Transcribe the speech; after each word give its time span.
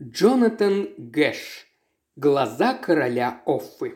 Джонатан 0.00 0.90
Гэш. 0.96 1.66
Глаза 2.14 2.74
короля 2.74 3.42
Оффы. 3.46 3.94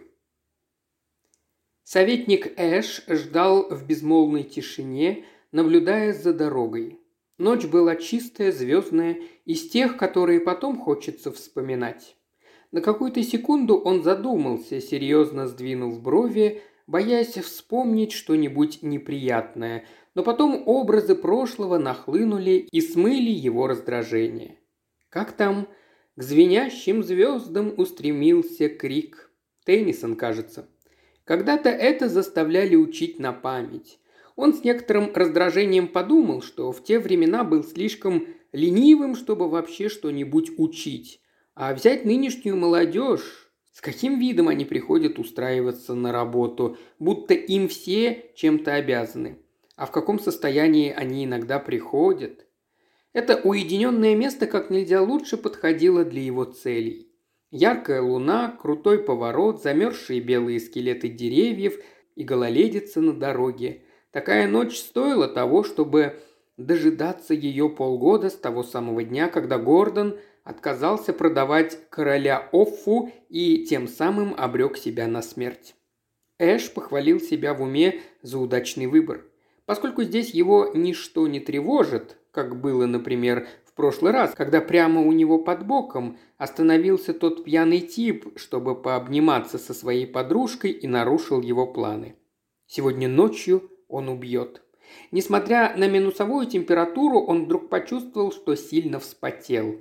Советник 1.85 2.59
Эш 2.59 3.05
ждал 3.07 3.69
в 3.71 3.87
безмолвной 3.87 4.43
тишине, 4.43 5.25
наблюдая 5.53 6.13
за 6.13 6.35
дорогой. 6.35 6.99
Ночь 7.39 7.67
была 7.67 7.95
чистая, 7.95 8.51
звездная, 8.51 9.19
из 9.45 9.71
тех, 9.71 9.97
которые 9.97 10.41
потом 10.41 10.77
хочется 10.77 11.31
вспоминать. 11.31 12.17
На 12.73 12.81
какую-то 12.81 13.23
секунду 13.23 13.77
он 13.77 14.03
задумался, 14.03 14.81
серьезно 14.81 15.47
сдвинув 15.47 16.03
брови, 16.03 16.63
боясь 16.89 17.35
вспомнить 17.35 18.11
что-нибудь 18.11 18.83
неприятное, 18.83 19.85
но 20.17 20.25
потом 20.25 20.65
образы 20.67 21.15
прошлого 21.15 21.79
нахлынули 21.79 22.67
и 22.73 22.81
смыли 22.81 23.31
его 23.31 23.69
раздражение. 23.69 24.59
Как 25.09 25.31
там 25.31 25.69
к 26.15 26.23
звенящим 26.23 27.03
звездам 27.03 27.73
устремился 27.77 28.69
крик. 28.69 29.31
Теннисон, 29.65 30.17
кажется. 30.17 30.69
Когда-то 31.25 31.71
это 31.71 32.09
заставляли 32.09 32.77
учить 32.77 33.19
на 33.19 33.33
память. 33.33 33.99
Он 34.37 34.53
с 34.53 34.63
некоторым 34.63 35.11
раздражением 35.15 35.89
подумал, 35.89 36.43
что 36.43 36.71
в 36.73 36.85
те 36.85 36.99
времена 36.99 37.45
был 37.45 37.65
слишком 37.65 38.27
ленивым, 38.53 39.15
чтобы 39.15 39.49
вообще 39.49 39.89
что-нибудь 39.89 40.53
учить. 40.59 41.23
А 41.55 41.73
взять 41.73 42.05
нынешнюю 42.05 42.57
молодежь, 42.57 43.51
с 43.73 43.81
каким 43.81 44.19
видом 44.19 44.49
они 44.49 44.67
приходят 44.67 45.19
устраиваться 45.19 45.95
на 45.95 46.13
работу, 46.13 46.77
будто 46.99 47.33
им 47.33 47.69
все 47.69 48.33
чем-то 48.35 48.75
обязаны. 48.75 49.39
А 49.77 49.87
в 49.87 49.91
каком 49.91 50.19
состоянии 50.19 50.93
они 50.93 51.25
иногда 51.25 51.59
приходят– 51.59 52.47
это 53.13 53.37
уединенное 53.37 54.17
место 54.17 54.47
как 54.47 54.71
нельзя 54.71 55.03
лучше 55.03 55.37
подходило 55.37 56.05
для 56.05 56.23
его 56.23 56.45
целей. 56.45 57.09
Яркая 57.51 58.01
луна, 58.01 58.57
крутой 58.61 58.99
поворот, 58.99 59.63
замерзшие 59.63 60.21
белые 60.21 60.59
скелеты 60.59 61.09
деревьев 61.09 61.79
и 62.17 62.25
гололедица 62.25 63.01
на 63.01 63.13
дороге. 63.13 63.83
Такая 64.11 64.49
ночь 64.49 64.79
стоила 64.79 65.29
того, 65.29 65.63
чтобы 65.63 66.21
дожидаться 66.57 67.35
ее 67.35 67.69
полгода 67.69 68.31
с 68.31 68.35
того 68.35 68.63
самого 68.63 69.03
дня, 69.03 69.29
когда 69.29 69.59
Гордон 69.59 70.19
отказался 70.45 71.13
продавать 71.13 71.79
короля 71.91 72.49
Оффу 72.53 73.11
и 73.29 73.65
тем 73.67 73.87
самым 73.87 74.35
обрек 74.37 74.77
себя 74.77 75.07
на 75.07 75.23
смерть. 75.23 75.75
Эш 76.39 76.73
похвалил 76.73 77.21
себя 77.21 77.55
в 77.55 77.63
уме 77.63 78.01
за 78.23 78.39
удачный 78.39 78.87
выбор. 78.87 79.25
Поскольку 79.67 80.03
здесь 80.03 80.31
его 80.31 80.71
ничто 80.75 81.29
не 81.29 81.39
тревожит, 81.39 82.17
как 82.33 82.61
было, 82.61 82.87
например, 82.87 83.47
в 83.65 83.75
прошлый 83.75 84.13
раз, 84.13 84.35
когда 84.35 84.61
прямо 84.61 85.03
у 85.03 85.13
него 85.13 85.39
под 85.39 85.67
боком 85.67 86.19
остановился 86.39 87.15
тот 87.15 87.45
пьяный 87.45 87.81
тип, 87.81 88.37
чтобы 88.37 88.81
пообниматься 88.81 89.59
со 89.59 89.75
своей 89.75 90.07
подружкой 90.07 90.73
и 90.73 90.87
нарушил 90.89 91.41
его 91.41 91.67
планы. 91.67 92.17
Сегодня 92.67 93.09
ночью 93.09 93.71
он 93.89 94.09
убьет. 94.09 94.63
Несмотря 95.11 95.77
на 95.77 95.89
минусовую 95.89 96.47
температуру, 96.47 97.21
он 97.21 97.45
вдруг 97.45 97.69
почувствовал, 97.69 98.33
что 98.33 98.55
сильно 98.57 98.99
вспотел. 98.99 99.79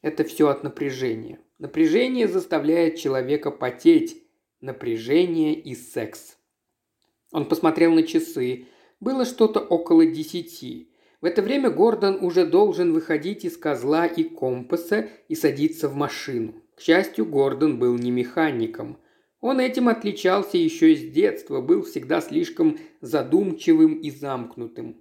Это 0.00 0.24
все 0.24 0.48
от 0.48 0.62
напряжения. 0.62 1.40
Напряжение 1.58 2.28
заставляет 2.28 2.96
человека 2.96 3.50
потеть. 3.50 4.22
Напряжение 4.60 5.54
и 5.54 5.74
секс. 5.74 6.36
Он 7.32 7.44
посмотрел 7.44 7.92
на 7.92 8.04
часы. 8.04 8.66
Было 9.00 9.24
что-то 9.24 9.60
около 9.60 10.06
десяти. 10.06 10.87
В 11.20 11.24
это 11.24 11.42
время 11.42 11.70
Гордон 11.70 12.18
уже 12.24 12.46
должен 12.46 12.92
выходить 12.92 13.44
из 13.44 13.56
козла 13.56 14.06
и 14.06 14.22
компаса 14.22 15.08
и 15.26 15.34
садиться 15.34 15.88
в 15.88 15.94
машину. 15.96 16.54
К 16.76 16.80
счастью, 16.80 17.26
Гордон 17.26 17.78
был 17.80 17.96
не 17.96 18.12
механиком. 18.12 18.98
Он 19.40 19.58
этим 19.58 19.88
отличался 19.88 20.58
еще 20.58 20.94
с 20.94 21.10
детства, 21.10 21.60
был 21.60 21.82
всегда 21.82 22.20
слишком 22.20 22.78
задумчивым 23.00 23.94
и 23.94 24.10
замкнутым. 24.10 24.96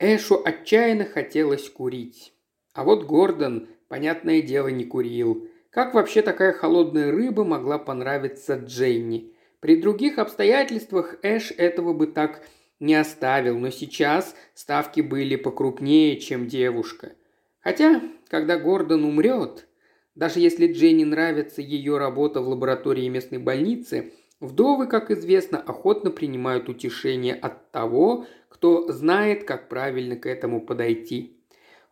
Эшу 0.00 0.40
отчаянно 0.44 1.04
хотелось 1.04 1.68
курить. 1.68 2.32
А 2.72 2.82
вот 2.82 3.04
Гордон, 3.04 3.68
понятное 3.88 4.42
дело, 4.42 4.66
не 4.68 4.84
курил. 4.84 5.48
Как 5.70 5.94
вообще 5.94 6.22
такая 6.22 6.52
холодная 6.52 7.12
рыба 7.12 7.44
могла 7.44 7.78
понравиться 7.78 8.56
Дженни? 8.56 9.32
При 9.60 9.76
других 9.76 10.18
обстоятельствах 10.18 11.16
Эш 11.22 11.52
этого 11.56 11.92
бы 11.92 12.08
так 12.08 12.42
не 12.82 12.94
оставил, 12.96 13.58
но 13.58 13.70
сейчас 13.70 14.34
ставки 14.54 15.00
были 15.00 15.36
покрупнее, 15.36 16.18
чем 16.18 16.48
девушка. 16.48 17.12
Хотя, 17.60 18.02
когда 18.28 18.58
Гордон 18.58 19.04
умрет, 19.04 19.68
даже 20.16 20.40
если 20.40 20.70
Дженни 20.70 21.04
нравится 21.04 21.62
ее 21.62 21.96
работа 21.96 22.40
в 22.40 22.48
лаборатории 22.48 23.08
местной 23.08 23.38
больницы, 23.38 24.12
вдовы, 24.40 24.88
как 24.88 25.12
известно, 25.12 25.58
охотно 25.58 26.10
принимают 26.10 26.68
утешение 26.68 27.34
от 27.34 27.70
того, 27.70 28.26
кто 28.48 28.90
знает, 28.90 29.44
как 29.44 29.68
правильно 29.68 30.16
к 30.16 30.26
этому 30.26 30.60
подойти. 30.60 31.38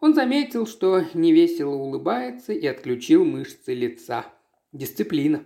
Он 0.00 0.12
заметил, 0.12 0.66
что 0.66 1.04
невесело 1.14 1.74
улыбается 1.74 2.52
и 2.52 2.66
отключил 2.66 3.24
мышцы 3.24 3.74
лица. 3.74 4.26
Дисциплина. 4.72 5.44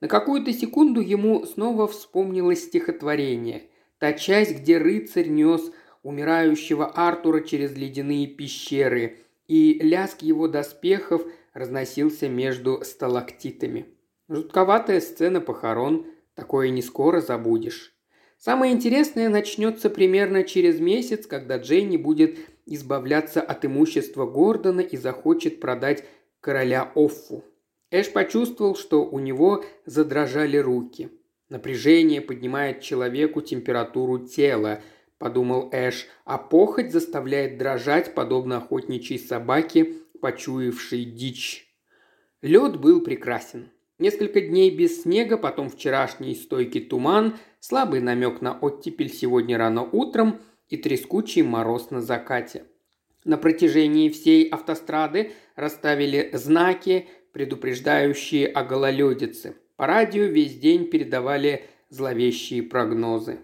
На 0.00 0.06
какую-то 0.06 0.52
секунду 0.52 1.00
ему 1.00 1.44
снова 1.44 1.88
вспомнилось 1.88 2.64
стихотворение. 2.64 3.69
Та 4.00 4.14
часть, 4.14 4.56
где 4.56 4.78
рыцарь 4.78 5.28
нес 5.28 5.70
умирающего 6.02 6.86
Артура 6.86 7.42
через 7.42 7.76
ледяные 7.76 8.26
пещеры, 8.26 9.18
и 9.46 9.74
лязг 9.74 10.22
его 10.22 10.48
доспехов 10.48 11.22
разносился 11.52 12.26
между 12.26 12.80
сталактитами. 12.82 13.84
Жутковатая 14.26 15.02
сцена 15.02 15.42
похорон, 15.42 16.06
такое 16.34 16.70
не 16.70 16.80
скоро 16.80 17.20
забудешь. 17.20 17.94
Самое 18.38 18.72
интересное 18.72 19.28
начнется 19.28 19.90
примерно 19.90 20.44
через 20.44 20.80
месяц, 20.80 21.26
когда 21.26 21.58
Дженни 21.58 21.98
будет 21.98 22.38
избавляться 22.64 23.42
от 23.42 23.66
имущества 23.66 24.24
Гордона 24.24 24.80
и 24.80 24.96
захочет 24.96 25.60
продать 25.60 26.04
короля 26.40 26.90
Оффу. 26.94 27.44
Эш 27.90 28.10
почувствовал, 28.10 28.76
что 28.76 29.04
у 29.04 29.18
него 29.18 29.62
задрожали 29.84 30.56
руки– 30.56 31.10
Напряжение 31.50 32.20
поднимает 32.20 32.80
человеку 32.80 33.42
температуру 33.42 34.20
тела, 34.20 34.82
подумал 35.18 35.68
Эш, 35.72 36.06
а 36.24 36.38
похоть 36.38 36.92
заставляет 36.92 37.58
дрожать, 37.58 38.14
подобно 38.14 38.58
охотничьей 38.58 39.18
собаке, 39.18 39.94
почуявшей 40.20 41.04
дичь. 41.04 41.66
Лед 42.40 42.78
был 42.78 43.00
прекрасен. 43.00 43.70
Несколько 43.98 44.40
дней 44.40 44.70
без 44.70 45.02
снега, 45.02 45.36
потом 45.36 45.68
вчерашний 45.68 46.36
стойкий 46.36 46.82
туман, 46.82 47.36
слабый 47.58 48.00
намек 48.00 48.40
на 48.40 48.56
оттепель 48.56 49.12
сегодня 49.12 49.58
рано 49.58 49.82
утром 49.82 50.38
и 50.68 50.76
трескучий 50.76 51.42
мороз 51.42 51.90
на 51.90 52.00
закате. 52.00 52.64
На 53.24 53.36
протяжении 53.36 54.08
всей 54.08 54.48
автострады 54.48 55.32
расставили 55.56 56.30
знаки, 56.32 57.08
предупреждающие 57.32 58.46
о 58.46 58.64
гололедице. 58.64 59.56
По 59.80 59.86
радио 59.86 60.24
весь 60.24 60.58
день 60.58 60.90
передавали 60.90 61.64
зловещие 61.88 62.62
прогнозы. 62.62 63.38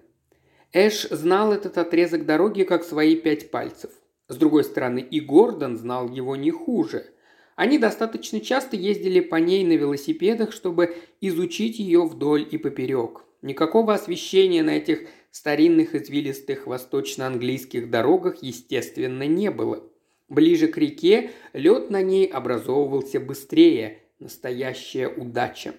Эш 0.70 1.08
знал 1.08 1.50
этот 1.50 1.78
отрезок 1.78 2.26
дороги 2.26 2.64
как 2.64 2.84
свои 2.84 3.16
пять 3.16 3.50
пальцев. 3.50 3.90
С 4.28 4.36
другой 4.36 4.64
стороны, 4.64 4.98
и 4.98 5.18
Гордон 5.20 5.78
знал 5.78 6.10
его 6.10 6.36
не 6.36 6.50
хуже. 6.50 7.06
Они 7.54 7.78
достаточно 7.78 8.38
часто 8.40 8.76
ездили 8.76 9.20
по 9.20 9.36
ней 9.36 9.64
на 9.64 9.78
велосипедах, 9.78 10.52
чтобы 10.52 10.96
изучить 11.22 11.78
ее 11.78 12.04
вдоль 12.04 12.46
и 12.50 12.58
поперек. 12.58 13.24
Никакого 13.40 13.94
освещения 13.94 14.62
на 14.62 14.76
этих 14.76 15.08
старинных 15.30 15.94
извилистых 15.94 16.66
восточно-английских 16.66 17.88
дорогах, 17.88 18.42
естественно, 18.42 19.26
не 19.26 19.50
было. 19.50 19.82
Ближе 20.28 20.68
к 20.68 20.76
реке 20.76 21.30
лед 21.54 21.88
на 21.88 22.02
ней 22.02 22.26
образовывался 22.26 23.20
быстрее. 23.20 24.02
Настоящая 24.18 25.08
удача. 25.08 25.72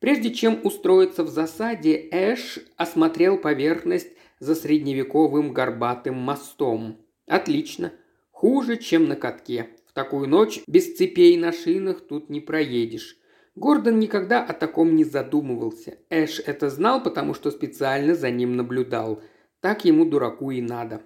Прежде 0.00 0.32
чем 0.32 0.60
устроиться 0.62 1.24
в 1.24 1.28
засаде, 1.28 2.08
Эш 2.12 2.60
осмотрел 2.76 3.36
поверхность 3.38 4.10
за 4.38 4.54
средневековым 4.54 5.52
горбатым 5.52 6.14
мостом. 6.14 6.98
Отлично. 7.26 7.92
Хуже, 8.30 8.76
чем 8.76 9.08
на 9.08 9.16
катке. 9.16 9.70
В 9.86 9.92
такую 9.92 10.28
ночь 10.28 10.60
без 10.68 10.96
цепей 10.96 11.36
на 11.36 11.52
шинах 11.52 12.00
тут 12.00 12.30
не 12.30 12.40
проедешь. 12.40 13.16
Гордон 13.56 13.98
никогда 13.98 14.44
о 14.44 14.52
таком 14.52 14.94
не 14.94 15.02
задумывался. 15.02 15.98
Эш 16.10 16.38
это 16.38 16.70
знал, 16.70 17.02
потому 17.02 17.34
что 17.34 17.50
специально 17.50 18.14
за 18.14 18.30
ним 18.30 18.56
наблюдал. 18.56 19.20
Так 19.60 19.84
ему 19.84 20.04
дураку 20.04 20.52
и 20.52 20.60
надо. 20.60 21.02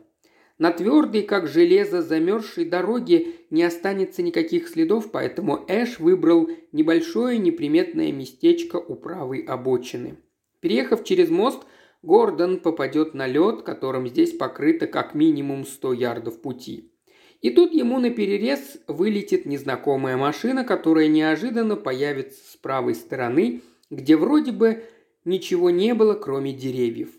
На 0.59 0.71
твердой, 0.71 1.23
как 1.23 1.49
железо, 1.49 2.03
замерзшей 2.03 2.65
дороге 2.67 3.29
не 3.51 3.63
останется 3.63 4.23
никаких 4.23 4.69
следов, 4.69 5.11
поэтому 5.11 5.65
Эш 5.69 5.99
выбрал 5.99 6.49
небольшое 6.73 7.39
неприметное 7.39 8.13
местечко 8.13 8.77
у 8.77 8.95
правой 8.95 9.41
обочины. 9.41 10.19
Переехав 10.61 11.05
через 11.05 11.31
мост, 11.31 11.63
Гордон 12.03 12.59
попадет 12.61 13.15
на 13.15 13.27
лед, 13.27 13.63
которым 13.63 14.09
здесь 14.09 14.33
покрыто 14.33 14.87
как 14.87 15.15
минимум 15.15 15.65
100 15.65 15.93
ярдов 15.93 16.41
пути. 16.41 16.93
И 17.41 17.51
тут 17.51 17.73
ему 17.73 17.99
на 17.99 18.11
перерез 18.11 18.79
вылетит 18.87 19.47
незнакомая 19.47 20.17
машина, 20.17 20.65
которая 20.65 21.09
неожиданно 21.09 21.77
появится 21.77 22.41
с 22.53 22.57
правой 22.57 22.95
стороны, 22.95 23.63
где 23.91 24.17
вроде 24.17 24.53
бы 24.53 24.85
ничего 25.25 25.71
не 25.71 25.95
было, 25.95 26.15
кроме 26.15 26.53
деревьев. 26.53 27.11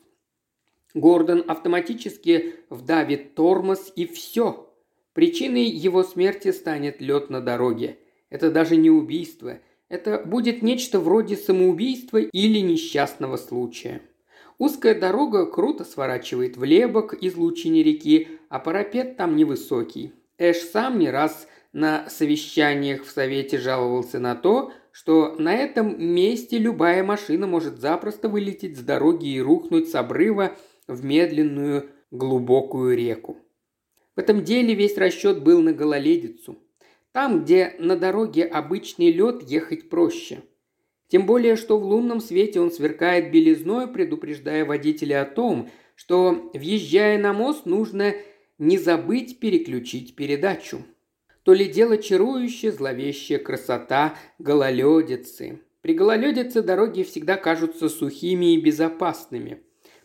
Гордон 0.94 1.44
автоматически 1.48 2.56
вдавит 2.70 3.36
тормоз 3.36 3.92
и 3.96 4.06
все. 4.06 4.70
Причиной 5.14 5.66
его 5.66 6.04
смерти 6.04 6.52
станет 6.52 7.02
лед 7.02 7.30
на 7.30 7.42
дороге. 7.42 7.98
Это 8.30 8.52
даже 8.52 8.76
не 8.76 8.90
убийство. 8.90 9.60
Это 9.90 10.24
будет 10.26 10.62
нечто 10.62 11.00
вроде 11.00 11.36
самоубийства 11.36 12.18
или 12.18 12.60
несчастного 12.60 13.38
случая. 13.38 14.02
Узкая 14.58 15.00
дорога 15.00 15.46
круто 15.46 15.84
сворачивает 15.84 16.58
влево 16.58 17.02
к 17.02 17.16
излучине 17.16 17.84
реки, 17.84 18.28
а 18.50 18.60
парапет 18.60 19.18
там 19.18 19.36
невысокий. 19.36 20.14
Эш 20.38 20.58
сам 20.58 21.00
не 21.00 21.10
раз 21.10 21.48
на 21.74 22.08
совещаниях 22.10 23.04
в 23.04 23.10
Совете 23.10 23.58
жаловался 23.58 24.20
на 24.20 24.36
то, 24.36 24.72
что 24.92 25.36
на 25.40 25.54
этом 25.56 26.02
месте 26.04 26.60
любая 26.60 27.04
машина 27.04 27.48
может 27.48 27.80
запросто 27.80 28.30
вылететь 28.30 28.78
с 28.78 28.82
дороги 28.82 29.28
и 29.28 29.42
рухнуть 29.42 29.90
с 29.90 29.96
обрыва 29.96 30.56
в 30.88 31.04
медленную 31.04 31.90
глубокую 32.12 32.96
реку. 32.98 33.38
В 34.16 34.20
этом 34.20 34.44
деле 34.44 34.74
весь 34.74 34.98
расчет 34.98 35.44
был 35.44 35.62
на 35.62 35.74
гололедицу. 35.74 36.58
Там, 37.12 37.44
где 37.44 37.76
на 37.80 37.96
дороге 37.96 38.44
обычный 38.46 39.12
лед, 39.12 39.44
ехать 39.44 39.90
проще– 39.90 40.44
тем 41.14 41.28
более, 41.28 41.58
что 41.58 41.78
в 41.78 41.84
лунном 41.84 42.20
свете 42.20 42.60
он 42.60 42.72
сверкает 42.72 43.32
белизной, 43.32 43.88
предупреждая 43.88 44.66
водителя 44.66 45.22
о 45.22 45.26
том, 45.26 45.70
что, 45.94 46.50
въезжая 46.56 47.20
на 47.20 47.34
мост, 47.34 47.68
нужно 47.68 48.16
не 48.58 48.80
забыть 48.80 49.40
переключить 49.40 50.16
передачу. 50.16 50.84
То 51.44 51.54
ли 51.54 51.68
дело 51.68 52.00
чарующая, 52.00 52.72
зловещая 52.72 53.38
красота 53.38 54.16
гололедицы. 54.40 55.62
При 55.82 55.94
гололедице 55.94 56.64
дороги 56.64 57.04
всегда 57.04 57.38
кажутся 57.38 57.90
сухими 57.90 58.56
и 58.56 58.60
безопасными. 58.60 59.62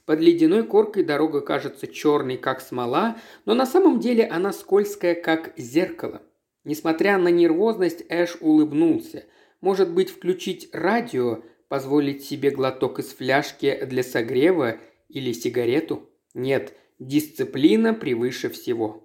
Под 0.08 0.20
ледяной 0.20 0.64
коркой 0.64 1.04
дорога 1.04 1.42
кажется 1.42 1.86
черной, 1.86 2.38
как 2.38 2.60
смола, 2.60 3.18
но 3.44 3.54
на 3.54 3.66
самом 3.66 4.00
деле 4.00 4.26
она 4.26 4.52
скользкая, 4.52 5.14
как 5.14 5.52
зеркало. 5.56 6.22
Несмотря 6.64 7.18
на 7.18 7.28
нервозность, 7.28 8.02
Эш 8.08 8.38
улыбнулся– 8.40 9.24
может 9.60 9.92
быть, 9.92 10.10
включить 10.10 10.68
радио, 10.72 11.42
позволить 11.68 12.24
себе 12.24 12.50
глоток 12.50 13.00
из 13.00 13.12
фляжки 13.12 13.84
для 13.84 14.02
согрева 14.02 14.78
или 15.08 15.32
сигарету? 15.32 16.08
Нет, 16.34 16.74
дисциплина 16.98 17.92
превыше 17.92 18.48
всего. 18.50 19.04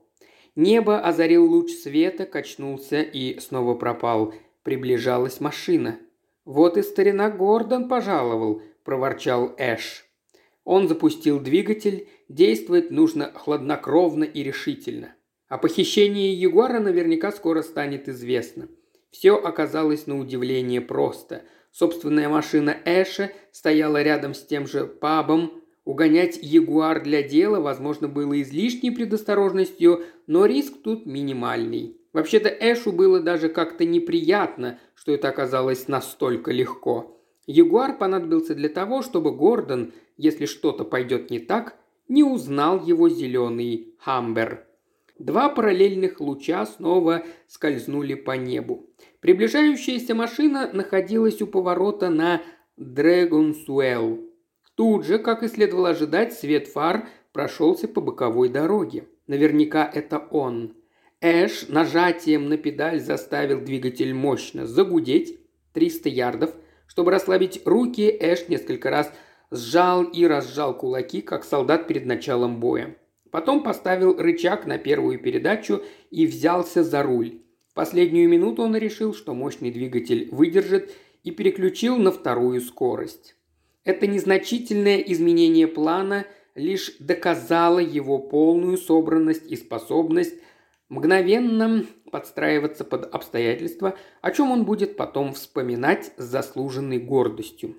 Небо 0.55 1.00
озарил 1.00 1.50
луч 1.50 1.71
света, 1.71 2.25
качнулся 2.25 3.01
и 3.01 3.39
снова 3.39 3.73
пропал. 3.73 4.33
Приближалась 4.61 5.39
машина. 5.39 6.00
«Вот 6.45 6.77
и 6.77 6.83
старина 6.83 7.29
Гордон 7.29 7.88
пожаловал»,– 7.88 8.61
проворчал 8.83 9.55
Эш. 9.57 10.02
Он 10.63 10.88
запустил 10.88 11.39
двигатель, 11.39 12.07
действовать 12.30 12.92
нужно 12.92 13.31
хладнокровно 13.33 14.24
и 14.24 14.44
решительно. 14.44 15.15
О 15.48 15.57
похищении 15.57 16.33
Ягуара 16.33 16.80
наверняка 16.80 17.31
скоро 17.31 17.62
станет 17.62 18.07
известно– 18.07 18.68
все 19.13 19.36
оказалось 19.36 20.07
на 20.07 20.19
удивление 20.19 20.81
просто. 20.81 21.44
Собственная 21.71 22.30
машина 22.30 22.75
Эша 22.83 23.31
стояла 23.51 24.01
рядом 24.01 24.33
с 24.33 24.44
тем 24.44 24.65
же 24.65 24.88
пабом. 24.88 25.62
Угонять 25.86 26.39
Ягуар 26.42 27.04
для 27.04 27.21
дела, 27.21 27.60
возможно, 27.60 28.07
было 28.07 28.42
излишней 28.42 28.89
предосторожностью, 28.89 30.04
но 30.25 30.48
риск 30.48 30.81
тут 30.83 31.06
минимальный. 31.06 31.95
Вообще-то 32.12 32.50
Эшу 32.50 32.92
было 32.92 33.19
даже 33.19 33.50
как-то 33.50 33.86
неприятно, 33.86 34.80
что 34.95 35.12
это 35.12 35.30
оказалось 35.30 35.88
настолько 35.88 36.51
легко. 36.51 37.21
Ягуар 37.45 37.95
понадобился 37.98 38.56
для 38.56 38.69
того, 38.69 39.04
чтобы 39.04 39.31
Гордон, 39.31 39.94
если 40.18 40.45
что-то 40.45 40.83
пойдет 40.83 41.30
не 41.30 41.39
так, 41.39 41.77
не 42.07 42.24
узнал 42.24 42.83
его 42.83 43.10
зеленый 43.10 43.94
хамбер. 44.00 44.65
Два 45.19 45.50
параллельных 45.50 46.19
луча 46.19 46.65
снова 46.65 47.24
скользнули 47.48 48.15
по 48.15 48.31
небу. 48.31 48.89
Приближающаяся 49.19 50.15
машина 50.15 50.69
находилась 50.74 51.42
у 51.42 51.48
поворота 51.48 52.10
на 52.10 52.42
Дрэгонсуэлл. 52.77 54.19
Тут 54.75 55.06
же, 55.06 55.19
как 55.19 55.44
и 55.44 55.48
следовало 55.48 55.89
ожидать, 55.89 56.33
свет 56.33 56.68
фар 56.68 57.07
прошелся 57.31 57.88
по 57.88 58.01
боковой 58.01 58.50
дороге. 58.50 59.07
Наверняка 59.27 59.89
это 59.92 60.18
он. 60.18 60.74
Эш 61.21 61.69
нажатием 61.69 62.50
на 62.50 62.57
педаль 62.57 63.00
заставил 63.00 63.62
двигатель 63.62 64.13
мощно 64.13 64.65
загудеть 64.65 65.39
300 65.74 66.10
ярдов. 66.10 66.56
Чтобы 66.88 67.12
расслабить 67.12 67.62
руки, 67.65 68.15
Эш 68.19 68.50
несколько 68.50 68.89
раз 68.89 69.12
сжал 69.53 70.03
и 70.03 70.25
разжал 70.25 70.75
кулаки, 70.75 71.21
как 71.21 71.44
солдат 71.44 71.88
перед 71.88 72.05
началом 72.05 72.59
боя. 72.59 72.97
Потом 73.31 73.63
поставил 73.63 74.17
рычаг 74.17 74.65
на 74.65 74.77
первую 74.77 75.19
передачу 75.19 75.83
и 76.11 76.25
взялся 76.25 76.83
за 76.83 77.03
руль. 77.03 77.39
В 77.69 77.73
последнюю 77.73 78.29
минуту 78.29 78.63
он 78.63 78.75
решил, 78.75 79.13
что 79.13 79.33
мощный 79.33 79.71
двигатель 79.71 80.29
выдержит 80.31 80.94
и 81.23 81.31
переключил 81.31 81.97
на 81.97 82.11
вторую 82.11 82.61
скорость. 82.61 83.35
Это 83.83 84.07
незначительное 84.07 84.97
изменение 84.97 85.67
плана 85.67 86.25
лишь 86.55 86.95
доказало 87.00 87.79
его 87.79 88.19
полную 88.19 88.77
собранность 88.77 89.51
и 89.51 89.55
способность 89.55 90.35
мгновенно 90.89 91.85
подстраиваться 92.11 92.85
под 92.85 93.13
обстоятельства, 93.13 93.97
о 94.21 94.31
чем 94.31 94.51
он 94.51 94.65
будет 94.65 94.95
потом 94.95 95.33
вспоминать 95.33 96.11
с 96.17 96.23
заслуженной 96.23 97.00
гордостью. 97.00 97.75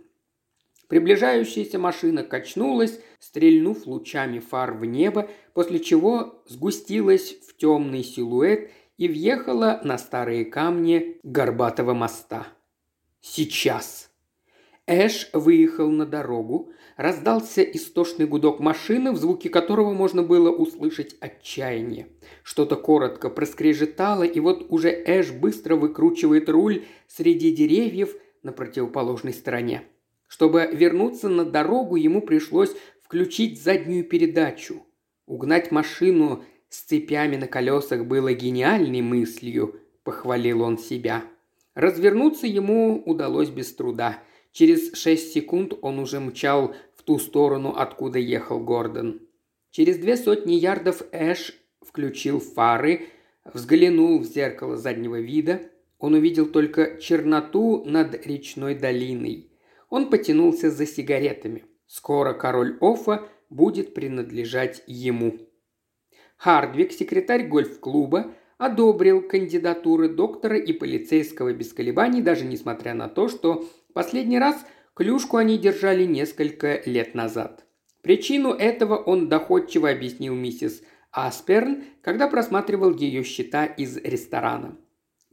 Приближающаяся 0.95 1.77
машина 1.77 2.23
качнулась, 2.23 3.01
стрельнув 3.19 3.85
лучами 3.85 4.39
фар 4.39 4.75
в 4.75 4.85
небо, 4.85 5.29
после 5.53 5.81
чего 5.81 6.41
сгустилась 6.47 7.35
в 7.49 7.57
темный 7.57 8.05
силуэт 8.05 8.71
и 8.97 9.09
въехала 9.09 9.81
на 9.83 9.99
старые 9.99 10.45
камни 10.45 11.19
горбатого 11.25 11.95
моста. 11.95 12.47
Сейчас. 13.21 14.09
Эш 14.87 15.31
выехал 15.33 15.91
на 15.91 16.07
дорогу, 16.07 16.71
раздался 16.97 17.65
истошный 17.65 18.29
гудок 18.29 18.61
машины, 18.61 19.11
в 19.11 19.17
звуке 19.17 19.49
которого 19.49 19.93
можно 19.93 20.23
было 20.23 20.53
услышать 20.53 21.17
отчаяние. 21.19 22.07
Что-то 22.45 22.77
коротко 22.77 23.31
проскрежетало, 23.31 24.23
и 24.23 24.39
вот 24.39 24.67
уже 24.69 24.91
Эш 24.91 25.33
быстро 25.33 25.75
выкручивает 25.75 26.49
руль 26.49 26.85
среди 27.09 27.53
деревьев 27.53 28.15
на 28.45 28.53
противоположной 28.53 29.33
стороне. 29.33 29.89
Чтобы 30.35 30.69
вернуться 30.73 31.29
на 31.29 31.45
дорогу, 31.45 31.95
ему 31.95 32.21
пришлось 32.21 32.75
включить 33.05 33.63
заднюю 33.63 34.03
передачу. 34.03 34.85
Угнать 35.27 35.71
машину 35.71 36.43
с 36.69 36.81
цепями 36.81 37.37
на 37.37 37.47
колесах 37.47 38.05
было 38.05 38.33
гениальной 38.33 39.01
мыслью, 39.01 39.81
похвалил 40.03 40.63
он 40.63 40.77
себя. 40.77 41.23
Развернуться 41.77 42.49
ему 42.49 43.01
удалось 43.07 43.51
без 43.51 43.73
труда. 43.77 44.25
Через 44.51 44.95
шесть 44.95 45.33
секунд 45.33 45.73
он 45.83 46.01
уже 46.01 46.19
мчал 46.19 46.75
в 46.97 47.05
ту 47.05 47.21
сторону, 47.21 47.73
откуда 47.77 48.19
ехал 48.19 48.59
Гордон. 48.59 49.21
Через 49.71 49.99
две 49.99 50.17
сотни 50.17 50.55
ярдов 50.55 51.05
Эш 51.13 51.55
включил 51.81 52.41
фары, 52.41 53.07
взглянул 53.45 54.19
в 54.19 54.25
зеркало 54.25 54.77
заднего 54.77 55.21
вида. 55.21 55.61
Он 56.01 56.15
увидел 56.15 56.47
только 56.47 57.01
черноту 57.01 57.85
над 57.85 58.27
речной 58.27 58.75
долиной. 58.75 59.53
Он 59.95 60.11
потянулся 60.11 60.73
за 60.73 60.87
сигаретами. 60.87 61.67
Скоро 61.87 62.35
король 62.35 62.77
Офа 62.81 63.29
будет 63.49 63.95
принадлежать 63.95 64.83
ему. 64.89 65.39
Хардвик, 66.37 66.91
секретарь 66.91 67.47
гольф-клуба, 67.47 68.35
одобрил 68.59 69.23
кандидатуры 69.23 70.09
доктора 70.09 70.59
и 70.59 70.73
полицейского 70.73 71.53
без 71.53 71.73
колебаний, 71.73 72.23
даже 72.23 72.45
несмотря 72.45 72.95
на 72.95 73.09
то, 73.09 73.29
что 73.29 73.69
последний 73.93 74.41
раз 74.41 74.67
клюшку 74.95 75.37
они 75.37 75.59
держали 75.59 76.05
несколько 76.07 76.83
лет 76.87 77.15
назад. 77.15 77.65
Причину 78.03 78.51
этого 78.51 78.97
он 78.97 79.29
доходчиво 79.29 79.89
объяснил 79.89 80.35
миссис 80.35 80.83
Асперн, 81.13 81.85
когда 82.03 82.27
просматривал 82.27 82.93
ее 82.97 83.23
счета 83.23 83.65
из 83.65 83.97
ресторана. 83.99 84.77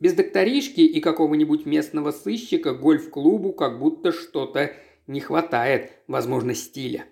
Без 0.02 0.14
докторишки 0.14 0.82
и 0.82 1.00
какого-нибудь 1.00 1.68
местного 1.68 2.10
сыщика 2.10 2.74
гольф-клубу 2.74 3.54
как 3.54 3.78
будто 3.78 4.12
что-то 4.12 4.74
не 5.06 5.20
хватает, 5.20 5.92
возможно, 6.08 6.56
стиля. 6.56 7.06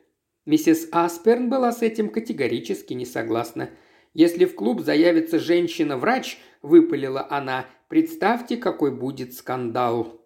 Миссис 0.48 0.90
Асперн 0.92 1.52
была 1.52 1.72
с 1.72 1.84
этим 1.84 2.10
категорически 2.10 2.94
не 2.94 3.06
согласна. 3.06 3.70
«Если 4.16 4.46
в 4.46 4.56
клуб 4.56 4.82
заявится 4.82 5.38
женщина-врач»,– 5.38 6.40
выпалила 6.64 7.28
она,– 7.30 7.68
«представьте, 7.90 8.58
какой 8.58 8.90
будет 8.90 9.36
скандал». 9.36 10.20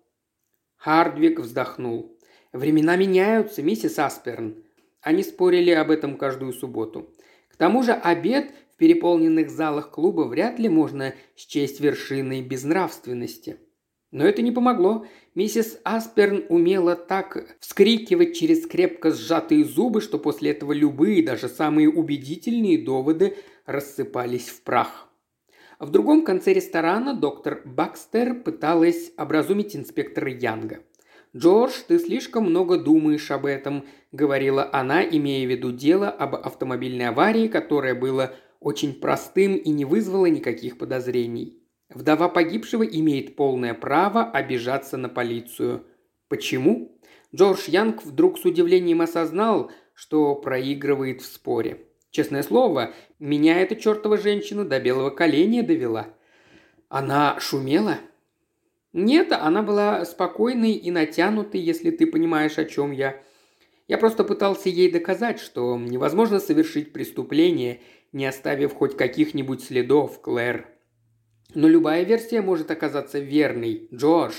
Хардвик 0.77 1.41
вздохнул. 1.41 2.17
«Времена 2.53 2.95
меняются, 2.95 3.61
миссис 3.61 3.99
Асперн». 3.99 4.63
Они 5.01 5.23
спорили 5.23 5.71
об 5.71 5.91
этом 5.91 6.15
каждую 6.15 6.53
субботу. 6.53 7.13
К 7.49 7.57
тому 7.57 7.83
же 7.83 7.91
обед 7.91 8.53
в 8.73 8.77
переполненных 8.77 9.51
залах 9.51 9.91
клуба 9.91 10.21
вряд 10.21 10.57
ли 10.57 10.67
можно 10.67 11.13
счесть 11.35 11.79
вершиной 11.79 12.41
безнравственности. 12.41 13.57
Но 14.11 14.25
это 14.25 14.41
не 14.41 14.51
помогло. 14.51 15.05
Миссис 15.35 15.79
Асперн 15.83 16.45
умела 16.49 16.95
так 16.95 17.57
вскрикивать 17.59 18.35
через 18.35 18.65
крепко 18.65 19.11
сжатые 19.11 19.65
зубы, 19.65 20.01
что 20.01 20.19
после 20.19 20.51
этого 20.51 20.71
любые, 20.71 21.23
даже 21.23 21.49
самые 21.49 21.89
убедительные 21.89 22.83
доводы 22.83 23.37
рассыпались 23.65 24.49
в 24.49 24.61
прах. 24.61 25.07
В 25.79 25.89
другом 25.89 26.23
конце 26.23 26.53
ресторана 26.53 27.13
доктор 27.13 27.61
Бакстер 27.65 28.35
пыталась 28.35 29.11
образумить 29.17 29.75
инспектора 29.75 30.31
Янга. 30.31 30.79
«Джордж, 31.35 31.73
ты 31.87 31.97
слишком 31.97 32.45
много 32.45 32.77
думаешь 32.77 33.31
об 33.31 33.47
этом»,– 33.47 33.85
говорила 34.11 34.69
она, 34.71 35.03
имея 35.03 35.47
в 35.47 35.49
виду 35.49 35.71
дело 35.71 36.07
об 36.09 36.35
автомобильной 36.35 37.07
аварии, 37.07 37.47
которое 37.47 37.95
было 37.95 38.35
очень 38.63 38.93
простым 38.93 39.55
и 39.55 39.69
не 39.69 39.85
вызвало 39.85 40.27
никаких 40.27 40.77
подозрений. 40.77 41.59
Вдова 41.89 42.29
погибшего 42.29 42.83
имеет 42.83 43.35
полное 43.35 43.73
право 43.73 44.23
обижаться 44.23 44.97
на 44.97 45.09
полицию. 45.09 45.85
Почему? 46.27 46.97
Джордж 47.35 47.69
Янг 47.69 48.03
вдруг 48.03 48.39
с 48.39 48.45
удивлением 48.45 49.01
осознал, 49.01 49.71
что 49.93 50.35
проигрывает 50.35 51.21
в 51.21 51.25
споре. 51.25 51.85
Честное 52.09 52.43
слово, 52.43 52.93
меня 53.19 53.59
эта 53.59 53.75
чертова 53.75 54.17
женщина 54.17 54.65
до 54.65 54.79
белого 54.79 55.09
коленя 55.09 55.63
довела. 55.63 56.09
Она 56.89 57.39
шумела? 57.39 57.97
Нет, 58.93 59.31
она 59.31 59.63
была 59.63 60.05
спокойной 60.05 60.73
и 60.73 60.91
натянутой, 60.91 61.59
если 61.59 61.89
ты 61.89 62.05
понимаешь, 62.05 62.59
о 62.59 62.65
чем 62.65 62.91
я. 62.91 63.19
Я 63.87 63.97
просто 63.97 64.23
пытался 64.23 64.69
ей 64.69 64.91
доказать, 64.91 65.39
что 65.39 65.77
невозможно 65.77 66.39
совершить 66.39 66.93
преступление, 66.93 67.81
не 68.13 68.25
оставив 68.25 68.73
хоть 68.73 68.95
каких-нибудь 68.95 69.63
следов, 69.63 70.21
Клэр. 70.21 70.67
Но 71.53 71.67
любая 71.67 72.03
версия 72.03 72.41
может 72.41 72.71
оказаться 72.71 73.19
верной, 73.19 73.87
Джордж. 73.93 74.35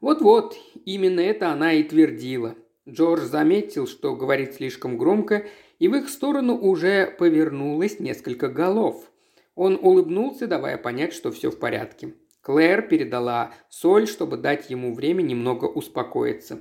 Вот-вот, 0.00 0.56
именно 0.84 1.20
это 1.20 1.50
она 1.50 1.72
и 1.72 1.82
твердила. 1.82 2.54
Джордж 2.88 3.22
заметил, 3.22 3.86
что 3.86 4.14
говорит 4.14 4.54
слишком 4.54 4.96
громко, 4.96 5.46
и 5.78 5.88
в 5.88 5.96
их 5.96 6.08
сторону 6.08 6.56
уже 6.56 7.06
повернулось 7.18 7.98
несколько 7.98 8.48
голов. 8.48 9.10
Он 9.54 9.78
улыбнулся, 9.80 10.46
давая 10.46 10.78
понять, 10.78 11.12
что 11.12 11.32
все 11.32 11.50
в 11.50 11.58
порядке. 11.58 12.14
Клэр 12.42 12.82
передала 12.82 13.52
соль, 13.68 14.06
чтобы 14.06 14.36
дать 14.36 14.70
ему 14.70 14.94
время 14.94 15.22
немного 15.22 15.64
успокоиться. 15.64 16.60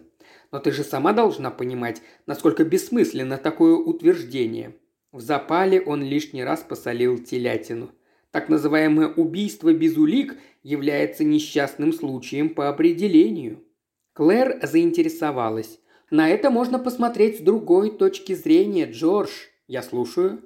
Но 0.51 0.59
ты 0.59 0.71
же 0.71 0.83
сама 0.83 1.13
должна 1.13 1.51
понимать, 1.51 2.01
насколько 2.25 2.63
бессмысленно 2.63 3.37
такое 3.37 3.75
утверждение. 3.75 4.75
В 5.15 5.21
запале 5.21 5.79
он 5.79 6.03
лишний 6.03 6.43
раз 6.43 6.59
посолил 6.67 7.17
телятину. 7.17 7.89
Так 8.31 8.49
называемое 8.49 9.07
убийство 9.07 9.73
без 9.73 9.95
улик 9.95 10.35
является 10.61 11.23
несчастным 11.23 11.93
случаем 11.93 12.49
по 12.49 12.67
определению. 12.67 13.63
Клэр 14.11 14.59
заинтересовалась. 14.61 15.79
На 16.11 16.27
это 16.27 16.49
можно 16.49 16.79
посмотреть 16.79 17.37
с 17.37 17.39
другой 17.39 17.91
точки 17.97 18.33
зрения, 18.33 18.91
Джордж. 18.91 19.29
Я 19.69 19.83
слушаю. 19.83 20.41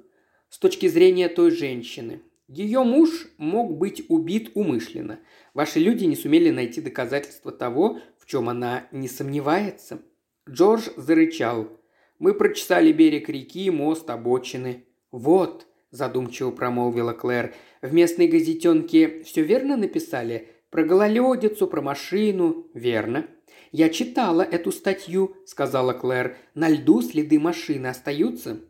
С 0.50 0.58
точки 0.60 0.86
зрения 0.86 1.28
той 1.28 1.50
женщины. 1.50 2.20
Ее 2.46 2.84
муж 2.84 3.26
мог 3.38 3.76
быть 3.76 4.04
убит 4.08 4.52
умышленно. 4.54 5.18
Ваши 5.52 5.80
люди 5.80 6.04
не 6.04 6.14
сумели 6.14 6.50
найти 6.50 6.80
доказательства 6.80 7.50
того, 7.50 7.98
в 8.18 8.26
чем 8.26 8.48
она 8.48 8.86
не 8.92 9.08
сомневается. 9.08 10.00
Джордж 10.48 10.90
зарычал. 10.96 11.79
Мы 12.20 12.34
прочесали 12.34 12.92
берег 12.92 13.28
реки, 13.30 13.70
мост, 13.70 14.08
обочины. 14.10 14.84
Вот, 15.10 15.66
задумчиво 15.90 16.50
промолвила 16.50 17.14
Клэр, 17.14 17.54
в 17.80 17.94
местной 17.94 18.28
газетенке 18.28 19.22
все 19.24 19.42
верно 19.42 19.76
написали? 19.76 20.48
Про 20.68 20.84
гололедицу, 20.84 21.66
про 21.66 21.80
машину. 21.80 22.68
Верно. 22.74 23.26
«Я 23.72 23.88
читала 23.88 24.42
эту 24.42 24.72
статью»,– 24.72 25.36
сказала 25.46 25.92
Клэр. 25.92 26.36
«На 26.54 26.68
льду 26.68 27.02
следы 27.02 27.38
машины 27.38 27.86
остаются?» 27.86 28.60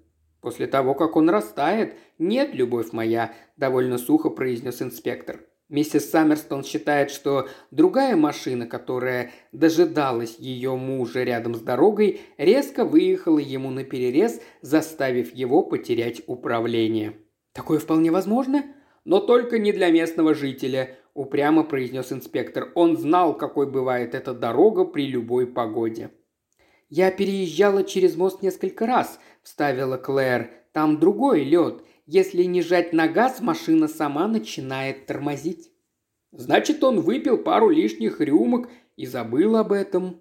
«После 0.41 0.67
того, 0.67 0.95
как 0.95 1.17
он 1.17 1.29
растает, 1.31 1.97
нет, 2.19 2.55
любовь 2.55 2.93
моя»,– 2.93 3.35
довольно 3.57 3.99
сухо 3.99 4.31
произнес 4.31 4.81
инспектор. 4.83 5.41
Миссис 5.71 6.11
Саммерстон 6.11 6.65
считает, 6.65 7.11
что 7.11 7.49
другая 7.71 8.17
машина, 8.17 8.67
которая 8.67 9.31
дожидалась 9.53 10.37
ее 10.39 10.77
мужа 10.77 11.23
рядом 11.23 11.55
с 11.55 11.61
дорогой, 11.61 12.21
резко 12.37 12.85
выехала 12.85 13.39
ему 13.39 13.71
на 13.71 13.85
перерез, 13.85 14.41
заставив 14.61 15.33
его 15.33 15.63
потерять 15.63 16.23
управление. 16.27 17.17
«Такое 17.55 17.79
вполне 17.79 18.11
возможно?» 18.11 18.65
«Но 19.07 19.19
только 19.19 19.59
не 19.59 19.73
для 19.73 19.89
местного 19.91 20.35
жителя 20.35 20.99
упрямо 21.15 21.65
произнес 21.65 22.13
инспектор. 22.13 22.71
Он 22.75 22.97
знал, 22.97 23.37
какой 23.37 23.71
бывает 23.71 24.15
эта 24.15 24.35
дорога 24.35 24.85
при 24.85 25.07
любой 25.07 25.47
погоде. 25.47 26.11
«Я 26.89 27.11
переезжала 27.11 27.85
через 27.85 28.17
мост 28.17 28.43
несколько 28.43 28.87
раз»,– 28.87 29.21
вставила 29.43 29.97
Клэр. 29.97 30.51
«Там 30.73 30.99
другой 30.99 31.45
лед. 31.45 31.83
Если 32.07 32.45
не 32.45 32.63
жать 32.63 32.93
на 32.93 33.09
газ, 33.09 33.41
машина 33.41 33.89
сама 33.89 34.29
начинает 34.29 35.07
тормозить». 35.07 35.71
«Значит, 36.33 36.85
он 36.85 37.01
выпил 37.01 37.39
пару 37.39 37.71
лишних 37.71 38.21
рюмок 38.21 38.69
и 38.97 39.07
забыл 39.07 39.57
об 39.57 39.73
этом». 39.73 40.21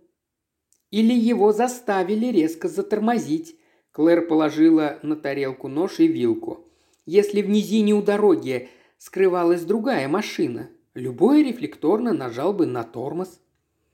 «Или 0.91 1.13
его 1.13 1.51
заставили 1.51 2.27
резко 2.27 2.67
затормозить»,– 2.67 3.55
Клэр 3.91 4.27
положила 4.27 4.99
на 5.03 5.15
тарелку 5.15 5.67
нож 5.67 5.99
и 5.99 6.07
вилку. 6.07 6.67
«Если 7.05 7.41
в 7.41 7.49
низине 7.49 7.93
у 7.93 8.01
дороги 8.01 8.69
скрывалась 8.97 9.63
другая 9.63 10.07
машина, 10.07 10.69
Любой 10.95 11.43
рефлекторно 11.43 12.13
нажал 12.13 12.51
бы 12.51 12.65
на 12.65 12.83
тормоз. 12.83 13.39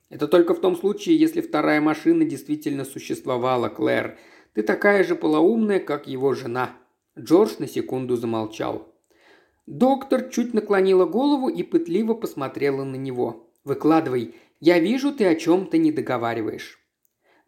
Это 0.10 0.28
только 0.28 0.54
в 0.54 0.60
том 0.60 0.76
случае, 0.76 1.18
если 1.18 1.42
вторая 1.42 1.82
машина 1.82 2.26
действительно 2.26 2.86
существовала, 2.86 3.70
Клэр. 3.70 4.18
Ты 4.54 4.64
такая 4.64 5.04
же 5.04 5.16
полоумная, 5.16 5.80
как 5.80 6.08
его 6.08 6.34
жена. 6.34 6.72
Джордж 7.18 7.56
на 7.60 7.68
секунду 7.68 8.16
замолчал. 8.16 8.94
Доктор 9.66 10.30
чуть 10.30 10.54
наклонила 10.54 11.06
голову 11.06 11.50
и 11.50 11.64
пытливо 11.64 12.14
посмотрела 12.14 12.84
на 12.84 12.96
него. 12.96 13.50
«Выкладывай. 13.64 14.36
Я 14.60 14.80
вижу, 14.80 15.14
ты 15.14 15.26
о 15.26 15.36
чем-то 15.36 15.78
не 15.78 15.92
договариваешь». 15.92 16.80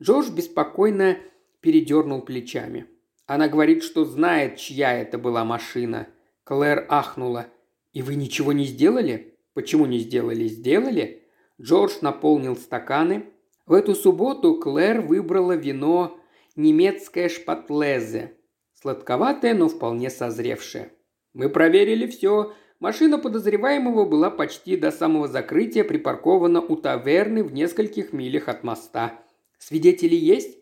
Джордж 0.02 0.32
беспокойно 0.32 1.18
передернул 1.62 2.22
плечами. 2.22 2.88
Она 3.26 3.48
говорит, 3.48 3.84
что 3.84 4.06
знает, 4.06 4.58
чья 4.58 4.94
это 4.94 5.18
была 5.18 5.46
машина. 5.46 6.08
Клэр 6.44 6.86
ахнула. 6.90 7.48
«И 7.94 8.02
вы 8.02 8.16
ничего 8.16 8.54
не 8.54 8.66
сделали?» 8.66 9.38
Почему 9.58 9.88
не 9.88 9.98
сделали? 9.98 10.48
Сделали. 10.48 11.24
Джордж 11.60 11.94
наполнил 12.02 12.56
стаканы. 12.56 13.26
В 13.66 13.74
эту 13.74 13.96
субботу 13.96 14.60
Клэр 14.60 15.02
выбрала 15.02 15.54
вино 15.54 16.20
немецкое 16.56 17.28
шпатлезе. 17.28 18.37
Сладковатое, 18.80 19.56
но 19.56 19.70
вполне 19.70 20.12
созревшее. 20.12 20.92
Мы 21.34 21.50
проверили 21.50 22.06
все. 22.06 22.54
Машина 22.80 23.18
подозреваемого 23.18 24.06
была 24.06 24.30
почти 24.30 24.78
до 24.78 24.92
самого 24.92 25.28
закрытия 25.28 25.84
припаркована 25.84 26.62
у 26.62 26.76
таверны 26.76 27.44
в 27.44 27.52
нескольких 27.54 28.14
милях 28.14 28.48
от 28.48 28.64
моста. 28.64 29.20
Свидетели 29.58 30.14
есть? 30.14 30.60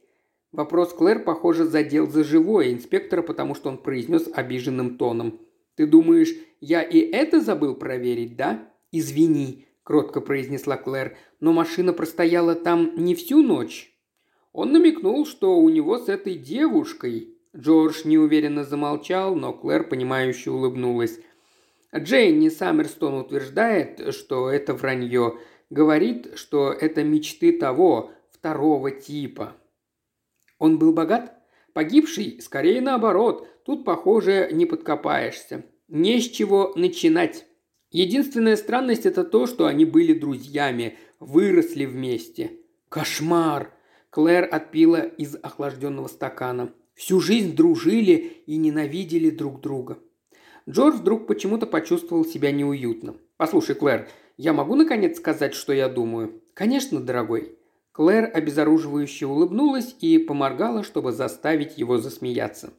Вопрос 0.54 0.94
Клэр, 0.94 1.24
похоже, 1.24 1.66
задел 1.66 2.08
за 2.08 2.24
живое 2.24 2.72
инспектора, 2.72 3.22
потому 3.22 3.54
что 3.54 3.68
он 3.68 3.78
произнес 3.78 4.30
обиженным 4.34 4.98
тоном. 4.98 5.42
«Ты 5.76 5.86
думаешь, 5.86 6.34
я 6.62 6.82
и 6.82 7.00
это 7.00 7.42
забыл 7.42 7.76
проверить, 7.76 8.38
да?» 8.38 8.72
«Извини»,– 8.94 9.66
кротко 9.84 10.22
произнесла 10.22 10.78
Клэр,– 10.78 11.18
«но 11.42 11.52
машина 11.52 11.92
простояла 11.92 12.56
там 12.56 12.94
не 12.96 13.14
всю 13.14 13.42
ночь». 13.42 13.94
Он 14.54 14.72
намекнул, 14.72 15.26
что 15.26 15.58
у 15.58 15.68
него 15.68 15.98
с 15.98 16.08
этой 16.08 16.36
девушкой. 16.36 17.35
Джордж 17.56 18.02
неуверенно 18.04 18.64
замолчал, 18.64 19.36
но 19.36 19.54
Клэр, 19.54 19.88
понимающе 19.88 20.52
улыбнулась. 20.52 21.20
Джейни 21.96 22.50
Саммерстон 22.50 23.14
утверждает, 23.14 24.14
что 24.14 24.50
это 24.50 24.74
вранье. 24.74 25.38
Говорит, 25.70 26.34
что 26.36 26.72
это 26.72 27.04
мечты 27.04 27.58
того, 27.58 28.12
второго 28.32 28.92
типа. 28.92 29.56
Он 30.60 30.78
был 30.78 30.94
богат? 30.94 31.34
Погибший? 31.74 32.42
Скорее 32.42 32.82
наоборот. 32.82 33.48
Тут, 33.66 33.86
похоже, 33.86 34.50
не 34.52 34.66
подкопаешься. 34.66 35.66
Не 35.88 36.20
с 36.20 36.30
чего 36.30 36.74
начинать. 36.76 37.46
Единственная 37.92 38.58
странность 38.58 39.06
это 39.06 39.24
то, 39.24 39.48
что 39.48 39.66
они 39.66 39.86
были 39.86 40.14
друзьями, 40.14 40.98
выросли 41.20 41.86
вместе. 41.86 42.60
Кошмар! 42.90 43.72
Клэр 44.10 44.48
отпила 44.52 45.02
из 45.02 45.36
охлажденного 45.42 46.08
стакана. 46.08 46.74
Всю 46.96 47.20
жизнь 47.20 47.56
дружили 47.56 48.42
и 48.46 48.56
ненавидели 48.56 49.30
друг 49.30 49.62
друга. 49.62 50.00
Джордж 50.68 50.96
вдруг 50.96 51.28
почему-то 51.28 51.68
почувствовал 51.68 52.26
себя 52.26 52.52
неуютно. 52.52 53.16
«Послушай, 53.38 53.76
Клэр, 53.76 54.08
я 54.38 54.54
могу 54.54 54.76
наконец 54.76 55.18
сказать, 55.18 55.54
что 55.54 55.74
я 55.74 55.90
думаю?» 55.90 56.42
«Конечно, 56.54 57.02
дорогой». 57.02 57.60
Клэр 57.92 58.32
обезоруживающе 58.34 59.26
улыбнулась 59.26 59.96
и 60.02 60.18
поморгала, 60.18 60.84
чтобы 60.84 61.12
заставить 61.12 61.78
его 61.78 61.98
засмеяться. 61.98 62.74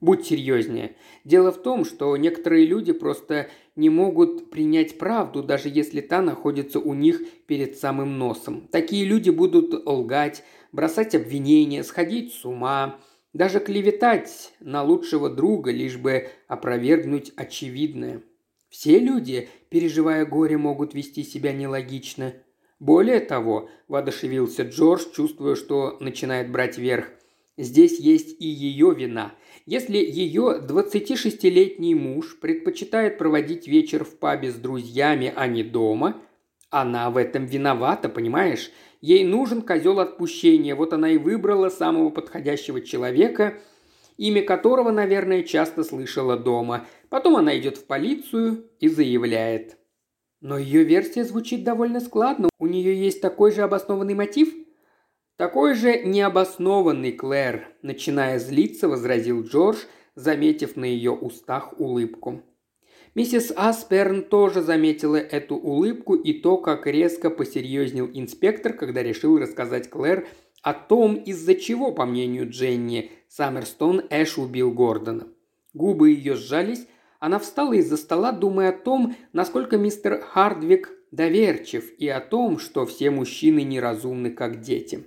Будь 0.00 0.26
серьезнее. 0.26 0.94
Дело 1.24 1.50
в 1.50 1.60
том, 1.60 1.84
что 1.84 2.16
некоторые 2.16 2.64
люди 2.64 2.92
просто 2.92 3.48
не 3.74 3.90
могут 3.90 4.50
принять 4.50 4.96
правду, 4.96 5.42
даже 5.42 5.68
если 5.68 6.00
та 6.00 6.22
находится 6.22 6.78
у 6.78 6.94
них 6.94 7.20
перед 7.46 7.76
самым 7.76 8.16
носом. 8.18 8.68
Такие 8.70 9.04
люди 9.04 9.30
будут 9.30 9.86
лгать, 9.86 10.44
бросать 10.70 11.16
обвинения, 11.16 11.82
сходить 11.82 12.32
с 12.32 12.44
ума, 12.44 13.00
даже 13.32 13.60
клеветать 13.60 14.52
на 14.60 14.82
лучшего 14.82 15.30
друга, 15.30 15.70
лишь 15.70 15.96
бы 15.96 16.28
опровергнуть 16.46 17.32
очевидное. 17.36 18.22
Все 18.68 18.98
люди, 18.98 19.48
переживая 19.70 20.26
горе, 20.26 20.56
могут 20.56 20.94
вести 20.94 21.22
себя 21.22 21.52
нелогично. 21.52 22.34
Более 22.80 23.20
того, 23.20 23.68
воодушевился 23.88 24.62
Джордж, 24.62 25.04
чувствуя, 25.14 25.56
что 25.56 25.96
начинает 26.00 26.50
брать 26.50 26.78
верх. 26.78 27.08
Здесь 27.56 27.98
есть 27.98 28.40
и 28.40 28.46
ее 28.46 28.94
вина. 28.94 29.34
Если 29.66 29.96
ее 29.96 30.60
26-летний 30.62 31.94
муж 31.94 32.38
предпочитает 32.38 33.18
проводить 33.18 33.66
вечер 33.66 34.04
в 34.04 34.16
пабе 34.16 34.52
с 34.52 34.54
друзьями, 34.54 35.32
а 35.34 35.48
не 35.48 35.64
дома, 35.64 36.22
она 36.70 37.10
в 37.10 37.16
этом 37.16 37.46
виновата, 37.46 38.08
понимаешь? 38.08 38.70
Ей 39.00 39.24
нужен 39.24 39.62
козел 39.62 40.00
отпущения, 40.00 40.74
вот 40.74 40.92
она 40.92 41.10
и 41.10 41.18
выбрала 41.18 41.68
самого 41.68 42.10
подходящего 42.10 42.80
человека, 42.80 43.58
имя 44.16 44.42
которого, 44.42 44.90
наверное, 44.90 45.42
часто 45.42 45.84
слышала 45.84 46.36
дома. 46.36 46.86
Потом 47.08 47.36
она 47.36 47.56
идет 47.56 47.76
в 47.76 47.86
полицию 47.86 48.64
и 48.80 48.88
заявляет. 48.88 49.78
Но 50.40 50.58
ее 50.58 50.84
версия 50.84 51.24
звучит 51.24 51.64
довольно 51.64 52.00
складно. 52.00 52.48
У 52.58 52.66
нее 52.66 52.94
есть 52.94 53.20
такой 53.20 53.52
же 53.52 53.62
обоснованный 53.62 54.14
мотив– 54.14 54.52
«Такой 55.38 55.74
же 55.74 56.02
необоснованный, 56.02 57.12
Клэр»,– 57.12 57.68
начиная 57.82 58.40
злиться, 58.40 58.88
возразил 58.88 59.44
Джордж, 59.44 59.84
заметив 60.16 60.74
на 60.74 60.84
ее 60.84 61.12
устах 61.12 61.78
улыбку. 61.78 62.42
Миссис 63.18 63.52
Асперн 63.56 64.22
тоже 64.22 64.62
заметила 64.62 65.16
эту 65.16 65.56
улыбку 65.56 66.14
и 66.14 66.34
то, 66.34 66.56
как 66.56 66.86
резко 66.86 67.30
посерьезнел 67.30 68.08
инспектор, 68.14 68.72
когда 68.72 69.02
решил 69.02 69.40
рассказать 69.40 69.90
Клэр 69.90 70.28
о 70.62 70.72
том, 70.72 71.16
из-за 71.16 71.56
чего, 71.56 71.90
по 71.90 72.06
мнению 72.06 72.48
Дженни, 72.48 73.10
Саммерстон 73.28 74.02
Эш 74.08 74.38
убил 74.38 74.70
Гордона. 74.70 75.26
Губы 75.74 76.10
ее 76.10 76.36
сжались, 76.36 76.86
она 77.18 77.40
встала 77.40 77.72
из-за 77.72 77.96
стола, 77.96 78.30
думая 78.30 78.68
о 78.68 78.78
том, 78.78 79.16
насколько 79.32 79.78
мистер 79.78 80.20
Хардвик 80.20 80.92
доверчив, 81.10 81.90
и 81.98 82.06
о 82.06 82.20
том, 82.20 82.60
что 82.60 82.86
все 82.86 83.10
мужчины 83.10 83.64
неразумны, 83.64 84.30
как 84.30 84.60
дети. 84.60 85.04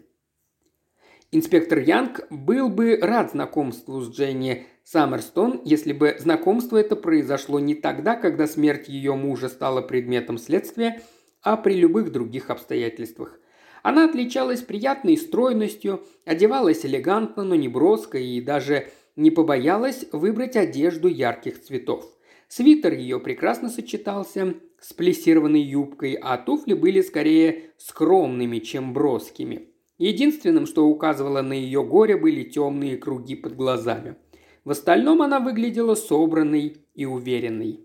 Инспектор 1.32 1.80
Янг 1.80 2.28
был 2.30 2.68
бы 2.68 3.00
рад 3.02 3.32
знакомству 3.32 4.02
с 4.02 4.10
Дженни 4.10 4.68
Саммерстон, 4.84 5.62
если 5.64 5.94
бы 5.94 6.16
знакомство 6.20 6.78
это 6.78 6.96
произошло 6.96 7.60
не 7.60 7.76
тогда, 7.76 8.16
когда 8.16 8.48
смерть 8.48 8.90
ее 8.90 9.16
мужа 9.16 9.48
стала 9.50 9.82
предметом 9.82 10.38
следствия, 10.38 11.02
а 11.42 11.58
при 11.58 11.74
любых 11.76 12.12
других 12.12 12.50
обстоятельствах. 12.50 13.40
Она 13.84 14.06
отличалась 14.06 14.62
приятной 14.62 15.18
стройностью, 15.18 16.04
одевалась 16.26 16.86
элегантно, 16.86 17.44
но 17.44 17.56
не 17.56 17.68
броско 17.68 18.18
и 18.18 18.42
даже 18.42 18.90
не 19.16 19.32
побоялась 19.32 20.06
выбрать 20.12 20.56
одежду 20.56 21.08
ярких 21.08 21.62
цветов. 21.62 22.06
Свитер 22.48 22.94
ее 22.94 23.20
прекрасно 23.20 23.70
сочетался 23.70 24.56
с 24.80 24.94
плессированной 24.94 25.62
юбкой, 25.62 26.14
а 26.22 26.38
туфли 26.38 26.74
были 26.74 27.02
скорее 27.02 27.72
скромными, 27.78 28.60
чем 28.60 28.94
броскими– 28.94 29.68
Единственным, 30.02 30.66
что 30.66 30.88
указывало 30.88 31.44
на 31.44 31.54
ее 31.54 31.84
горе, 31.84 32.18
были 32.18 32.42
темные 32.42 32.98
круги 32.98 33.36
под 33.36 33.56
глазами. 33.56 34.16
В 34.64 34.72
остальном 34.72 35.22
она 35.22 35.40
выглядела 35.40 35.96
собранной 35.96 36.78
и 36.94 37.06
уверенной. 37.06 37.80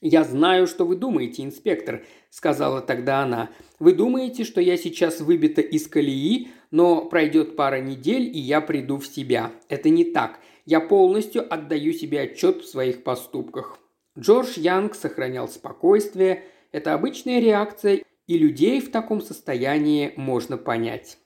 «Я 0.00 0.24
знаю, 0.24 0.66
что 0.66 0.86
вы 0.86 0.96
думаете, 0.96 1.42
инспектор»,– 1.42 2.06
сказала 2.30 2.80
тогда 2.80 3.22
она. 3.22 3.50
«Вы 3.78 3.92
думаете, 3.92 4.44
что 4.44 4.60
я 4.60 4.78
сейчас 4.78 5.20
выбита 5.20 5.60
из 5.60 5.88
колеи, 5.88 6.48
но 6.70 7.04
пройдет 7.04 7.54
пара 7.54 7.80
недель, 7.80 8.22
и 8.22 8.38
я 8.38 8.60
приду 8.62 8.98
в 8.98 9.06
себя. 9.06 9.50
Это 9.68 9.90
не 9.90 10.04
так. 10.04 10.40
Я 10.64 10.80
полностью 10.80 11.52
отдаю 11.52 11.92
себе 11.92 12.22
отчет 12.22 12.62
в 12.62 12.68
своих 12.68 13.02
поступках». 13.02 13.78
Джордж 14.18 14.58
Янг 14.58 14.94
сохранял 14.94 15.48
спокойствие. 15.48 16.44
Это 16.72 16.94
обычная 16.94 17.40
реакция, 17.40 18.02
и 18.26 18.38
людей 18.38 18.80
в 18.80 18.90
таком 18.90 19.20
состоянии 19.20 20.14
можно 20.16 20.56
понять. 20.56 21.18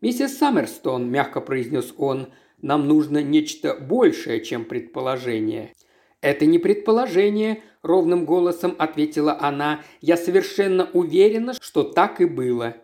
«Миссис 0.00 0.38
Саммерстон»,– 0.38 1.10
мягко 1.10 1.40
произнес 1.40 1.92
он,– 1.96 2.28
«нам 2.64 2.88
нужно 2.88 3.22
нечто 3.22 3.74
большее, 3.74 4.42
чем 4.42 4.64
предположение». 4.64 5.74
«Это 6.22 6.46
не 6.46 6.58
предположение»,– 6.58 7.62
ровным 7.82 8.24
голосом 8.24 8.74
ответила 8.78 9.38
она. 9.38 9.82
«Я 10.00 10.16
совершенно 10.16 10.88
уверена, 10.94 11.52
что 11.60 11.82
так 11.82 12.22
и 12.22 12.24
было». 12.24 12.74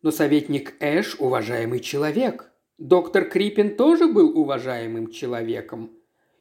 «Но 0.00 0.10
советник 0.10 0.74
Эш– 0.80 1.16
уважаемый 1.18 1.80
человек. 1.80 2.50
Доктор 2.78 3.26
Крипин 3.26 3.76
тоже 3.76 4.06
был 4.06 4.38
уважаемым 4.38 5.10
человеком. 5.10 5.90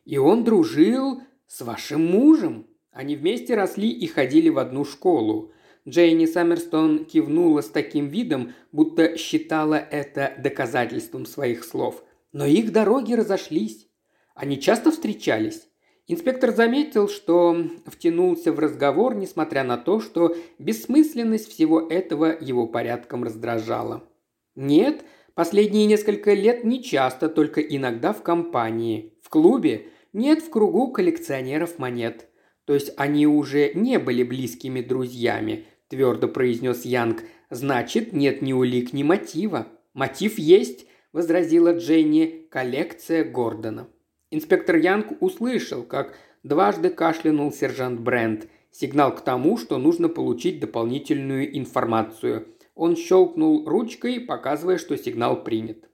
И 0.06 0.18
он 0.18 0.46
дружил 0.46 1.22
с 1.46 1.60
вашим 1.62 2.06
мужем. 2.06 2.68
Они 2.92 3.18
вместе 3.18 3.56
росли 3.56 3.90
и 3.90 4.08
ходили 4.08 4.48
в 4.48 4.60
одну 4.60 4.86
школу. 4.86 5.52
Джейни 5.86 6.26
Саммерстон 6.26 7.04
кивнула 7.04 7.62
с 7.62 7.68
таким 7.70 8.08
видом, 8.08 8.54
будто 8.72 9.18
считала 9.18 9.76
это 9.76 10.36
доказательством 10.38 11.26
своих 11.26 11.66
слов. 11.66 12.04
Но 12.32 12.46
их 12.46 12.72
дороги 12.72 13.14
разошлись. 13.14 13.88
Они 14.36 14.60
часто 14.60 14.92
встречались. 14.92 15.68
Инспектор 16.08 16.54
заметил, 16.54 17.10
что 17.10 17.58
втянулся 17.86 18.54
в 18.54 18.60
разговор, 18.60 19.16
несмотря 19.16 19.64
на 19.64 19.78
то, 19.78 20.00
что 20.00 20.36
бессмысленность 20.58 21.50
всего 21.50 21.82
этого 21.82 22.38
его 22.40 22.68
порядком 22.68 23.24
раздражала. 23.24 24.08
Нет, 24.56 25.04
последние 25.34 25.86
несколько 25.86 26.34
лет 26.34 26.64
не 26.64 26.82
часто, 26.84 27.28
только 27.28 27.62
иногда 27.62 28.14
в 28.14 28.24
компании. 28.24 29.14
В 29.22 29.30
клубе, 29.30 29.88
нет 30.14 30.42
в 30.42 30.50
кругу 30.50 30.92
коллекционеров 30.92 31.80
монет. 31.80 32.30
То 32.66 32.74
есть 32.74 32.94
они 32.98 33.28
уже 33.28 33.74
не 33.74 34.00
были 34.00 34.24
близкими 34.24 34.82
друзьями,– 34.82 35.66
твердо 35.88 36.28
произнес 36.28 36.84
Янг. 36.84 37.24
«Значит, 37.50 38.12
нет 38.12 38.42
ни 38.42 38.52
улик, 38.52 38.92
ни 38.92 39.04
мотива». 39.04 39.68
«Мотив 39.94 40.38
есть»,– 40.38 40.86
возразила 41.14 41.74
Дженни,– 41.74 42.48
«коллекция 42.52 43.24
Гордона». 43.24 43.88
Инспектор 44.30 44.76
Янг 44.76 45.22
услышал, 45.22 45.84
как 45.84 46.16
дважды 46.44 46.90
кашлянул 46.90 47.52
сержант 47.52 48.00
Брент. 48.00 48.48
Сигнал 48.72 49.16
к 49.16 49.22
тому, 49.22 49.58
что 49.58 49.78
нужно 49.78 50.10
получить 50.10 50.60
дополнительную 50.60 51.58
информацию. 51.58 52.48
Он 52.76 52.96
щелкнул 52.96 53.68
ручкой, 53.68 54.20
показывая, 54.20 54.78
что 54.78 54.98
сигнал 54.98 55.44
принят. 55.44 55.90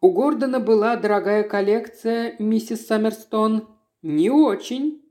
«У 0.00 0.12
Гордона 0.12 0.60
была 0.60 0.96
дорогая 0.96 1.42
коллекция, 1.42 2.36
миссис 2.38 2.86
Саммерстон?» 2.86 3.68
«Не 4.02 4.30
очень», 4.30 5.05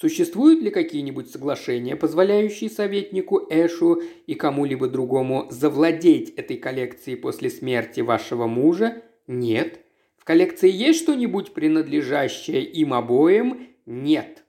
Существуют 0.00 0.62
ли 0.62 0.70
какие-нибудь 0.70 1.28
соглашения, 1.28 1.96
позволяющие 1.96 2.70
советнику 2.70 3.44
Эшу 3.50 4.00
и 4.28 4.34
кому-либо 4.36 4.86
другому 4.86 5.48
завладеть 5.50 6.30
этой 6.36 6.56
коллекцией 6.56 7.16
после 7.16 7.50
смерти 7.50 8.00
вашего 8.00 8.46
мужа? 8.46 9.02
Нет. 9.26 9.80
В 10.16 10.24
коллекции 10.24 10.70
есть 10.70 11.00
что-нибудь, 11.00 11.52
принадлежащее 11.52 12.62
им 12.62 12.94
обоим? 12.94 13.66
Нет. 13.86 14.44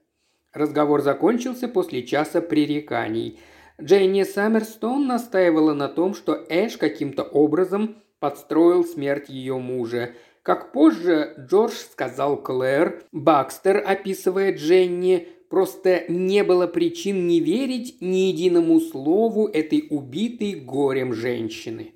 Разговор 0.54 1.02
закончился 1.02 1.68
после 1.68 2.04
часа 2.04 2.42
пререканий. 2.42 3.40
Дженни 3.82 4.22
Саммерстон 4.22 5.08
настаивала 5.08 5.74
на 5.74 5.88
том, 5.88 6.14
что 6.14 6.46
Эш 6.48 6.78
каким-то 6.78 7.24
образом 7.24 7.96
подстроил 8.20 8.86
смерть 8.86 9.30
ее 9.30 9.58
мужа. 9.58 10.14
Как 10.44 10.72
позже 10.74 11.34
Джордж 11.40 11.74
сказал 11.74 12.38
Клэр, 12.42 13.04
Бакстер, 13.12 13.84
описывая 13.86 14.54
Дженни, 14.56 15.28
Просто 15.50 16.06
не 16.08 16.44
было 16.44 16.68
причин 16.68 17.28
не 17.28 17.40
верить 17.40 17.98
ни 18.02 18.30
единому 18.30 18.80
слову 18.80 19.48
этой 19.48 19.88
убитой 19.90 20.54
горем 20.54 21.14
женщины. 21.14 21.94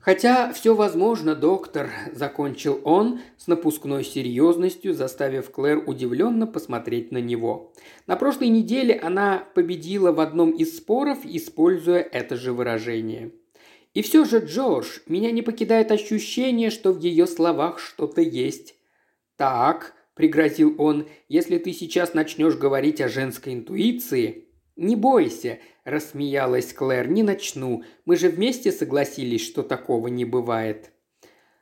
«Хотя 0.00 0.52
все 0.52 0.74
возможно, 0.74 1.36
доктор»,– 1.36 1.90
закончил 2.12 2.80
он 2.82 3.20
с 3.36 3.46
напускной 3.46 4.02
серьезностью, 4.02 4.94
заставив 4.94 5.52
Клэр 5.52 5.84
удивленно 5.86 6.48
посмотреть 6.48 7.12
на 7.12 7.18
него. 7.18 7.72
На 8.08 8.16
прошлой 8.16 8.48
неделе 8.48 8.98
она 9.00 9.46
победила 9.54 10.10
в 10.10 10.18
одном 10.18 10.50
из 10.50 10.76
споров, 10.76 11.18
используя 11.22 12.00
это 12.00 12.34
же 12.34 12.52
выражение. 12.52 13.30
И 13.94 14.02
все 14.02 14.24
же, 14.24 14.40
Джордж, 14.40 14.98
меня 15.06 15.30
не 15.30 15.42
покидает 15.42 15.92
ощущение, 15.92 16.70
что 16.70 16.92
в 16.92 16.98
ее 16.98 17.28
словах 17.28 17.78
что-то 17.78 18.22
есть. 18.22 18.74
«Так»,– 19.36 19.94
пригрозил 20.14 20.74
он,– 20.78 21.08
«если 21.28 21.58
ты 21.58 21.72
сейчас 21.72 22.14
начнешь 22.14 22.56
говорить 22.56 23.00
о 23.00 23.08
женской 23.08 23.54
интуиции...» 23.54 24.48
«Не 24.76 24.96
бойся»,– 24.96 25.58
рассмеялась 25.84 26.72
Клэр,– 26.72 27.08
«не 27.10 27.22
начну. 27.22 27.84
Мы 28.04 28.16
же 28.16 28.30
вместе 28.30 28.72
согласились, 28.72 29.44
что 29.44 29.62
такого 29.62 30.08
не 30.08 30.24
бывает». 30.24 30.92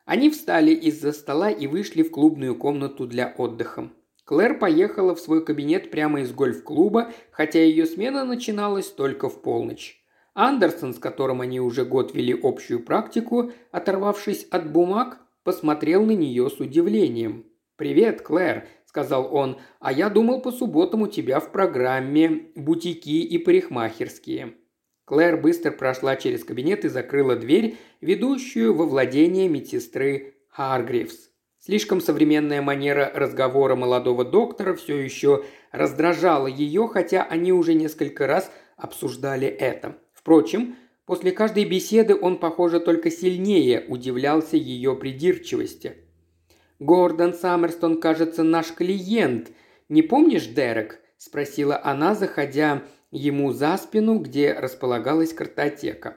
Они 0.05 0.31
встали 0.31 0.73
из-за 0.73 1.13
стола 1.13 1.51
и 1.51 1.67
вышли 1.67 2.03
в 2.03 2.11
клубную 2.11 2.57
комнату 2.57 3.07
для 3.07 3.35
отдыха. 3.37 3.91
Клэр 4.25 4.59
поехала 4.59 5.15
в 5.15 5.21
свой 5.21 5.45
кабинет 5.45 5.91
прямо 5.91 6.21
из 6.21 6.33
гольф-клуба, 6.33 7.13
хотя 7.33 7.61
ее 7.61 7.85
смена 7.85 8.25
начиналась 8.25 8.89
только 8.89 9.29
в 9.29 9.43
полночь. 9.43 10.01
Андерсон, 10.35 10.95
с 10.95 10.99
которым 10.99 11.41
они 11.41 11.61
уже 11.61 11.85
год 11.85 12.15
вели 12.15 12.39
общую 12.41 12.85
практику, 12.85 13.51
оторвавшись 13.73 14.45
от 14.51 14.71
бумаг, 14.71 15.19
посмотрел 15.43 16.05
на 16.05 16.13
нее 16.13 16.49
с 16.49 16.61
удивлением. 16.61 17.50
«Привет, 17.81 18.21
Клэр»,– 18.21 18.67
сказал 18.85 19.35
он,– 19.35 19.59
«а 19.81 19.91
я 19.91 20.11
думал 20.11 20.43
по 20.43 20.53
субботам 20.53 21.01
у 21.01 21.07
тебя 21.07 21.41
в 21.41 21.51
программе 21.51 22.49
бутики 22.55 23.09
и 23.09 23.39
парикмахерские». 23.39 24.53
Клэр 25.07 25.39
быстро 25.39 25.71
прошла 25.71 26.17
через 26.17 26.45
кабинет 26.45 26.85
и 26.85 26.91
закрыла 26.91 27.37
дверь, 27.37 27.79
ведущую 28.03 28.75
во 28.75 28.85
владение 28.85 29.49
медсестры 29.49 30.35
Харгривс. 30.51 31.31
Слишком 31.59 32.03
современная 32.03 32.61
манера 32.61 33.11
разговора 33.15 33.77
молодого 33.77 34.27
доктора 34.27 34.75
все 34.75 34.99
еще 34.99 35.47
раздражала 35.73 36.49
ее, 36.49 36.87
хотя 36.87 37.23
они 37.23 37.55
уже 37.55 37.73
несколько 37.73 38.27
раз 38.27 38.53
обсуждали 38.77 39.49
это. 39.49 39.97
Впрочем, 40.13 40.77
после 41.07 41.33
каждой 41.33 41.65
беседы 41.65 42.15
он, 42.15 42.41
похоже, 42.41 42.79
только 42.79 43.11
сильнее 43.11 43.87
удивлялся 43.89 44.59
ее 44.59 44.95
придирчивости. 44.97 46.10
«Гордон 46.81 47.35
Саммерстон, 47.35 48.01
кажется, 48.01 48.43
наш 48.43 48.73
клиент. 48.73 49.53
Не 49.91 50.01
помнишь, 50.01 50.47
Дерек?»– 50.47 51.01
спросила 51.19 51.79
она, 51.85 52.15
заходя 52.15 52.83
ему 53.11 53.53
за 53.53 53.77
спину, 53.77 54.19
где 54.19 54.55
располагалась 54.55 55.35
картотека. 55.35 56.17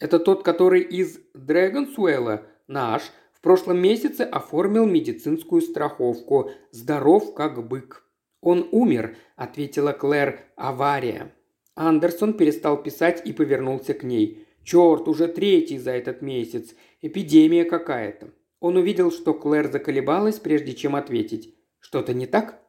«Это 0.00 0.18
тот, 0.18 0.42
который 0.42 0.80
из 0.80 1.20
Дрэгонсуэлла, 1.32 2.42
наш, 2.66 3.02
в 3.32 3.40
прошлом 3.40 3.80
месяце 3.80 4.22
оформил 4.22 4.84
медицинскую 4.84 5.62
страховку. 5.62 6.50
Здоров, 6.72 7.34
как 7.34 7.68
бык». 7.68 8.04
«Он 8.40 8.68
умер»,– 8.72 9.16
ответила 9.36 9.92
Клэр,– 9.92 10.40
«авария». 10.56 11.32
Андерсон 11.76 12.32
перестал 12.32 12.82
писать 12.82 13.22
и 13.24 13.32
повернулся 13.32 13.94
к 13.94 14.02
ней. 14.02 14.44
«Черт, 14.64 15.06
уже 15.06 15.28
третий 15.28 15.78
за 15.78 15.92
этот 15.92 16.20
месяц. 16.20 16.74
Эпидемия 17.00 17.64
какая-то». 17.64 18.30
Он 18.60 18.76
увидел, 18.76 19.12
что 19.12 19.34
Клэр 19.34 19.70
заколебалась, 19.70 20.38
прежде 20.38 20.74
чем 20.74 20.96
ответить. 20.96 21.54
«Что-то 21.78 22.12
не 22.12 22.26
так?» 22.26 22.60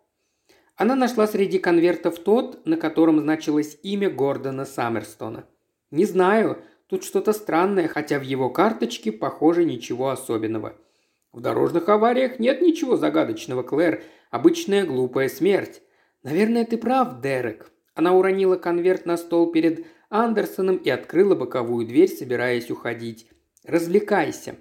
Она 0.76 0.96
нашла 0.96 1.28
среди 1.28 1.60
конвертов 1.60 2.20
тот, 2.20 2.66
на 2.66 2.78
котором 2.78 3.20
значилось 3.20 3.78
имя 3.84 4.10
Гордона 4.10 4.66
Саммерстона. 4.66 5.46
«Не 5.92 6.06
знаю, 6.06 6.62
тут 6.88 7.04
что-то 7.04 7.34
странное, 7.34 7.88
хотя 7.88 8.20
в 8.20 8.24
его 8.24 8.50
карточке, 8.50 9.12
похоже, 9.12 9.66
ничего 9.66 10.10
особенного». 10.10 10.76
«В 11.32 11.42
дорожных 11.42 11.90
авариях 11.90 12.40
нет 12.40 12.62
ничего 12.62 12.96
загадочного, 12.96 13.64
Клэр. 13.64 14.04
Обычная 14.32 14.86
глупая 14.86 15.28
смерть». 15.28 15.82
«Наверное, 16.24 16.66
ты 16.66 16.78
прав, 16.78 17.22
Дерек. 17.22 17.72
Она 17.94 18.14
уронила 18.14 18.56
конверт 18.56 19.06
на 19.06 19.18
стол 19.18 19.52
перед 19.52 19.86
Андерсоном 20.10 20.78
и 20.78 20.90
открыла 20.90 21.36
боковую 21.36 21.86
дверь, 21.86 22.10
собираясь 22.10 22.72
уходить. 22.72 23.30
«Развлекайся». 23.66 24.56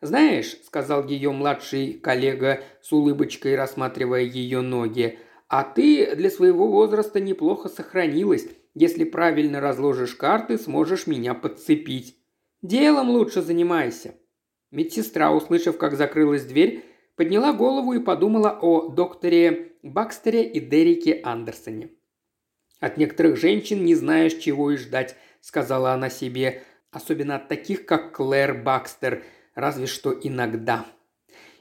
«Знаешь»,— 0.00 0.56
сказал 0.64 1.06
ее 1.06 1.30
младший 1.30 1.94
коллега 1.94 2.62
с 2.82 2.92
улыбочкой, 2.92 3.54
рассматривая 3.54 4.22
ее 4.22 4.62
ноги, 4.62 5.18
«а 5.48 5.62
ты 5.62 6.14
для 6.16 6.30
своего 6.30 6.68
возраста 6.68 7.20
неплохо 7.20 7.68
сохранилась. 7.68 8.46
Если 8.74 9.04
правильно 9.04 9.60
разложишь 9.60 10.14
карты, 10.14 10.56
сможешь 10.58 11.06
меня 11.06 11.34
подцепить. 11.34 12.16
Делом 12.62 13.10
лучше 13.10 13.42
занимайся». 13.42 14.14
Медсестра, 14.70 15.32
услышав, 15.32 15.76
как 15.76 15.96
закрылась 15.96 16.44
дверь, 16.44 16.84
подняла 17.16 17.52
голову 17.52 17.92
и 17.92 17.98
подумала 17.98 18.58
о 18.62 18.88
докторе 18.88 19.72
Бакстере 19.82 20.44
и 20.44 20.60
Дереке 20.60 21.20
Андерсоне. 21.24 21.90
«От 22.78 22.96
некоторых 22.96 23.36
женщин 23.36 23.84
не 23.84 23.94
знаешь, 23.94 24.34
чего 24.34 24.70
и 24.70 24.76
ждать»,– 24.76 25.16
сказала 25.40 25.92
она 25.92 26.08
себе, 26.08 26.62
особенно 26.90 27.36
от 27.36 27.48
таких, 27.48 27.84
как 27.84 28.14
Клэр 28.16 28.62
Бакстер, 28.62 29.24
разве 29.60 29.86
что 29.86 30.12
иногда. 30.12 30.86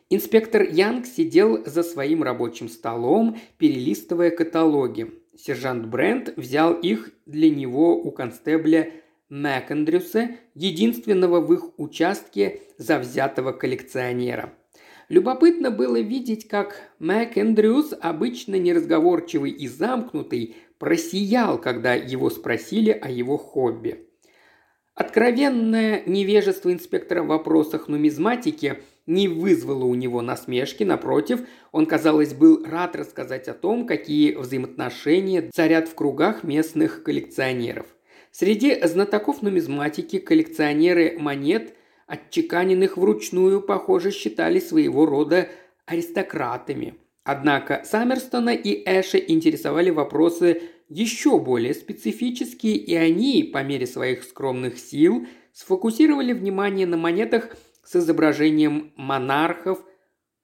Инспектор 0.09 0.63
Янг 0.63 1.05
сидел 1.05 1.63
за 1.65 1.83
своим 1.83 2.23
рабочим 2.23 2.67
столом, 2.67 3.37
перелистывая 3.57 4.31
каталоги. 4.31 5.11
Сержант 5.37 5.85
Брент 5.85 6.33
взял 6.35 6.73
их 6.73 7.11
для 7.25 7.49
него 7.49 7.95
у 7.95 8.11
констебля 8.11 8.91
Макэндрюса, 9.29 10.31
единственного 10.55 11.39
в 11.39 11.53
их 11.53 11.77
участке 11.77 12.61
завзятого 12.77 13.51
коллекционера. 13.51 14.53
Любопытно 15.07 15.69
было 15.69 15.99
видеть, 15.99 16.47
как 16.47 16.91
Макэндрюс, 16.99 17.93
обычно 17.99 18.55
неразговорчивый 18.55 19.51
и 19.51 19.67
замкнутый, 19.67 20.55
просиял, 20.79 21.59
когда 21.59 21.93
его 21.93 22.29
спросили 22.29 22.91
о 22.91 23.09
его 23.09 23.37
хобби. 23.37 24.08
Откровенное 24.99 26.03
невежество 26.07 26.73
инспектора 26.73 27.23
в 27.23 27.27
вопросах 27.27 27.87
нумизматики 27.87 28.79
не 29.07 29.29
вызвало 29.29 29.85
у 29.85 29.95
него 29.95 30.21
насмешки, 30.21 30.83
напротив, 30.83 31.39
он, 31.71 31.85
казалось, 31.85 32.33
был 32.33 32.65
рад 32.65 32.97
рассказать 32.97 33.47
о 33.47 33.53
том, 33.53 33.87
какие 33.87 34.35
взаимоотношения 34.35 35.49
царят 35.53 35.87
в 35.87 35.95
кругах 35.95 36.43
местных 36.43 37.03
коллекционеров. 37.03 37.85
Среди 38.31 38.77
знатоков 38.85 39.41
нумизматики 39.41 40.19
коллекционеры 40.19 41.15
монет, 41.17 41.75
отчеканенных 42.05 42.97
вручную, 42.97 43.61
похоже, 43.61 44.11
считали 44.11 44.59
своего 44.59 45.05
рода 45.05 45.47
аристократами– 45.85 46.95
Однако 47.31 47.83
Саммерстона 47.85 48.55
и 48.55 48.81
Эша 48.87 49.19
интересовали 49.19 49.91
вопросы 49.91 50.63
еще 50.89 51.39
более 51.39 51.73
специфические, 51.73 52.75
и 52.75 52.95
они, 52.95 53.43
по 53.43 53.63
мере 53.63 53.87
своих 53.87 54.23
скромных 54.23 54.79
сил, 54.79 55.27
сфокусировали 55.53 56.33
внимание 56.33 56.87
на 56.87 56.97
монетах 56.97 57.55
с 57.83 57.95
изображением 57.95 58.91
монархов 58.95 59.83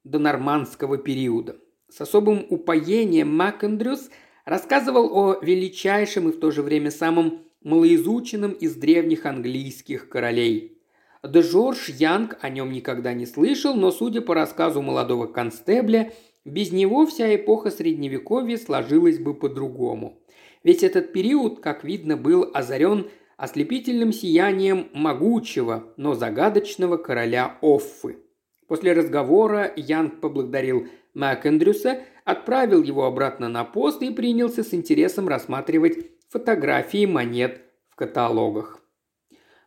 до 0.04 0.18
нормандского 0.18 0.98
периода. 0.98 1.56
С 1.88 2.00
особым 2.00 2.46
упоением 2.48 3.36
Макэндрюс 3.36 4.10
рассказывал 4.44 5.16
о 5.16 5.38
величайшем 5.42 6.28
и 6.28 6.32
в 6.32 6.38
то 6.38 6.50
же 6.50 6.62
время 6.62 6.90
самом 6.90 7.42
малоизученном 7.62 8.52
из 8.52 8.76
древних 8.76 9.26
английских 9.26 10.08
королей. 10.08 10.78
Де 11.24 11.42
Жорж 11.42 11.88
Янг 11.88 12.38
о 12.40 12.48
нем 12.50 12.70
никогда 12.72 13.12
не 13.12 13.26
слышал, 13.26 13.74
но, 13.74 13.90
судя 13.90 14.20
по 14.20 14.34
рассказу 14.34 14.80
молодого 14.82 15.26
констебля, 15.26 16.12
без 16.44 16.70
него 16.70 17.06
вся 17.06 17.34
эпоха 17.34 17.72
Средневековья 17.72 18.56
сложилась 18.56 19.18
бы 19.18 19.34
по-другому. 19.34 20.20
Ведь 20.66 20.82
этот 20.82 21.12
период, 21.12 21.60
как 21.60 21.84
видно, 21.84 22.16
был 22.16 22.50
озарен 22.52 23.08
ослепительным 23.36 24.12
сиянием 24.12 24.88
могучего, 24.92 25.94
но 25.96 26.14
загадочного 26.14 26.96
короля 26.96 27.56
Оффы. 27.62 28.18
После 28.66 28.92
разговора 28.92 29.72
Янг 29.76 30.20
поблагодарил 30.20 30.88
Макэндрюса, 31.14 32.00
отправил 32.24 32.82
его 32.82 33.04
обратно 33.04 33.48
на 33.48 33.62
пост 33.62 34.02
и 34.02 34.10
принялся 34.10 34.64
с 34.64 34.74
интересом 34.74 35.28
рассматривать 35.28 35.98
фотографии 36.30 37.06
монет 37.06 37.60
в 37.88 37.94
каталогах. 37.94 38.80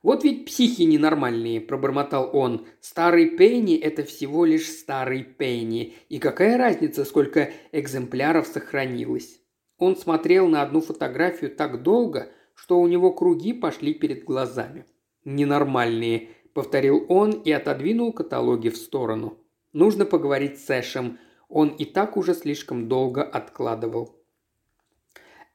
«Вот 0.03 0.25
ведь 0.25 0.47
психи 0.47 0.81
ненормальные»,– 0.81 1.61
пробормотал 1.69 2.29
он. 2.33 2.67
«Старый 2.81 3.37
Пенни– 3.37 3.77
это 3.77 4.03
всего 4.03 4.43
лишь 4.43 4.67
старый 4.67 5.23
Пенни. 5.23 5.93
И 6.09 6.19
какая 6.19 6.57
разница, 6.57 7.05
сколько 7.05 7.51
экземпляров 7.71 8.47
сохранилось?» 8.47 9.38
Он 9.79 9.95
смотрел 9.95 10.47
на 10.47 10.61
одну 10.61 10.81
фотографию 10.81 11.55
так 11.55 11.81
долго, 11.81 12.29
что 12.53 12.79
у 12.79 12.87
него 12.87 13.13
круги 13.13 13.53
пошли 13.53 13.93
перед 13.93 14.25
глазами. 14.25 14.85
«Ненормальные»,– 15.23 16.29
повторил 16.53 17.05
он 17.07 17.31
и 17.31 17.51
отодвинул 17.51 18.11
каталоги 18.11 18.69
в 18.69 18.77
сторону. 18.77 19.37
«Нужно 19.71 20.05
поговорить 20.05 20.59
с 20.59 20.69
Эшем. 20.69 21.17
Он 21.47 21.69
и 21.69 21.85
так 21.85 22.17
уже 22.17 22.33
слишком 22.33 22.89
долго 22.89 23.23
откладывал». 23.23 24.15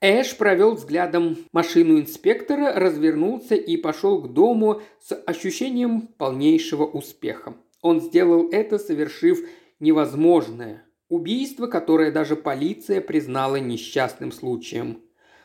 Эш 0.01 0.37
провел 0.37 0.75
взглядом 0.75 1.37
машину 1.53 1.99
инспектора, 1.99 2.75
развернулся 2.75 3.55
и 3.55 3.77
пошел 3.77 4.23
к 4.23 4.33
дому 4.33 4.83
с 5.01 5.15
ощущением 5.15 6.09
полнейшего 6.19 6.85
успеха. 6.85 7.57
Он 7.81 8.01
сделал 8.01 8.51
это, 8.51 8.79
совершив 8.79 9.47
невозможное. 9.81 10.84
Убийство, 11.09 11.67
которое 11.67 12.11
даже 12.11 12.35
полиция 12.35 13.01
признала 13.01 13.57
несчастным 13.57 14.33
случаем. 14.33 15.03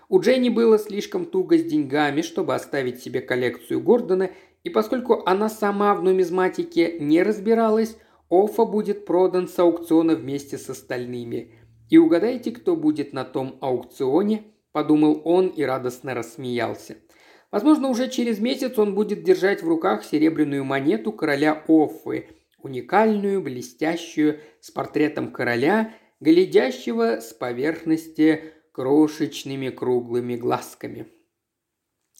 У 0.08 0.20
Дженни 0.20 0.50
было 0.50 0.80
слишком 0.80 1.26
туго 1.26 1.58
с 1.58 1.64
деньгами, 1.64 2.22
чтобы 2.22 2.56
оставить 2.56 3.02
себе 3.02 3.22
коллекцию 3.22 3.82
Гордона, 3.82 4.32
и 4.64 4.70
поскольку 4.70 5.24
она 5.26 5.50
сама 5.50 5.94
в 5.96 6.04
нумизматике 6.04 7.00
не 7.00 7.22
разбиралась, 7.24 7.98
Офа 8.30 8.66
будет 8.66 9.06
продан 9.06 9.48
с 9.48 9.58
аукциона 9.58 10.16
вместе 10.16 10.58
с 10.58 10.70
остальными. 10.70 11.56
И 11.90 11.98
угадайте, 11.98 12.52
кто 12.52 12.76
будет 12.76 13.14
на 13.14 13.26
том 13.26 13.58
аукционе?»– 13.62 14.44
подумал 14.72 15.22
он 15.26 15.48
и 15.48 15.64
радостно 15.64 16.14
рассмеялся. 16.14 16.98
Возможно, 17.52 17.90
уже 17.90 18.10
через 18.10 18.40
месяц 18.40 18.78
он 18.78 18.94
будет 18.94 19.24
держать 19.24 19.64
в 19.64 19.68
руках 19.68 20.04
серебряную 20.04 20.64
монету 20.64 21.12
короля 21.12 21.64
Оффы, 21.68 22.28
уникальную, 22.64 23.42
блестящую, 23.42 24.40
с 24.60 24.72
портретом 24.72 25.32
короля, 25.32 25.94
глядящего 26.20 27.20
с 27.20 27.34
поверхности 27.34 28.54
крошечными 28.72 29.70
круглыми 29.70 30.36
глазками. 30.36 31.08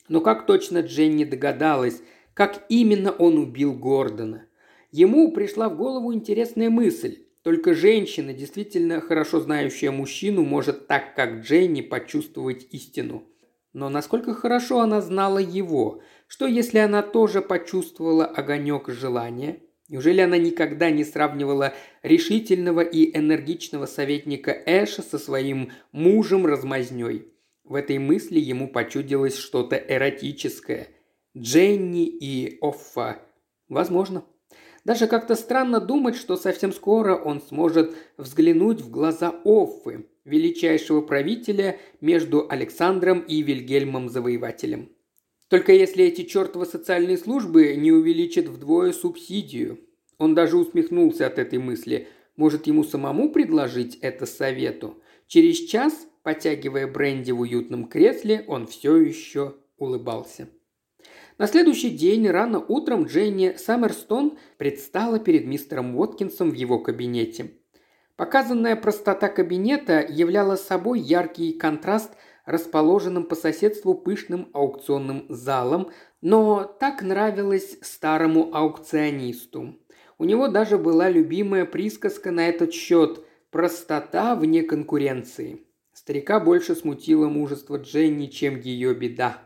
Но 0.08 0.22
как 0.22 0.46
точно 0.46 0.80
Дженни 0.80 1.24
догадалась, 1.24 2.02
как 2.34 2.66
именно 2.70 3.12
он 3.12 3.38
убил 3.38 3.74
Гордона? 3.74 4.48
Ему 4.92 5.32
пришла 5.32 5.70
в 5.70 5.78
голову 5.78 6.14
интересная 6.14 6.70
мысль. 6.70 7.20
Только 7.44 7.74
женщина, 7.74 8.34
действительно 8.34 9.00
хорошо 9.02 9.40
знающая 9.40 9.92
мужчину, 9.92 10.44
может 10.44 10.88
так, 10.88 11.16
как 11.16 11.42
Дженни, 11.42 11.82
почувствовать 11.82 12.68
истину. 12.72 13.24
Но 13.72 13.90
насколько 13.90 14.34
хорошо 14.34 14.80
она 14.80 15.00
знала 15.00 15.38
его? 15.38 16.02
Что 16.28 16.48
если 16.48 16.80
она 16.80 17.02
тоже 17.02 17.42
почувствовала 17.42 18.26
огонек 18.26 18.90
желания? 18.90 19.62
Неужели 19.90 20.22
она 20.22 20.38
никогда 20.38 20.92
не 20.92 21.04
сравнивала 21.04 21.74
решительного 22.04 22.82
и 22.82 23.18
энергичного 23.18 23.88
советника 23.88 24.52
Эша 24.52 25.02
со 25.02 25.18
своим 25.18 25.72
мужем-размазней? 25.92 27.34
В 27.64 27.74
этой 27.74 27.98
мысли 27.98 28.40
ему 28.40 28.68
почудилось 28.68 29.36
что-то 29.36 29.76
эротическое. 29.76 30.90
Дженни 31.36 32.06
и 32.06 32.60
Оффа. 32.62 33.20
Возможно. 33.68 34.24
Даже 34.86 35.08
как-то 35.08 35.36
странно 35.36 35.80
думать, 35.80 36.16
что 36.16 36.38
совсем 36.38 36.72
скоро 36.72 37.16
он 37.16 37.42
сможет 37.42 37.96
взглянуть 38.18 38.82
в 38.82 38.92
глаза 38.92 39.34
Оффы, 39.44 40.06
величайшего 40.24 41.02
правителя 41.02 41.80
между 42.00 42.46
Александром 42.48 43.22
и 43.22 43.42
Вильгельмом 43.42 44.08
Завоевателем. 44.10 44.90
Только 45.50 45.74
если 45.74 46.06
эти 46.06 46.24
чертовы 46.24 46.66
социальные 46.66 47.18
службы 47.18 47.76
не 47.76 47.92
увеличат 47.92 48.48
вдвое 48.48 48.94
субсидию. 48.94 49.80
Он 50.20 50.36
даже 50.36 50.58
усмехнулся 50.58 51.26
от 51.26 51.40
этой 51.40 51.58
мысли. 51.58 52.08
Может, 52.36 52.68
ему 52.68 52.84
самому 52.84 53.32
предложить 53.32 53.98
это 54.02 54.26
совету? 54.26 55.02
Через 55.28 55.58
час, 55.58 56.08
потягивая 56.24 56.88
бренди 56.88 57.32
в 57.32 57.42
уютном 57.42 57.86
кресле, 57.86 58.46
он 58.48 58.68
все 58.68 58.96
еще 58.98 59.56
улыбался. 59.78 60.50
На 61.40 61.48
следующий 61.48 61.90
день 61.90 62.28
рано 62.28 62.60
утром 62.60 63.06
Дженни 63.06 63.56
Саммерстон 63.58 64.38
предстала 64.58 65.20
перед 65.20 65.48
мистером 65.48 65.96
Уоткинсом 65.96 66.52
в 66.52 66.54
его 66.54 66.80
кабинете. 66.80 67.54
Показанная 68.18 68.76
простота 68.76 69.30
кабинета 69.30 70.06
являла 70.08 70.58
собой 70.58 71.00
яркий 71.00 71.54
контраст 71.54 72.12
расположенным 72.50 73.26
по 73.26 73.36
соседству 73.36 73.94
пышным 73.94 74.50
аукционным 74.54 75.28
залом, 75.30 75.92
но 76.22 76.64
так 76.64 77.04
нравилось 77.04 77.78
старому 77.82 78.56
аукционисту. 78.56 79.80
У 80.18 80.26
него 80.26 80.48
даже 80.48 80.80
была 80.80 81.10
любимая 81.10 81.66
присказка 81.66 82.32
на 82.32 82.50
этот 82.50 82.74
счет 82.74 83.24
«простота 83.52 84.36
вне 84.36 84.64
конкуренции». 84.64 85.62
Старика 85.94 86.40
больше 86.40 86.76
смутило 86.76 87.28
мужество 87.28 87.78
Дженни, 87.78 88.26
чем 88.28 88.60
ее 88.60 88.96
беда. 88.96 89.38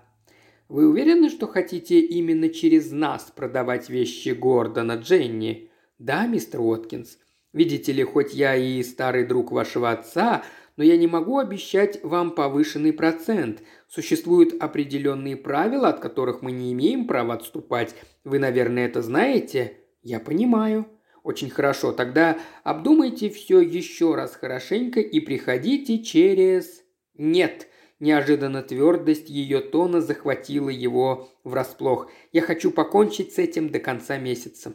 «Вы 0.69 0.87
уверены, 0.87 1.29
что 1.29 1.45
хотите 1.45 1.99
именно 1.99 2.47
через 2.47 2.91
нас 2.91 3.33
продавать 3.35 3.89
вещи 3.89 4.29
Гордона, 4.29 4.93
Дженни?» 4.93 5.69
«Да, 5.99 6.25
мистер 6.25 6.61
Уоткинс. 6.61 7.17
Видите 7.51 7.91
ли, 7.91 8.03
хоть 8.03 8.33
я 8.33 8.55
и 8.55 8.81
старый 8.81 9.25
друг 9.25 9.51
вашего 9.51 9.91
отца, 9.91 10.43
но 10.75 10.83
я 10.83 10.97
не 10.97 11.07
могу 11.07 11.37
обещать 11.37 12.03
вам 12.03 12.31
повышенный 12.31 12.93
процент. 12.93 13.61
Существуют 13.87 14.61
определенные 14.61 15.37
правила, 15.37 15.89
от 15.89 15.99
которых 15.99 16.41
мы 16.41 16.51
не 16.51 16.73
имеем 16.73 17.07
права 17.07 17.35
отступать. 17.35 17.95
Вы, 18.23 18.39
наверное, 18.39 18.87
это 18.87 19.01
знаете?» 19.01 19.77
«Я 20.01 20.19
понимаю». 20.19 20.87
«Очень 21.23 21.49
хорошо. 21.49 21.93
Тогда 21.93 22.37
обдумайте 22.63 23.29
все 23.29 23.61
еще 23.61 24.15
раз 24.15 24.35
хорошенько 24.35 24.99
и 24.99 25.19
приходите 25.19 26.03
через...» 26.03 26.83
«Нет», 27.15 27.67
Неожиданно 28.03 28.61
твердость 28.61 29.29
ее 29.29 29.61
тона 29.61 30.01
захватила 30.01 30.67
его 30.67 31.29
врасплох. 31.45 32.11
«Я 32.33 32.41
хочу 32.41 32.69
покончить 32.69 33.33
с 33.33 33.37
этим 33.37 33.69
до 33.69 33.79
конца 33.79 34.17
месяца». 34.17 34.73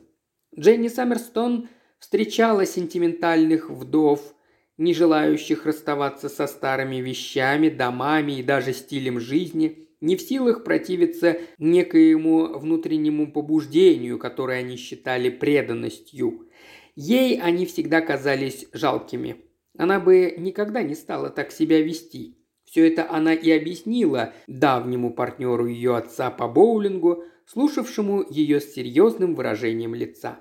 Дженни 0.59 0.89
Саммерстон 0.89 1.69
встречала 1.99 2.65
сентиментальных 2.65 3.69
вдов, 3.69 4.35
не 4.79 4.95
желающих 4.95 5.67
расставаться 5.67 6.29
со 6.29 6.47
старыми 6.47 6.97
вещами, 6.97 7.69
домами 7.69 8.39
и 8.39 8.43
даже 8.43 8.73
стилем 8.73 9.21
жизни, 9.21 9.89
не 10.01 10.17
в 10.17 10.23
силах 10.23 10.65
противиться 10.65 11.39
некоему 11.59 12.59
внутреннему 12.59 13.33
побуждению, 13.33 14.19
которое 14.19 14.61
они 14.61 14.77
считали 14.77 15.29
преданностью. 15.29 16.49
Ей 16.95 17.41
они 17.41 17.67
всегда 17.67 18.01
казались 18.01 18.67
жалкими. 18.73 19.37
Она 19.77 20.01
бы 20.01 20.35
никогда 20.39 20.83
не 20.83 20.95
стала 20.95 21.31
так 21.31 21.53
себя 21.53 21.81
вести. 21.81 22.37
Все 22.65 22.87
это 22.87 23.11
она 23.11 23.35
и 23.35 23.51
объяснила 23.51 24.35
давнему 24.47 25.13
партнеру 25.13 25.67
ее 25.67 25.97
отца 25.97 26.31
по 26.31 26.49
боулингу, 26.49 27.25
слушавшему 27.47 28.25
ее 28.29 28.61
с 28.61 28.75
серьезным 28.75 29.35
выражением 29.35 29.95
лица. 29.95 30.41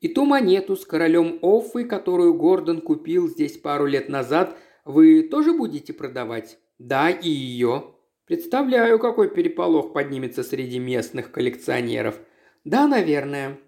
И 0.00 0.08
ту 0.08 0.24
монету 0.24 0.76
с 0.76 0.84
королем 0.84 1.38
Оффы, 1.42 1.84
которую 1.84 2.34
Гордон 2.34 2.80
купил 2.80 3.28
здесь 3.28 3.58
пару 3.58 3.86
лет 3.86 4.08
назад, 4.08 4.56
вы 4.84 5.22
тоже 5.22 5.52
будете 5.52 5.92
продавать? 5.92 6.58
Да, 6.78 7.10
и 7.10 7.28
ее. 7.28 7.94
Представляю, 8.26 8.98
какой 8.98 9.28
переполох 9.30 9.92
поднимется 9.92 10.42
среди 10.42 10.78
местных 10.78 11.32
коллекционеров. 11.32 12.20
Да, 12.64 12.86
наверное. 12.86 13.58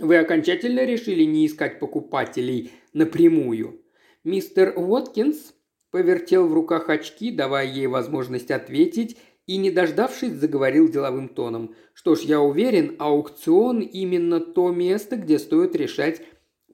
Вы 0.00 0.16
окончательно 0.16 0.84
решили 0.84 1.24
не 1.24 1.46
искать 1.46 1.78
покупателей 1.78 2.72
напрямую. 2.92 3.82
Мистер 4.24 4.72
Уоткинс 4.74 5.54
повертел 5.90 6.48
в 6.48 6.54
руках 6.54 6.88
очки, 6.88 7.30
давая 7.30 7.66
ей 7.66 7.86
возможность 7.86 8.50
ответить, 8.50 9.18
и, 9.46 9.56
не 9.56 9.70
дождавшись, 9.70 10.32
заговорил 10.32 10.88
деловым 10.88 11.28
тоном. 11.28 11.74
«Что 11.94 12.14
ж, 12.14 12.20
я 12.20 12.40
уверен, 12.40 12.96
аукцион 12.98 13.80
именно 13.80 14.40
то 14.40 14.70
место, 14.70 15.16
где 15.16 15.38
стоит 15.38 15.74
решать 15.76 16.22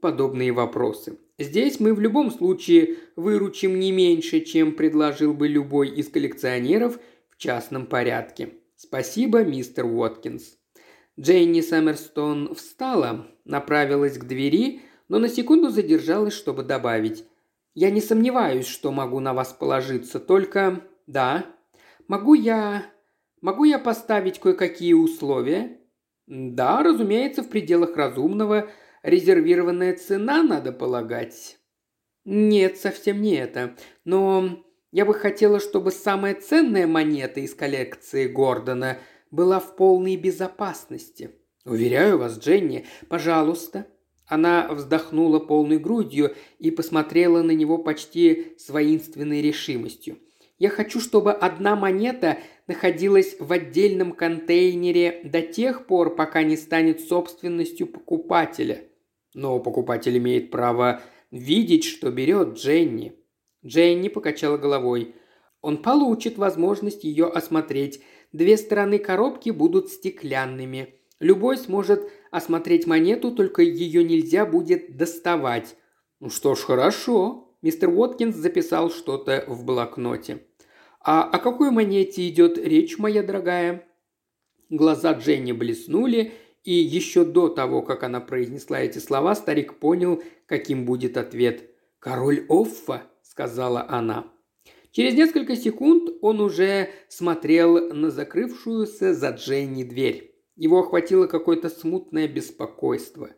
подобные 0.00 0.52
вопросы. 0.52 1.18
Здесь 1.38 1.80
мы 1.80 1.94
в 1.94 2.00
любом 2.00 2.30
случае 2.30 2.96
выручим 3.16 3.78
не 3.78 3.92
меньше, 3.92 4.40
чем 4.40 4.74
предложил 4.74 5.34
бы 5.34 5.48
любой 5.48 5.88
из 5.88 6.08
коллекционеров 6.08 6.98
в 7.30 7.38
частном 7.38 7.86
порядке. 7.86 8.54
Спасибо, 8.76 9.44
мистер 9.44 9.86
Уоткинс». 9.86 10.56
Джейни 11.18 11.62
Саммерстон 11.62 12.54
встала, 12.54 13.26
направилась 13.44 14.18
к 14.18 14.24
двери, 14.24 14.82
но 15.08 15.18
на 15.18 15.28
секунду 15.28 15.70
задержалась, 15.70 16.34
чтобы 16.34 16.62
добавить. 16.62 17.24
Я 17.74 17.90
не 17.90 18.00
сомневаюсь, 18.00 18.66
что 18.66 18.90
могу 18.90 19.20
на 19.20 19.34
вас 19.34 19.52
положиться, 19.52 20.18
только... 20.18 20.82
Да. 21.06 21.46
Могу 22.08 22.34
я... 22.34 22.86
Могу 23.40 23.64
я 23.64 23.78
поставить 23.78 24.40
кое-какие 24.40 24.94
условия? 24.94 25.78
Да, 26.26 26.82
разумеется, 26.82 27.42
в 27.42 27.48
пределах 27.48 27.96
разумного. 27.96 28.68
Резервированная 29.04 29.96
цена, 29.96 30.42
надо 30.42 30.72
полагать. 30.72 31.58
Нет, 32.24 32.78
совсем 32.78 33.22
не 33.22 33.36
это. 33.36 33.76
Но 34.04 34.64
я 34.90 35.04
бы 35.04 35.14
хотела, 35.14 35.60
чтобы 35.60 35.92
самая 35.92 36.34
ценная 36.34 36.86
монета 36.86 37.40
из 37.40 37.54
коллекции 37.54 38.26
Гордона 38.26 38.98
была 39.30 39.60
в 39.60 39.76
полной 39.76 40.16
безопасности. 40.16 41.30
Уверяю 41.64 42.18
вас, 42.18 42.38
Дженни, 42.38 42.86
пожалуйста, 43.08 43.86
она 44.26 44.68
вздохнула 44.72 45.38
полной 45.38 45.78
грудью 45.78 46.34
и 46.58 46.70
посмотрела 46.70 47.42
на 47.42 47.52
него 47.52 47.78
почти 47.78 48.54
с 48.58 48.68
воинственной 48.68 49.42
решимостью. 49.42 50.18
«Я 50.58 50.70
хочу, 50.70 51.00
чтобы 51.00 51.32
одна 51.32 51.76
монета 51.76 52.38
находилась 52.66 53.36
в 53.38 53.52
отдельном 53.52 54.12
контейнере 54.12 55.20
до 55.24 55.40
тех 55.42 55.86
пор, 55.86 56.16
пока 56.16 56.42
не 56.42 56.56
станет 56.56 57.00
собственностью 57.00 57.86
покупателя. 57.86 58.84
Но 59.34 59.60
покупатель 59.60 60.18
имеет 60.18 60.50
право 60.50 61.00
видеть, 61.30 61.84
что 61.84 62.10
берет 62.10 62.56
Дженни». 62.56 63.14
Дженни 63.64 64.08
покачала 64.08 64.56
головой. 64.56 65.14
«Он 65.60 65.78
получит 65.78 66.38
возможность 66.38 67.04
ее 67.04 67.26
осмотреть. 67.26 68.02
Две 68.32 68.56
стороны 68.56 68.98
коробки 68.98 69.50
будут 69.50 69.90
стеклянными. 69.90 70.98
Любой 71.20 71.56
сможет 71.56 72.10
осмотреть 72.30 72.86
монету, 72.86 73.32
только 73.32 73.62
ее 73.62 74.04
нельзя 74.04 74.46
будет 74.46 74.96
доставать. 74.96 75.76
Ну 76.20 76.30
что 76.30 76.54
ж, 76.54 76.60
хорошо. 76.60 77.56
Мистер 77.60 77.88
Уоткинс 77.88 78.36
записал 78.36 78.90
что-то 78.90 79.44
в 79.48 79.64
блокноте. 79.64 80.46
А 81.00 81.22
о 81.22 81.38
какой 81.38 81.70
монете 81.70 82.28
идет 82.28 82.58
речь, 82.58 82.98
моя 82.98 83.22
дорогая? 83.22 83.84
Глаза 84.70 85.12
Дженни 85.12 85.52
блеснули, 85.52 86.32
и 86.64 86.72
еще 86.72 87.24
до 87.24 87.48
того, 87.48 87.82
как 87.82 88.02
она 88.02 88.20
произнесла 88.20 88.80
эти 88.80 88.98
слова, 88.98 89.34
старик 89.34 89.78
понял, 89.78 90.22
каким 90.46 90.84
будет 90.84 91.16
ответ. 91.16 91.70
«Король 91.98 92.44
Оффа»,— 92.48 93.02
сказала 93.22 93.86
она. 93.88 94.30
Через 94.92 95.14
несколько 95.14 95.56
секунд 95.56 96.10
он 96.20 96.40
уже 96.40 96.90
смотрел 97.08 97.92
на 97.94 98.10
закрывшуюся 98.10 99.14
за 99.14 99.30
Дженни 99.30 99.84
дверь. 99.84 100.34
Его 100.56 100.80
охватило 100.80 101.26
какое-то 101.26 101.68
смутное 101.68 102.26
беспокойство. 102.28 103.30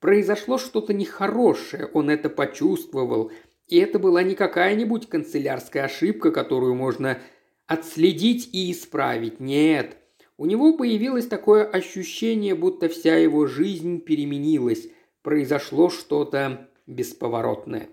Произошло 0.00 0.58
что-то 0.58 0.92
нехорошее, 0.92 1.86
он 1.86 2.10
это 2.10 2.28
почувствовал. 2.28 3.32
И 3.68 3.78
это 3.78 3.98
была 3.98 4.22
не 4.22 4.34
какая-нибудь 4.34 5.08
канцелярская 5.08 5.84
ошибка, 5.84 6.30
которую 6.30 6.74
можно 6.74 7.18
отследить 7.66 8.50
и 8.52 8.70
исправить. 8.72 9.40
Нет, 9.40 9.96
у 10.36 10.46
него 10.46 10.76
появилось 10.76 11.26
такое 11.26 11.64
ощущение, 11.64 12.54
будто 12.54 12.88
вся 12.88 13.16
его 13.16 13.46
жизнь 13.46 14.00
переменилась. 14.00 14.88
Произошло 15.22 15.88
что-то 15.88 16.68
бесповоротное. 16.86 17.88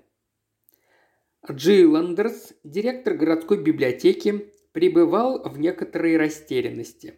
Джиландерс, 1.50 2.54
директор 2.64 3.14
городской 3.14 3.64
библиотеки, 3.64 4.52
пребывал 4.74 5.42
в 5.48 5.60
некоторой 5.60 6.18
растерянности. 6.18 7.16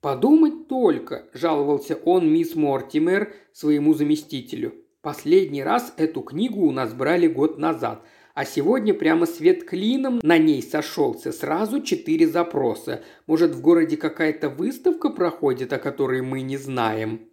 «Подумать 0.00 0.66
только»,– 0.66 1.28
жаловался 1.34 1.94
он 1.94 2.32
мисс 2.32 2.54
Мортимер 2.54 3.34
своему 3.52 3.92
заместителю. 3.92 4.79
«Последний 5.02 5.62
раз 5.62 5.94
эту 5.96 6.22
книгу 6.22 6.60
у 6.66 6.72
нас 6.72 6.92
брали 6.92 7.26
год 7.26 7.58
назад, 7.58 8.04
а 8.34 8.44
сегодня 8.44 8.94
прямо 8.94 9.26
свет 9.26 9.64
клином 9.64 10.20
на 10.22 10.38
ней 10.38 10.62
сошелся. 10.62 11.32
Сразу 11.32 11.82
четыре 11.82 12.26
запроса. 12.28 13.02
Может, 13.26 13.52
в 13.54 13.60
городе 13.60 13.96
какая-то 13.96 14.48
выставка 14.48 15.10
проходит, 15.10 15.72
о 15.72 15.78
которой 15.78 16.22
мы 16.22 16.42
не 16.42 16.56
знаем?» 16.56 17.28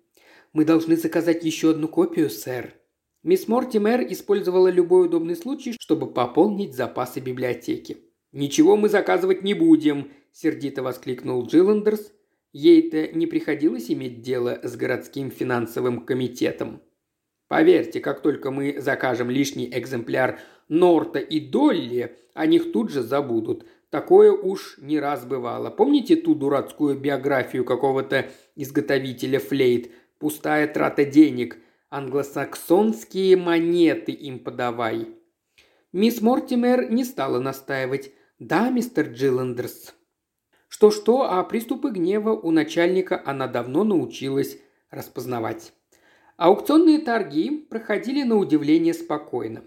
«Мы 0.53 0.65
должны 0.65 0.95
заказать 0.95 1.43
еще 1.43 1.71
одну 1.71 1.87
копию, 1.87 2.29
сэр», 2.29 2.73
Мисс 3.27 3.49
Мортимер 3.49 4.01
использовала 4.09 4.69
любой 4.69 5.07
удобный 5.07 5.35
случай, 5.35 5.75
чтобы 5.77 6.13
пополнить 6.13 6.73
запасы 6.73 7.19
библиотеки. 7.19 7.97
«Ничего 8.31 8.77
мы 8.77 8.87
заказывать 8.87 9.43
не 9.43 9.53
будем»,– 9.53 10.11
сердито 10.31 10.81
воскликнул 10.81 11.45
Джиллендерс. 11.45 12.13
Ей-то 12.53 13.09
не 13.09 13.27
приходилось 13.27 13.91
иметь 13.91 14.21
дело 14.21 14.59
с 14.63 14.77
городским 14.77 15.29
финансовым 15.29 16.05
комитетом. 16.05 16.81
Поверьте, 17.47 17.99
как 17.99 18.21
только 18.21 18.51
мы 18.51 18.79
закажем 18.79 19.29
лишний 19.29 19.69
экземпляр 19.71 20.39
Норта 20.67 21.19
и 21.19 21.39
Долли, 21.39 22.17
о 22.33 22.45
них 22.45 22.71
тут 22.71 22.91
же 22.91 23.01
забудут. 23.01 23.65
Такое 23.89 24.31
уж 24.31 24.77
не 24.79 24.99
раз 24.99 25.25
бывало. 25.25 25.69
Помните 25.69 26.15
ту 26.17 26.35
дурацкую 26.35 26.99
биографию 26.99 27.63
какого-то 27.63 28.25
изготовителя 28.55 29.39
флейт? 29.39 29.91
Пустая 30.19 30.67
трата 30.67 31.05
денег– 31.05 31.57
Англосаксонские 31.89 33.37
монеты 33.37 34.11
им 34.11 34.39
подавай». 34.39 35.07
Мисс 35.93 36.21
Мортимер 36.21 36.91
не 36.91 37.05
стала 37.05 37.39
настаивать. 37.39 38.11
«Да, 38.39 38.69
мистер 38.69 39.07
Джиллендерс». 39.07 39.95
Что-что, 40.67 41.31
а 41.31 41.41
приступы 41.43 41.91
гнева 41.91 42.31
у 42.31 42.51
начальника 42.51 43.21
она 43.25 43.47
давно 43.47 43.85
научилась 43.85 44.57
распознавать. 44.91 45.71
Аукционные 46.37 46.99
торги 46.99 47.49
проходили 47.49 48.21
на 48.21 48.37
удивление 48.37 48.93
спокойно. 48.93 49.63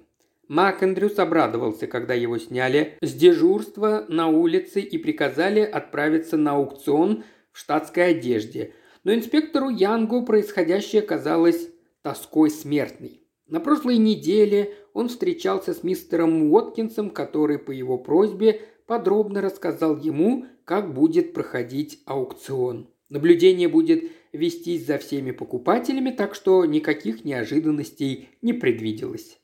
Мак 0.46 0.84
обрадовался, 1.18 1.88
когда 1.88 2.14
его 2.14 2.38
сняли 2.38 2.96
с 3.02 3.12
дежурства 3.12 4.04
на 4.08 4.28
улице 4.28 4.80
и 4.80 4.96
приказали 4.96 5.60
отправиться 5.60 6.36
на 6.36 6.52
аукцион 6.52 7.24
в 7.50 7.58
штатской 7.58 8.10
одежде. 8.10 8.72
Но 9.02 9.12
инспектору 9.12 9.68
Янгу 9.68 10.24
происходящее 10.24 11.02
казалось 11.02 11.70
тоской 12.02 12.50
смертной. 12.50 13.20
На 13.48 13.58
прошлой 13.58 13.96
неделе 13.96 14.74
он 14.92 15.08
встречался 15.08 15.74
с 15.74 15.82
мистером 15.82 16.52
Уоткинсом, 16.52 17.10
который 17.10 17.58
по 17.58 17.72
его 17.72 17.98
просьбе 17.98 18.60
подробно 18.86 19.40
рассказал 19.40 19.96
ему, 19.96 20.46
как 20.64 20.94
будет 20.94 21.32
проходить 21.32 22.00
аукцион. 22.06 22.88
Наблюдение 23.08 23.66
будет 23.66 24.04
вестись 24.32 24.86
за 24.86 24.98
всеми 24.98 25.30
покупателями, 25.30 26.10
так 26.10 26.34
что 26.34 26.64
никаких 26.64 27.24
неожиданностей 27.24 28.28
не 28.42 28.52
предвиделось. 28.52 29.38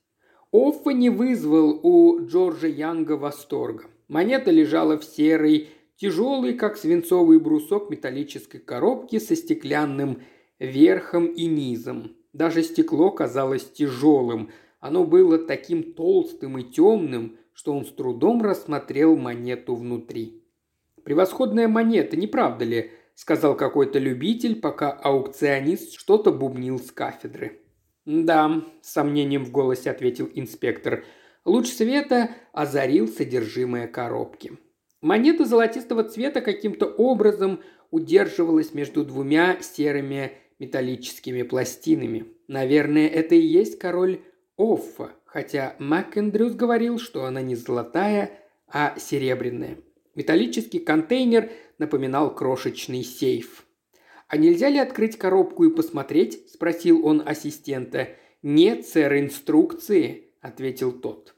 Оффа 0.52 0.90
не 0.90 1.10
вызвал 1.10 1.80
у 1.82 2.20
Джорджа 2.24 2.68
Янга 2.68 3.12
восторга. 3.12 3.84
Монета 4.08 4.50
лежала 4.50 4.96
в 4.96 5.04
серой, 5.04 5.68
тяжелой, 5.96 6.54
как 6.54 6.76
свинцовый 6.76 7.40
брусок 7.40 7.90
металлической 7.90 8.58
коробки 8.58 9.18
со 9.18 9.34
стеклянным 9.34 10.22
верхом 10.58 11.26
и 11.26 11.46
низом. 11.46 12.16
Даже 12.32 12.62
стекло 12.62 13.10
казалось 13.10 13.64
тяжелым. 13.64 14.50
Оно 14.78 15.04
было 15.04 15.38
таким 15.38 15.94
толстым 15.94 16.58
и 16.58 16.62
темным, 16.62 17.38
что 17.52 17.72
он 17.72 17.84
с 17.84 17.90
трудом 17.90 18.42
рассмотрел 18.42 19.16
монету 19.16 19.74
внутри. 19.74 20.44
«Превосходная 21.02 21.68
монета, 21.68 22.16
не 22.16 22.26
правда 22.26 22.64
ли?»– 22.64 22.90
сказал 23.16 23.56
какой-то 23.56 23.98
любитель, 23.98 24.60
пока 24.60 24.92
аукционист 24.92 25.98
что-то 25.98 26.30
бубнил 26.30 26.78
с 26.78 26.92
кафедры. 26.92 27.62
«Да»,– 28.04 28.62
с 28.82 28.92
сомнением 28.92 29.44
в 29.44 29.50
голосе 29.50 29.90
ответил 29.90 30.30
инспектор. 30.32 31.04
Луч 31.44 31.66
света 31.66 32.30
озарил 32.52 33.08
содержимое 33.08 33.88
коробки. 33.88 34.58
Монета 35.00 35.44
золотистого 35.44 36.04
цвета 36.04 36.40
каким-то 36.40 36.86
образом 36.86 37.60
удерживалась 37.90 38.74
между 38.74 39.04
двумя 39.04 39.60
серыми 39.60 40.32
металлическими 40.58 41.42
пластинами. 41.42 42.26
Наверное, 42.48 43.08
это 43.08 43.34
и 43.34 43.40
есть 43.40 43.78
король 43.78 44.20
Оффа, 44.56 45.10
хотя 45.24 45.74
МакЭндрюс 45.78 46.54
говорил, 46.54 46.98
что 46.98 47.24
она 47.24 47.42
не 47.42 47.56
золотая, 47.56 48.30
а 48.68 48.94
серебряная. 48.98 49.78
Металлический 50.14 50.78
контейнер 50.78 51.50
напоминал 51.78 52.34
крошечный 52.34 53.02
сейф. 53.02 53.66
«А 54.28 54.36
нельзя 54.36 54.68
ли 54.68 54.78
открыть 54.78 55.18
коробку 55.18 55.64
и 55.64 55.74
посмотреть?»– 55.74 56.50
спросил 56.52 57.06
он 57.06 57.22
ассистента. 57.24 58.08
«Нет, 58.42 58.86
сэр, 58.86 59.18
инструкции»,– 59.18 60.32
ответил 60.40 60.92
тот. 60.92 61.34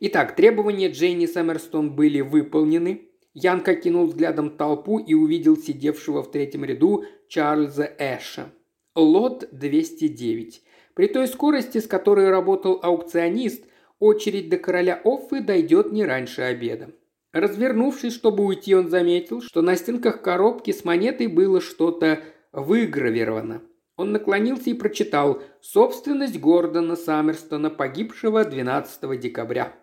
Итак, 0.00 0.36
требования 0.36 0.88
Джейни 0.90 1.26
Сэмерстон 1.26 1.94
были 1.94 2.20
выполнены. 2.20 3.08
Янка 3.32 3.74
кинул 3.74 4.06
взглядом 4.06 4.56
толпу 4.56 4.98
и 4.98 5.14
увидел 5.14 5.56
сидевшего 5.56 6.22
в 6.22 6.30
третьем 6.30 6.64
ряду 6.64 7.04
Чарльза 7.28 7.90
Эша. 7.98 8.52
Лот 8.94 9.48
209. 9.50 10.62
При 10.94 11.08
той 11.08 11.26
скорости, 11.26 11.78
с 11.78 11.86
которой 11.86 12.30
работал 12.30 12.78
аукционист, 12.82 13.64
очередь 13.98 14.48
до 14.48 14.58
короля 14.58 15.00
Оффы 15.04 15.40
дойдет 15.40 15.90
не 15.90 16.04
раньше 16.04 16.42
обеда. 16.42 16.92
Развернувшись, 17.34 18.14
чтобы 18.14 18.44
уйти, 18.44 18.76
он 18.76 18.88
заметил, 18.88 19.42
что 19.42 19.60
на 19.60 19.74
стенках 19.74 20.22
коробки 20.22 20.70
с 20.70 20.84
монетой 20.84 21.26
было 21.26 21.60
что-то 21.60 22.20
выгравировано. 22.52 23.62
Он 23.96 24.12
наклонился 24.12 24.70
и 24.70 24.74
прочитал 24.74 25.42
«Собственность 25.60 26.38
Гордона 26.38 26.94
Саммерстона, 26.94 27.70
погибшего 27.70 28.44
12 28.44 29.18
декабря». 29.18 29.74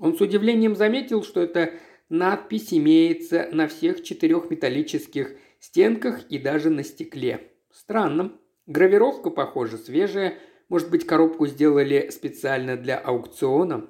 Он 0.00 0.16
с 0.16 0.20
удивлением 0.20 0.74
заметил, 0.74 1.22
что 1.22 1.40
эта 1.40 1.74
надпись 2.08 2.74
имеется 2.74 3.48
на 3.52 3.68
всех 3.68 4.02
четырех 4.02 4.50
металлических 4.50 5.36
стенках 5.60 6.24
и 6.28 6.38
даже 6.38 6.70
на 6.70 6.82
стекле. 6.82 7.52
Странно. 7.70 8.32
Гравировка, 8.66 9.30
похоже, 9.30 9.78
свежая. 9.78 10.38
Может 10.68 10.90
быть, 10.90 11.06
коробку 11.06 11.46
сделали 11.46 12.08
специально 12.10 12.76
для 12.76 12.98
аукциона? 12.98 13.88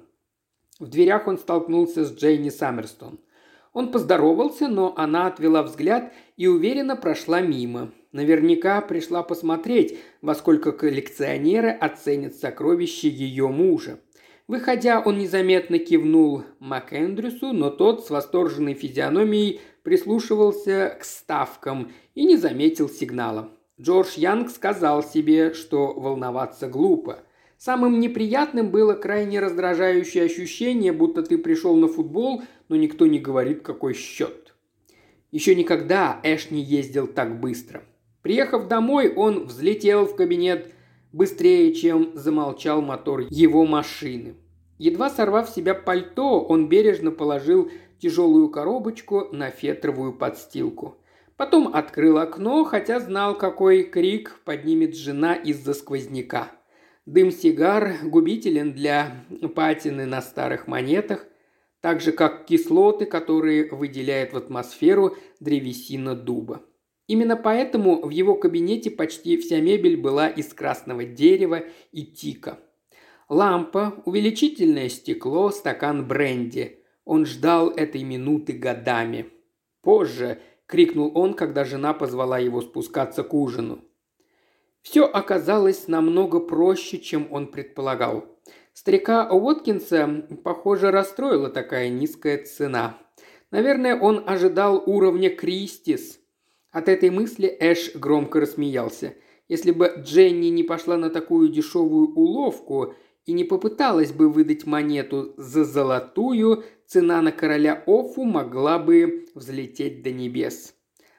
В 0.79 0.87
дверях 0.87 1.27
он 1.27 1.37
столкнулся 1.37 2.05
с 2.05 2.13
Джейни 2.13 2.49
Саммерстон. 2.49 3.19
Он 3.73 3.91
поздоровался, 3.91 4.67
но 4.67 4.93
она 4.97 5.27
отвела 5.27 5.63
взгляд 5.63 6.13
и 6.35 6.47
уверенно 6.47 6.95
прошла 6.95 7.41
мимо. 7.41 7.91
Наверняка 8.11 8.81
пришла 8.81 9.21
посмотреть, 9.21 9.99
во 10.21 10.33
сколько 10.33 10.71
коллекционеры 10.71 11.69
оценят 11.69 12.35
сокровища 12.35 13.07
ее 13.07 13.47
мужа. 13.47 13.99
Выходя, 14.47 15.01
он 15.01 15.17
незаметно 15.17 15.77
кивнул 15.77 16.43
МакЭндрюсу, 16.59 17.51
но 17.51 17.69
тот 17.69 18.05
с 18.05 18.09
восторженной 18.09 18.73
физиономией 18.75 19.59
прислушивался 19.83 20.97
к 20.99 21.03
ставкам 21.03 21.91
и 22.15 22.25
не 22.25 22.37
заметил 22.37 22.89
сигнала. 22.89 23.49
Джордж 23.79 24.13
Янг 24.15 24.49
сказал 24.49 25.03
себе, 25.03 25.53
что 25.53 25.93
волноваться 25.93 26.67
глупо. 26.67 27.19
Самым 27.57 27.99
неприятным 27.99 28.69
было 28.69 28.93
крайне 28.93 29.39
раздражающее 29.39 30.23
ощущение, 30.23 30.91
будто 30.93 31.23
ты 31.23 31.37
пришел 31.37 31.75
на 31.75 31.87
футбол, 31.87 32.43
но 32.69 32.75
никто 32.75 33.07
не 33.07 33.19
говорит, 33.19 33.63
какой 33.63 33.93
счет. 33.95 34.53
Еще 35.31 35.55
никогда 35.55 36.19
Эш 36.23 36.51
не 36.51 36.61
ездил 36.61 37.07
так 37.07 37.39
быстро. 37.39 37.83
Приехав 38.21 38.67
домой, 38.67 39.11
он 39.13 39.45
взлетел 39.45 40.05
в 40.05 40.15
кабинет 40.15 40.71
быстрее, 41.11 41.73
чем 41.73 42.11
замолчал 42.13 42.81
мотор 42.81 43.21
его 43.29 43.65
машины. 43.65 44.35
Едва 44.77 45.09
сорвав 45.09 45.49
себя 45.49 45.73
пальто, 45.73 46.41
он 46.41 46.69
бережно 46.69 47.09
положил 47.09 47.71
тяжелую 47.99 48.49
коробочку 48.49 49.29
на 49.31 49.49
фетровую 49.49 50.13
подстилку. 50.13 50.97
Потом 51.35 51.69
открыл 51.73 52.19
окно, 52.19 52.63
хотя 52.63 52.99
знал, 52.99 53.35
какой 53.35 53.83
крик 53.83 54.39
поднимет 54.45 54.95
жена 54.95 55.33
из-за 55.33 55.73
сквозняка. 55.73 56.51
Дым 57.07 57.31
сигар 57.31 57.99
губителен 58.03 58.73
для 58.73 59.23
патины 59.55 60.05
на 60.05 60.21
старых 60.21 60.67
монетах. 60.67 61.25
так 61.79 62.01
же 62.01 62.11
как 62.11 62.45
кислоты, 62.45 63.05
которые 63.05 63.69
выделяет 63.71 64.33
в 64.33 64.37
атмосферу 64.37 65.15
древесина 65.39 66.15
дуба. 66.15 66.63
Именно 67.07 67.37
поэтому 67.37 68.01
в 68.01 68.09
его 68.09 68.35
кабинете 68.35 68.89
почти 68.91 69.37
вся 69.37 69.61
мебель 69.61 69.95
была 69.95 70.27
из 70.27 70.53
красного 70.53 71.05
дерева 71.05 71.63
и 71.93 72.03
тика. 72.03 72.59
Лампа, 73.29 74.01
увеличительное 74.05 74.89
стекло, 74.89 75.51
стакан 75.51 76.05
бренди. 76.05 76.83
Он 77.05 77.25
ждал 77.25 77.69
этой 77.69 78.03
минуты 78.03 78.51
годами. 78.51 79.27
«Позже!»– 79.81 80.39
крикнул 80.65 81.11
он, 81.15 81.35
когда 81.35 81.63
жена 81.63 81.93
позвала 81.93 82.39
его 82.39 82.59
спускаться 82.59 83.23
к 83.23 83.33
ужину. 83.33 83.86
Все 84.89 85.03
оказалось 85.03 85.89
намного 85.89 86.39
проще, 86.39 86.97
чем 86.97 87.27
он 87.29 87.47
предполагал. 87.47 88.23
Старика 88.71 89.29
Уоткинса, 89.29 90.25
похоже, 90.45 90.91
расстроила 90.91 91.49
такая 91.49 91.89
низкая 91.89 92.41
цена. 92.45 92.97
Наверное, 93.51 93.99
он 93.99 94.23
ожидал 94.25 94.81
уровня 94.85 95.29
Кристис. 95.29 96.21
От 96.71 96.87
этой 96.87 97.09
мысли 97.09 97.53
Эш 97.59 97.95
громко 97.95 98.39
рассмеялся. 98.39 99.15
Если 99.49 99.71
бы 99.71 99.93
Дженни 99.97 100.47
не 100.47 100.63
пошла 100.63 100.95
на 100.95 101.09
такую 101.09 101.49
дешевую 101.49 102.13
уловку 102.13 102.93
и 103.25 103.33
не 103.33 103.43
попыталась 103.43 104.13
бы 104.13 104.29
выдать 104.29 104.65
монету 104.65 105.33
за 105.35 105.65
золотую, 105.65 106.63
цена 106.85 107.21
на 107.21 107.33
короля 107.33 107.83
Офу 107.87 108.23
могла 108.23 108.79
бы 108.79 109.25
взлететь 109.35 110.01
до 110.01 110.11
небес. 110.13 110.75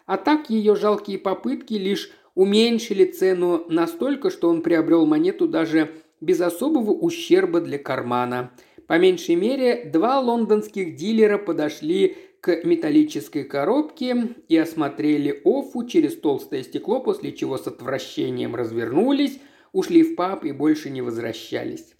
А 0.06 0.16
так 0.16 0.48
ее 0.48 0.74
жалкие 0.74 1.18
попытки 1.18 1.74
лишь 1.74 2.10
уменьшили 2.38 3.04
цену 3.04 3.64
настолько, 3.68 4.30
что 4.30 4.48
он 4.48 4.62
приобрел 4.62 5.06
монету 5.06 5.48
даже 5.48 5.90
без 6.20 6.40
особого 6.40 6.92
ущерба 6.92 7.60
для 7.60 7.78
кармана. 7.78 8.52
По 8.86 8.96
меньшей 8.96 9.34
мере, 9.34 9.90
два 9.92 10.20
лондонских 10.20 10.94
дилера 10.94 11.36
подошли 11.36 12.16
к 12.40 12.62
металлической 12.62 13.42
коробке 13.42 14.36
и 14.46 14.56
осмотрели 14.56 15.42
Офу 15.44 15.84
через 15.84 16.16
толстое 16.16 16.62
стекло, 16.62 17.00
после 17.00 17.32
чего 17.32 17.58
с 17.58 17.66
отвращением 17.66 18.54
развернулись, 18.54 19.40
ушли 19.72 20.04
в 20.04 20.14
паб 20.14 20.44
и 20.44 20.52
больше 20.52 20.90
не 20.90 21.02
возвращались. 21.02 21.96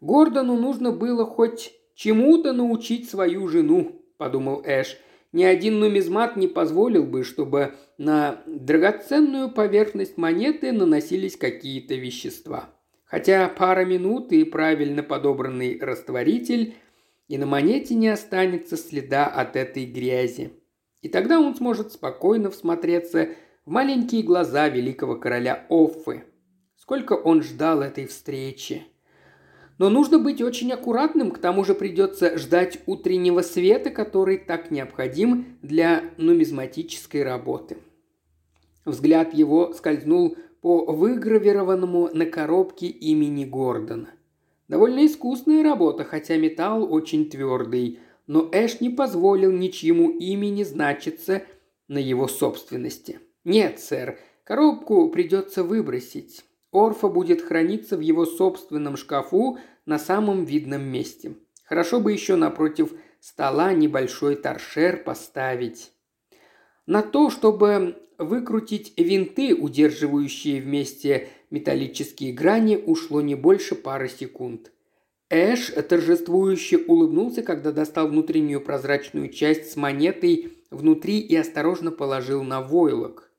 Гордону 0.00 0.56
нужно 0.56 0.92
было 0.92 1.26
хоть 1.26 1.74
чему-то 1.94 2.54
научить 2.54 3.10
свою 3.10 3.48
жену, 3.48 4.00
подумал 4.16 4.62
Эш. 4.64 4.96
Ни 5.34 5.42
один 5.42 5.80
нумизмат 5.80 6.36
не 6.36 6.46
позволил 6.46 7.02
бы, 7.02 7.24
чтобы 7.24 7.74
на 7.98 8.44
драгоценную 8.46 9.50
поверхность 9.50 10.16
монеты 10.16 10.70
наносились 10.70 11.36
какие-то 11.36 11.96
вещества. 11.96 12.70
Хотя 13.04 13.48
пара 13.48 13.84
минут 13.84 14.30
и 14.30 14.44
правильно 14.44 15.02
подобранный 15.02 15.76
растворитель, 15.80 16.76
и 17.26 17.36
на 17.36 17.46
монете 17.46 17.96
не 17.96 18.10
останется 18.10 18.76
следа 18.76 19.26
от 19.26 19.56
этой 19.56 19.86
грязи. 19.86 20.52
И 21.02 21.08
тогда 21.08 21.40
он 21.40 21.56
сможет 21.56 21.90
спокойно 21.90 22.52
всмотреться 22.52 23.30
в 23.66 23.70
маленькие 23.72 24.22
глаза 24.22 24.68
великого 24.68 25.16
короля 25.16 25.66
Оффы. 25.68 26.22
Сколько 26.76 27.14
он 27.14 27.42
ждал 27.42 27.82
этой 27.82 28.06
встречи. 28.06 28.84
Но 29.78 29.88
нужно 29.88 30.18
быть 30.18 30.40
очень 30.40 30.72
аккуратным, 30.72 31.30
к 31.32 31.38
тому 31.38 31.64
же 31.64 31.74
придется 31.74 32.38
ждать 32.38 32.78
утреннего 32.86 33.40
света, 33.42 33.90
который 33.90 34.38
так 34.38 34.70
необходим 34.70 35.58
для 35.62 36.04
нумизматической 36.16 37.24
работы. 37.24 37.78
Взгляд 38.84 39.34
его 39.34 39.72
скользнул 39.72 40.36
по 40.60 40.84
выгравированному 40.84 42.10
на 42.12 42.26
коробке 42.26 42.86
имени 42.86 43.44
Гордона. 43.44 44.10
Довольно 44.68 45.04
искусная 45.04 45.62
работа, 45.62 46.04
хотя 46.04 46.36
металл 46.36 46.90
очень 46.90 47.28
твердый, 47.28 47.98
но 48.26 48.48
Эш 48.52 48.80
не 48.80 48.90
позволил 48.90 49.52
ничьему 49.52 50.10
имени 50.10 50.62
значиться 50.62 51.42
на 51.88 51.98
его 51.98 52.28
собственности. 52.28 53.20
«Нет, 53.44 53.78
сэр, 53.78 54.18
коробку 54.44 55.10
придется 55.10 55.62
выбросить. 55.62 56.44
Орфа 56.74 57.08
будет 57.08 57.40
храниться 57.40 57.96
в 57.96 58.00
его 58.00 58.26
собственном 58.26 58.96
шкафу 58.96 59.58
на 59.86 59.98
самом 59.98 60.44
видном 60.44 60.82
месте. 60.82 61.36
Хорошо 61.64 62.00
бы 62.00 62.12
еще 62.12 62.34
напротив 62.34 62.92
стола 63.20 63.72
небольшой 63.72 64.34
торшер 64.34 65.02
поставить. 65.04 65.92
На 66.86 67.02
то, 67.02 67.30
чтобы 67.30 67.96
выкрутить 68.18 68.92
винты, 68.98 69.54
удерживающие 69.54 70.60
вместе 70.60 71.28
металлические 71.50 72.32
грани, 72.32 72.76
ушло 72.76 73.20
не 73.20 73.36
больше 73.36 73.76
пары 73.76 74.08
секунд. 74.08 74.72
Эш 75.30 75.68
торжествующе 75.88 76.78
улыбнулся, 76.78 77.42
когда 77.42 77.70
достал 77.72 78.08
внутреннюю 78.08 78.60
прозрачную 78.60 79.30
часть 79.30 79.70
с 79.70 79.76
монетой 79.76 80.52
внутри 80.70 81.20
и 81.20 81.36
осторожно 81.36 81.92
положил 81.92 82.42
на 82.42 82.60
войлок. 82.60 83.30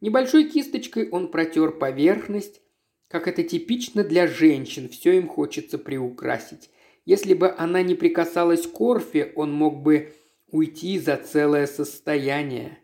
Небольшой 0.00 0.44
кисточкой 0.44 1.08
он 1.10 1.30
протер 1.30 1.72
поверхность, 1.72 2.62
как 3.08 3.28
это 3.28 3.42
типично 3.42 4.04
для 4.04 4.26
женщин, 4.26 4.88
все 4.88 5.16
им 5.16 5.28
хочется 5.28 5.78
приукрасить. 5.78 6.70
Если 7.04 7.34
бы 7.34 7.54
она 7.56 7.82
не 7.82 7.94
прикасалась 7.94 8.66
к 8.66 8.80
Орфе, 8.80 9.32
он 9.36 9.52
мог 9.52 9.82
бы 9.82 10.12
уйти 10.50 10.98
за 10.98 11.16
целое 11.16 11.66
состояние. 11.66 12.78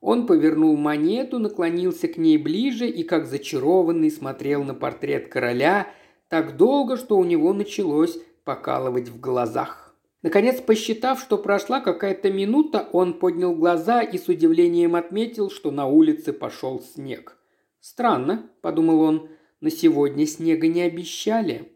Он 0.00 0.26
повернул 0.26 0.76
монету, 0.76 1.38
наклонился 1.38 2.06
к 2.06 2.16
ней 2.16 2.38
ближе 2.38 2.88
и, 2.88 3.02
как 3.02 3.26
зачарованный, 3.26 4.10
смотрел 4.10 4.62
на 4.62 4.74
портрет 4.74 5.28
короля 5.28 5.88
так 6.28 6.56
долго, 6.56 6.96
что 6.96 7.16
у 7.16 7.24
него 7.24 7.52
началось 7.52 8.18
покалывать 8.44 9.08
в 9.08 9.18
глазах. 9.18 9.96
Наконец, 10.22 10.60
посчитав, 10.60 11.20
что 11.20 11.38
прошла 11.38 11.80
какая-то 11.80 12.30
минута, 12.30 12.88
он 12.92 13.14
поднял 13.14 13.54
глаза 13.54 14.02
и 14.02 14.18
с 14.18 14.28
удивлением 14.28 14.94
отметил, 14.94 15.50
что 15.50 15.70
на 15.70 15.86
улице 15.86 16.32
пошел 16.32 16.80
снег. 16.80 17.36
«Странно»,– 17.80 18.50
подумал 18.60 19.00
он, 19.00 19.28
на 19.60 19.70
сегодня 19.70 20.26
снега 20.26 20.68
не 20.68 20.82
обещали. 20.82 21.72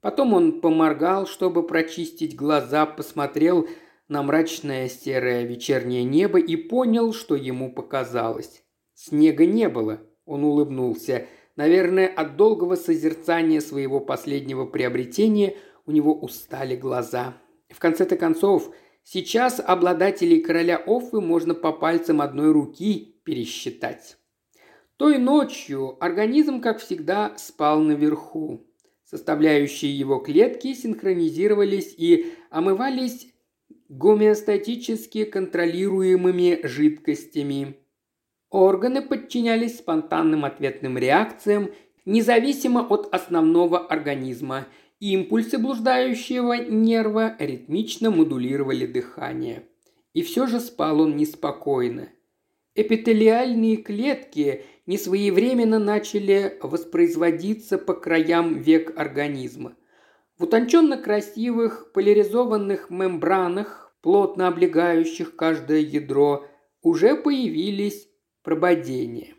Потом 0.00 0.32
он 0.34 0.60
поморгал, 0.60 1.26
чтобы 1.26 1.66
прочистить 1.66 2.34
глаза, 2.34 2.86
посмотрел 2.86 3.68
на 4.08 4.22
мрачное 4.22 4.88
серое 4.88 5.44
вечернее 5.44 6.04
небо 6.04 6.38
и 6.38 6.56
понял, 6.56 7.12
что 7.12 7.36
ему 7.36 7.72
показалось. 7.72 8.64
Снега 8.94 9.46
не 9.46 9.68
было, 9.68 10.00
он 10.24 10.44
улыбнулся. 10.44 11.26
Наверное, 11.56 12.08
от 12.08 12.36
долгого 12.36 12.74
созерцания 12.76 13.60
своего 13.60 14.00
последнего 14.00 14.66
приобретения 14.66 15.56
у 15.86 15.92
него 15.92 16.14
устали 16.14 16.76
глаза. 16.76 17.36
В 17.68 17.78
конце-то 17.78 18.16
концов, 18.16 18.74
сейчас 19.04 19.60
обладателей 19.64 20.40
короля 20.40 20.82
Оффы 20.86 21.20
можно 21.20 21.54
по 21.54 21.72
пальцам 21.72 22.20
одной 22.20 22.52
руки 22.52 23.20
пересчитать. 23.24 24.16
Той 25.00 25.16
ночью 25.16 25.96
организм, 25.98 26.60
как 26.60 26.78
всегда, 26.78 27.32
спал 27.38 27.80
наверху. 27.80 28.66
Составляющие 29.02 29.98
его 29.98 30.18
клетки 30.18 30.74
синхронизировались 30.74 31.94
и 31.96 32.34
омывались 32.50 33.28
гомеостатически 33.88 35.24
контролируемыми 35.24 36.60
жидкостями. 36.64 37.78
Органы 38.50 39.00
подчинялись 39.00 39.78
спонтанным 39.78 40.44
ответным 40.44 40.98
реакциям, 40.98 41.70
независимо 42.04 42.86
от 42.86 43.08
основного 43.14 43.78
организма. 43.78 44.66
Импульсы 44.98 45.56
блуждающего 45.56 46.62
нерва 46.68 47.36
ритмично 47.38 48.10
модулировали 48.10 48.84
дыхание. 48.84 49.66
И 50.12 50.20
все 50.20 50.46
же 50.46 50.60
спал 50.60 51.00
он 51.00 51.16
неспокойно. 51.16 52.10
Эпителиальные 52.74 53.78
клетки 53.78 54.64
несвоевременно 54.90 55.78
начали 55.78 56.58
воспроизводиться 56.60 57.78
по 57.78 57.94
краям 57.94 58.58
век 58.58 58.92
организма. 58.98 59.76
В 60.36 60.44
утонченно 60.44 60.96
красивых 60.96 61.92
поляризованных 61.92 62.90
мембранах, 62.90 63.94
плотно 64.02 64.48
облегающих 64.48 65.36
каждое 65.36 65.78
ядро, 65.78 66.44
уже 66.82 67.14
появились 67.14 68.08
прободения. 68.42 69.34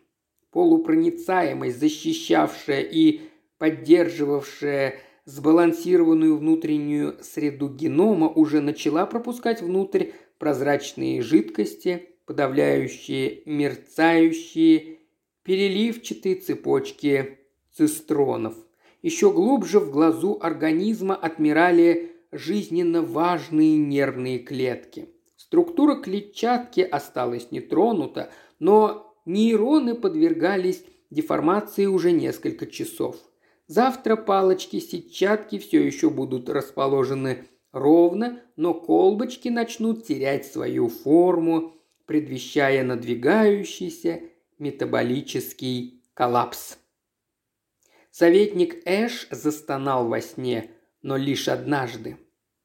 Полупроницаемость, 0.52 1.80
защищавшая 1.82 2.84
и 2.84 3.20
поддерживавшая 3.58 5.00
сбалансированную 5.26 6.38
внутреннюю 6.38 7.18
среду 7.22 7.68
генома, 7.68 8.30
уже 8.30 8.62
начала 8.62 9.06
пропускать 9.06 9.62
внутрь 9.62 10.12
прозрачные 10.38 11.22
жидкости, 11.22 12.08
подавляющие 12.26 13.42
мерцающие 13.46 15.01
переливчатые 15.44 16.36
цепочки 16.36 17.40
цистронов. 17.72 18.56
Еще 19.02 19.32
глубже 19.32 19.80
в 19.80 19.92
глазу 19.92 20.38
организма 20.42 21.16
отмирали 21.16 22.12
жизненно 22.32 23.02
важные 23.02 23.78
нервные 23.78 24.40
клетки. 24.40 25.10
Структура 25.36 25.96
клетчатки 25.96 26.82
осталась 26.82 27.52
нетронута, 27.52 28.32
но 28.60 29.16
нейроны 29.26 29.96
подвергались 29.96 30.84
деформации 31.10 31.88
уже 31.88 32.12
несколько 32.12 32.68
часов. 32.68 33.18
Завтра 33.68 34.16
палочки 34.16 34.80
сетчатки 34.80 35.58
все 35.58 35.84
еще 35.84 36.10
будут 36.10 36.50
расположены 36.50 37.46
Ровно, 37.72 38.42
но 38.58 38.74
колбочки 38.74 39.48
начнут 39.48 40.06
терять 40.06 40.46
свою 40.46 40.90
форму, 40.90 41.74
предвещая 42.06 42.84
надвигающийся 42.84 44.22
метаболический 44.62 46.02
коллапс. 46.14 46.78
Советник 48.12 48.82
Эш 48.86 49.28
застонал 49.32 50.08
во 50.08 50.22
сне, 50.22 50.72
но 51.02 51.18
лишь 51.18 51.48
однажды. 51.48 52.18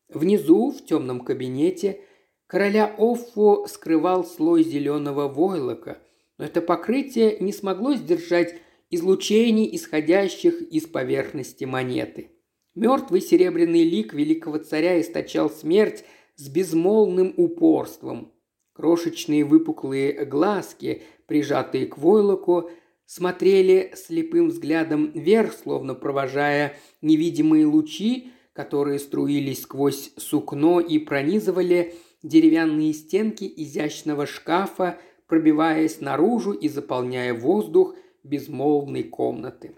Внизу, 0.09 0.71
в 0.71 0.85
темном 0.85 1.21
кабинете, 1.21 2.01
короля 2.47 2.95
Оффу 2.99 3.67
скрывал 3.67 4.25
слой 4.25 4.63
зеленого 4.63 5.27
войлока, 5.27 5.99
но 6.39 6.45
это 6.45 6.61
покрытие 6.61 7.39
не 7.41 7.53
смогло 7.53 7.95
сдержать 7.95 8.57
излучений, 8.91 9.75
исходящих 9.75 10.61
из 10.61 10.87
поверхности 10.87 11.65
монеты. 11.65 12.31
Мертвый 12.75 13.23
серебряный 13.23 13.85
лик 13.85 14.13
великого 14.13 14.59
царя 14.59 15.01
источал 15.01 15.49
смерть 15.49 16.05
с 16.37 16.49
безмолвным 16.49 17.33
упорством. 17.37 18.33
Крошечные 18.75 19.45
выпуклые 19.45 20.27
глазки, 20.27 21.03
прижатые 21.27 21.87
к 21.87 21.99
войлоку, 21.99 22.71
смотрели 23.05 23.93
слепым 23.95 24.49
взглядом 24.49 25.13
вверх, 25.13 25.53
словно 25.53 25.95
провожая 25.95 26.77
невидимые 27.03 27.67
лучи, 27.67 28.33
которые 28.53 28.99
струились 28.99 29.63
сквозь 29.63 30.13
сукно 30.17 30.81
и 30.81 30.99
пронизывали 30.99 31.95
деревянные 32.23 32.93
стенки 32.95 33.51
изящного 33.57 34.27
шкафа, 34.27 34.99
пробиваясь 35.27 36.01
наружу 36.01 36.53
и 36.53 36.69
заполняя 36.69 37.35
воздух 37.35 37.95
безмолвной 38.25 39.05
комнаты. 39.05 39.77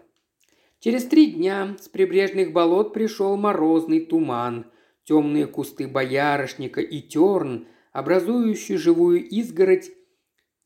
Через 0.81 1.05
три 1.05 1.27
дня 1.27 1.77
с 1.81 1.89
прибрежных 1.89 2.53
болот 2.53 2.95
пришел 2.95 3.37
морозный 3.37 4.01
туман. 4.01 4.67
Темные 5.05 5.47
кусты 5.47 5.89
боярышника 5.89 6.81
и 6.81 7.01
терн, 7.01 7.67
образующие 7.93 8.79
живую 8.79 9.27
изгородь, 9.27 9.91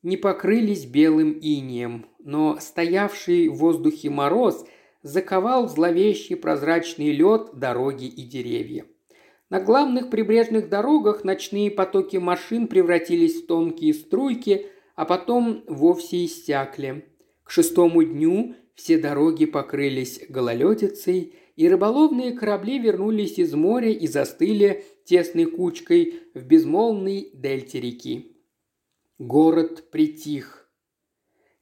не 0.03 0.17
покрылись 0.17 0.85
белым 0.85 1.39
инием, 1.41 2.07
но 2.19 2.59
стоявший 2.61 3.49
в 3.49 3.55
воздухе 3.55 4.11
мороз 4.11 4.65
заковал 5.03 5.69
зловещий 5.69 6.37
прозрачный 6.37 7.13
лед 7.13 7.51
дороги 7.55 8.07
и 8.07 8.23
деревья. 8.23 8.87
На 9.51 9.61
главных 9.61 10.11
прибрежных 10.11 10.69
дорогах 10.69 11.25
ночные 11.25 11.71
потоки 11.71 12.17
машин 12.17 12.69
превратились 12.69 13.43
в 13.43 13.47
тонкие 13.47 13.93
струйки, 13.93 14.67
а 14.95 15.05
потом 15.05 15.63
вовсе 15.67 16.25
иссякли. 16.25 17.05
К 17.45 17.51
шестому 17.51 18.03
дню 18.03 18.55
все 18.75 18.99
дороги 18.99 19.45
покрылись 19.45 20.21
гололедицей, 20.29 21.35
и 21.55 21.69
рыболовные 21.69 22.33
корабли 22.33 22.79
вернулись 22.79 23.39
из 23.39 23.53
моря 23.53 23.91
и 23.91 24.07
застыли 24.07 24.85
тесной 25.05 25.45
кучкой 25.45 26.21
в 26.33 26.45
безмолвной 26.45 27.31
дельте 27.35 27.79
реки. 27.79 28.32
Город 29.19 29.91
притих. 29.91 30.67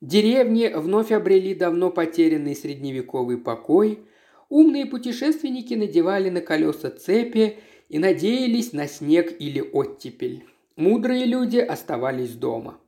Деревни 0.01 0.69
вновь 0.73 1.11
обрели 1.11 1.53
давно 1.53 1.91
потерянный 1.91 2.55
средневековый 2.55 3.39
покой. 3.39 4.07
Умные 4.49 4.87
путешественники 4.87 5.75
надевали 5.75 6.31
на 6.31 6.41
колеса 6.41 6.91
цепи 6.91 7.59
и 7.89 7.99
надеялись 7.99 8.73
на 8.73 8.87
снег 8.87 9.35
или 9.41 9.61
оттепель. 9.61 10.45
Мудрые 10.77 11.27
люди 11.27 11.59
оставались 11.59 12.35
дома. 12.35 12.79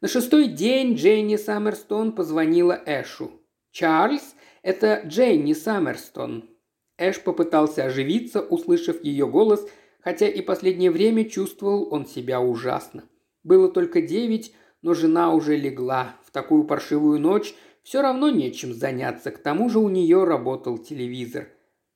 На 0.00 0.08
шестой 0.08 0.48
день 0.48 0.94
Дженни 0.94 1.36
Саммерстон 1.36 2.12
позвонила 2.12 2.82
Эшу. 2.86 3.30
«Чарльз, 3.70 4.34
это 4.62 5.02
Дженни 5.06 5.52
Саммерстон». 5.52 6.48
Эш 6.96 7.20
попытался 7.20 7.84
оживиться, 7.84 8.40
услышав 8.40 9.04
ее 9.04 9.26
голос, 9.28 9.68
хотя 10.00 10.26
и 10.26 10.40
последнее 10.40 10.90
время 10.90 11.26
чувствовал 11.26 11.92
он 11.92 12.06
себя 12.06 12.40
ужасно. 12.40 13.04
Было 13.46 13.68
только 13.68 14.02
девять, 14.02 14.52
но 14.82 14.92
жена 14.92 15.32
уже 15.32 15.56
легла. 15.56 16.16
В 16.24 16.32
такую 16.32 16.64
паршивую 16.64 17.20
ночь 17.20 17.54
все 17.84 18.02
равно 18.02 18.28
нечем 18.28 18.74
заняться, 18.74 19.30
к 19.30 19.38
тому 19.38 19.70
же 19.70 19.78
у 19.78 19.88
нее 19.88 20.24
работал 20.24 20.78
телевизор. 20.78 21.46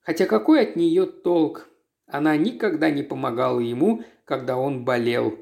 Хотя 0.01 0.27
какой 0.27 0.63
от 0.63 0.77
нее 0.77 1.07
толк? 1.07 1.69
Она 2.07 2.37
никогда 2.37 2.89
не 2.91 3.03
помогала 3.03 3.59
ему, 3.59 4.05
когда 4.25 4.57
он 4.57 4.85
болел. 4.85 5.41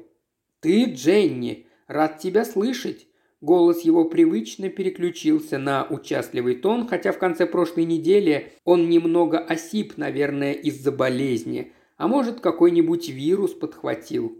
«Ты, 0.61 0.85
Дженни, 0.85 1.67
рад 1.85 2.17
тебя 2.17 2.43
слышать. 2.43 3.05
Голос 3.39 3.81
его 3.81 4.05
привычно 4.05 4.69
переключился 4.69 5.59
на 5.59 5.85
участливый 5.87 6.55
тон, 6.55 6.87
хотя 6.87 7.11
в 7.11 7.19
конце 7.19 7.45
прошлой 7.45 7.85
недели 7.85 8.53
он 8.63 8.89
немного 8.89 9.37
осип, 9.37 9.95
наверное, 9.97 10.53
из-за 10.53 10.91
болезни, 10.91 11.71
а 11.97 12.07
может, 12.07 12.39
какой-нибудь 12.39 13.09
вирус 13.09 13.53
подхватил. 13.53 14.38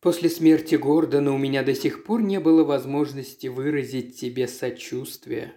После 0.00 0.28
смерти 0.28 0.76
Гордона 0.76 1.34
у 1.34 1.38
меня 1.38 1.64
до 1.64 1.74
сих 1.74 2.04
пор 2.04 2.22
не 2.22 2.38
было 2.38 2.62
возможности 2.62 3.48
выразить 3.48 4.18
тебе 4.18 4.46
сочувствие. 4.46 5.54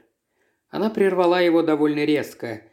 Она 0.69 0.89
прервала 0.89 1.41
его 1.41 1.61
довольно 1.61 2.05
резко. 2.05 2.63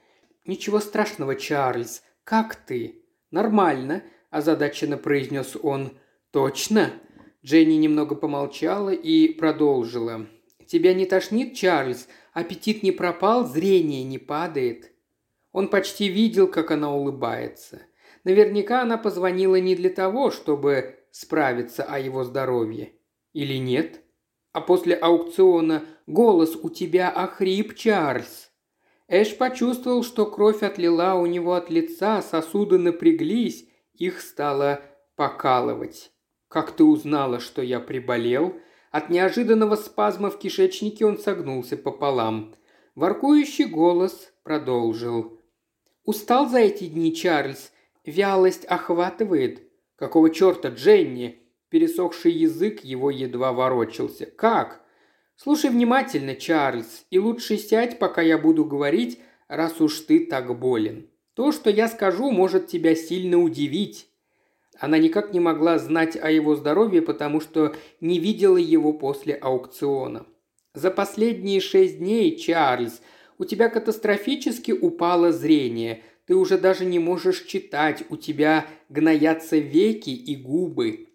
«Ничего 0.46 0.80
страшного, 0.80 1.34
Чарльз. 1.34 2.02
Как 2.24 2.56
ты?» 2.56 3.04
«Нормально»,– 3.30 4.02
озадаченно 4.30 4.96
произнес 4.96 5.56
он. 5.62 5.98
«Точно?» 6.30 6.92
Дженни 7.44 7.74
немного 7.74 8.14
помолчала 8.14 8.90
и 8.90 9.28
продолжила. 9.28 10.26
«Тебя 10.66 10.94
не 10.94 11.04
тошнит, 11.04 11.54
Чарльз? 11.54 12.08
Аппетит 12.32 12.82
не 12.82 12.92
пропал, 12.92 13.46
зрение 13.46 14.04
не 14.04 14.18
падает». 14.18 14.92
Он 15.52 15.68
почти 15.68 16.08
видел, 16.08 16.48
как 16.48 16.70
она 16.70 16.94
улыбается. 16.94 17.82
Наверняка 18.24 18.82
она 18.82 18.96
позвонила 18.96 19.56
не 19.60 19.74
для 19.74 19.90
того, 19.90 20.30
чтобы 20.30 20.97
справиться 21.10 21.84
о 21.84 21.98
его 21.98 22.24
здоровье. 22.24 22.92
Или 23.32 23.54
нет? 23.54 24.02
А 24.52 24.60
после 24.60 24.94
аукциона 24.94 25.84
голос 26.06 26.56
у 26.56 26.70
тебя 26.70 27.10
охрип, 27.10 27.74
Чарльз. 27.76 28.50
Эш 29.08 29.36
почувствовал, 29.36 30.02
что 30.02 30.26
кровь 30.26 30.62
отлила 30.62 31.14
у 31.14 31.26
него 31.26 31.54
от 31.54 31.70
лица, 31.70 32.20
сосуды 32.22 32.78
напряглись, 32.78 33.68
их 33.94 34.20
стало 34.20 34.82
покалывать. 35.16 36.12
«Как 36.48 36.72
ты 36.72 36.84
узнала, 36.84 37.40
что 37.40 37.62
я 37.62 37.80
приболел?» 37.80 38.54
От 38.90 39.10
неожиданного 39.10 39.76
спазма 39.76 40.30
в 40.30 40.38
кишечнике 40.38 41.04
он 41.04 41.18
согнулся 41.18 41.76
пополам. 41.76 42.54
Воркующий 42.94 43.66
голос 43.66 44.32
продолжил. 44.44 45.38
«Устал 46.04 46.48
за 46.48 46.60
эти 46.60 46.86
дни, 46.86 47.14
Чарльз? 47.14 47.70
Вялость 48.04 48.64
охватывает. 48.64 49.67
Какого 49.98 50.30
черта, 50.30 50.68
Дженни?» 50.68 51.42
Пересохший 51.68 52.32
язык 52.32 52.84
его 52.84 53.10
едва 53.10 53.52
ворочался. 53.52 54.26
«Как?» 54.26 54.80
«Слушай 55.36 55.70
внимательно, 55.70 56.34
Чарльз, 56.34 57.04
и 57.10 57.18
лучше 57.18 57.58
сядь, 57.58 57.98
пока 57.98 58.22
я 58.22 58.38
буду 58.38 58.64
говорить, 58.64 59.20
раз 59.48 59.80
уж 59.80 60.00
ты 60.00 60.26
так 60.26 60.58
болен. 60.58 61.10
То, 61.34 61.52
что 61.52 61.70
я 61.70 61.88
скажу, 61.88 62.30
может 62.30 62.66
тебя 62.66 62.94
сильно 62.96 63.38
удивить. 63.38 64.08
Она 64.78 64.98
никак 64.98 65.32
не 65.32 65.40
могла 65.40 65.78
знать 65.78 66.16
о 66.16 66.30
его 66.30 66.54
здоровье, 66.54 67.02
потому 67.02 67.40
что 67.40 67.74
не 68.00 68.18
видела 68.18 68.56
его 68.56 68.92
после 68.92 69.34
аукциона. 69.34 70.26
«За 70.74 70.90
последние 70.90 71.60
шесть 71.60 71.98
дней, 71.98 72.36
Чарльз, 72.36 73.00
у 73.38 73.44
тебя 73.44 73.68
катастрофически 73.68 74.72
упало 74.72 75.32
зрение. 75.32 76.02
Ты 76.28 76.36
уже 76.36 76.58
даже 76.58 76.84
не 76.84 76.98
можешь 76.98 77.44
читать, 77.46 78.04
у 78.10 78.16
тебя 78.18 78.66
гноятся 78.90 79.56
веки 79.56 80.10
и 80.10 80.36
губы». 80.36 81.08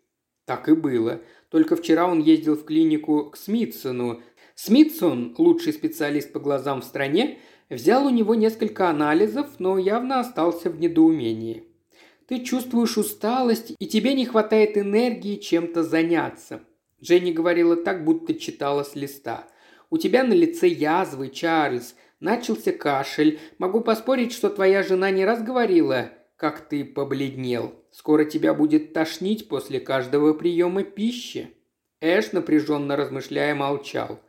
Так 0.45 0.67
и 0.67 0.73
было. 0.73 1.21
Только 1.49 1.75
вчера 1.75 2.07
он 2.07 2.19
ездил 2.19 2.55
в 2.55 2.65
клинику 2.65 3.29
к 3.29 3.37
Смитсону. 3.37 4.23
Смитсон, 4.55 5.35
лучший 5.37 5.71
специалист 5.71 6.33
по 6.33 6.39
глазам 6.39 6.81
в 6.81 6.83
стране, 6.83 7.37
взял 7.69 8.07
у 8.07 8.09
него 8.09 8.33
несколько 8.33 8.89
анализов, 8.89 9.59
но 9.59 9.77
явно 9.77 10.19
остался 10.19 10.71
в 10.71 10.79
недоумении. 10.79 11.63
Ты 12.27 12.39
чувствуешь 12.39 12.97
усталость, 12.97 13.73
и 13.77 13.85
тебе 13.85 14.15
не 14.15 14.25
хватает 14.25 14.79
энергии 14.79 15.35
чем-то 15.35 15.83
заняться. 15.83 16.61
Дженни 17.03 17.31
говорила 17.31 17.75
так, 17.75 18.03
будто 18.03 18.33
читала 18.33 18.83
с 18.83 18.95
листа. 18.95 19.47
У 19.91 19.99
тебя 19.99 20.23
на 20.23 20.33
лице 20.33 20.67
язвы, 20.67 21.29
Чарльз. 21.29 21.95
Начался 22.23 22.71
кашель. 22.71 23.37
Могу 23.57 23.81
поспорить, 23.81 24.31
что 24.31 24.49
твоя 24.49 24.81
жена 24.81 25.11
не 25.11 25.25
раз 25.25 25.43
говорила, 25.43 26.09
как 26.37 26.61
ты 26.61 26.85
побледнел. 26.85 27.75
Скоро 27.91 28.23
тебя 28.23 28.53
будет 28.53 28.93
тошнить 28.93 29.49
после 29.49 29.81
каждого 29.81 30.33
приема 30.33 30.83
пищи. 30.83 31.53
Эш, 31.99 32.31
напряженно 32.31 32.95
размышляя, 32.95 33.53
молчал. 33.53 34.21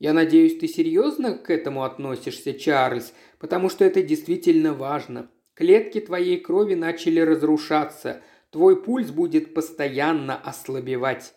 «Я 0.00 0.12
надеюсь, 0.12 0.58
ты 0.58 0.66
серьезно 0.66 1.38
к 1.38 1.48
этому 1.48 1.84
относишься, 1.84 2.52
Чарльз, 2.52 3.14
потому 3.38 3.68
что 3.68 3.84
это 3.84 4.02
действительно 4.02 4.74
важно. 4.74 5.30
Клетки 5.54 6.00
твоей 6.00 6.40
крови 6.40 6.74
начали 6.74 7.20
разрушаться. 7.20 8.22
Твой 8.50 8.82
пульс 8.82 9.12
будет 9.12 9.54
постоянно 9.54 10.36
ослабевать». 10.36 11.32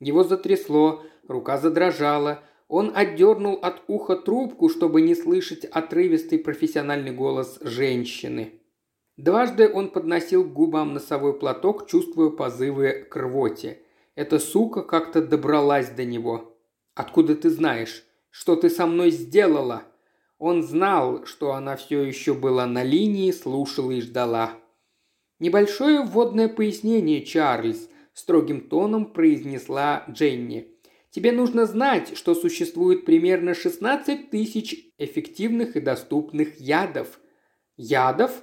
Его 0.00 0.24
затрясло, 0.24 1.04
рука 1.28 1.58
задрожала. 1.58 2.42
Он 2.68 2.92
отдернул 2.94 3.58
от 3.60 3.82
уха 3.88 4.16
трубку, 4.16 4.68
чтобы 4.68 5.02
не 5.02 5.14
слышать 5.14 5.64
отрывистый 5.64 6.38
профессиональный 6.38 7.12
голос 7.12 7.58
женщины. 7.60 8.60
Дважды 9.16 9.70
он 9.72 9.90
подносил 9.90 10.44
к 10.44 10.52
губам 10.52 10.94
носовой 10.94 11.38
платок, 11.38 11.86
чувствуя 11.86 12.30
позывы 12.30 13.06
к 13.08 13.16
рвоте. 13.16 13.82
Эта 14.16 14.38
сука 14.38 14.82
как-то 14.82 15.22
добралась 15.22 15.90
до 15.90 16.04
него. 16.04 16.56
«Откуда 16.94 17.34
ты 17.36 17.50
знаешь? 17.50 18.04
Что 18.30 18.56
ты 18.56 18.70
со 18.70 18.86
мной 18.86 19.10
сделала?» 19.10 19.84
Он 20.38 20.62
знал, 20.62 21.26
что 21.26 21.52
она 21.52 21.76
все 21.76 22.02
еще 22.02 22.34
была 22.34 22.66
на 22.66 22.82
линии, 22.82 23.30
слушала 23.30 23.92
и 23.92 24.00
ждала. 24.00 24.52
«Небольшое 25.38 26.02
вводное 26.02 26.48
пояснение, 26.48 27.24
Чарльз»,– 27.24 27.88
строгим 28.14 28.68
тоном 28.68 29.12
произнесла 29.12 30.04
Дженни. 30.10 30.73
«Тебе 31.14 31.30
нужно 31.30 31.64
знать, 31.64 32.16
что 32.16 32.34
существует 32.34 33.04
примерно 33.04 33.54
16 33.54 34.30
тысяч 34.30 34.90
эффективных 34.98 35.76
и 35.76 35.80
доступных 35.80 36.58
ядов». 36.58 37.20
«Ядов?» 37.76 38.42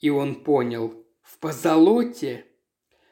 И 0.00 0.08
он 0.08 0.36
понял. 0.36 1.04
«В 1.20 1.38
позолоте!» 1.38 2.46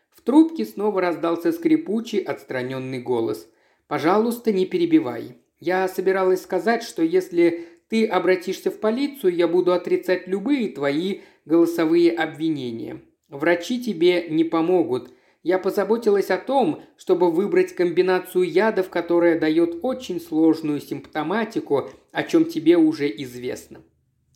В 0.08 0.22
трубке 0.22 0.64
снова 0.64 1.02
раздался 1.02 1.52
скрипучий, 1.52 2.20
отстраненный 2.20 3.02
голос. 3.02 3.46
«Пожалуйста, 3.86 4.50
не 4.50 4.64
перебивай. 4.64 5.42
Я 5.60 5.88
собиралась 5.88 6.40
сказать, 6.40 6.82
что 6.82 7.02
если 7.02 7.68
ты 7.90 8.06
обратишься 8.06 8.70
в 8.70 8.80
полицию, 8.80 9.34
я 9.34 9.46
буду 9.46 9.74
отрицать 9.74 10.26
любые 10.26 10.70
твои 10.70 11.20
голосовые 11.44 12.12
обвинения. 12.12 13.02
Врачи 13.28 13.78
тебе 13.78 14.26
не 14.30 14.44
помогут. 14.44 15.10
Я 15.46 15.60
позаботилась 15.60 16.30
о 16.30 16.38
том, 16.38 16.82
чтобы 16.96 17.30
выбрать 17.30 17.72
комбинацию 17.72 18.50
ядов, 18.50 18.90
которая 18.90 19.38
дает 19.38 19.78
очень 19.82 20.20
сложную 20.20 20.80
симптоматику, 20.80 21.88
о 22.10 22.22
чем 22.24 22.46
тебе 22.46 22.76
уже 22.76 23.08
известно. 23.22 23.80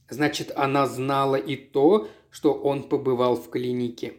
Значит, 0.08 0.52
она 0.54 0.86
знала 0.86 1.34
и 1.34 1.56
то, 1.56 2.06
что 2.30 2.52
он 2.52 2.84
побывал 2.84 3.34
в 3.34 3.50
клинике. 3.50 4.12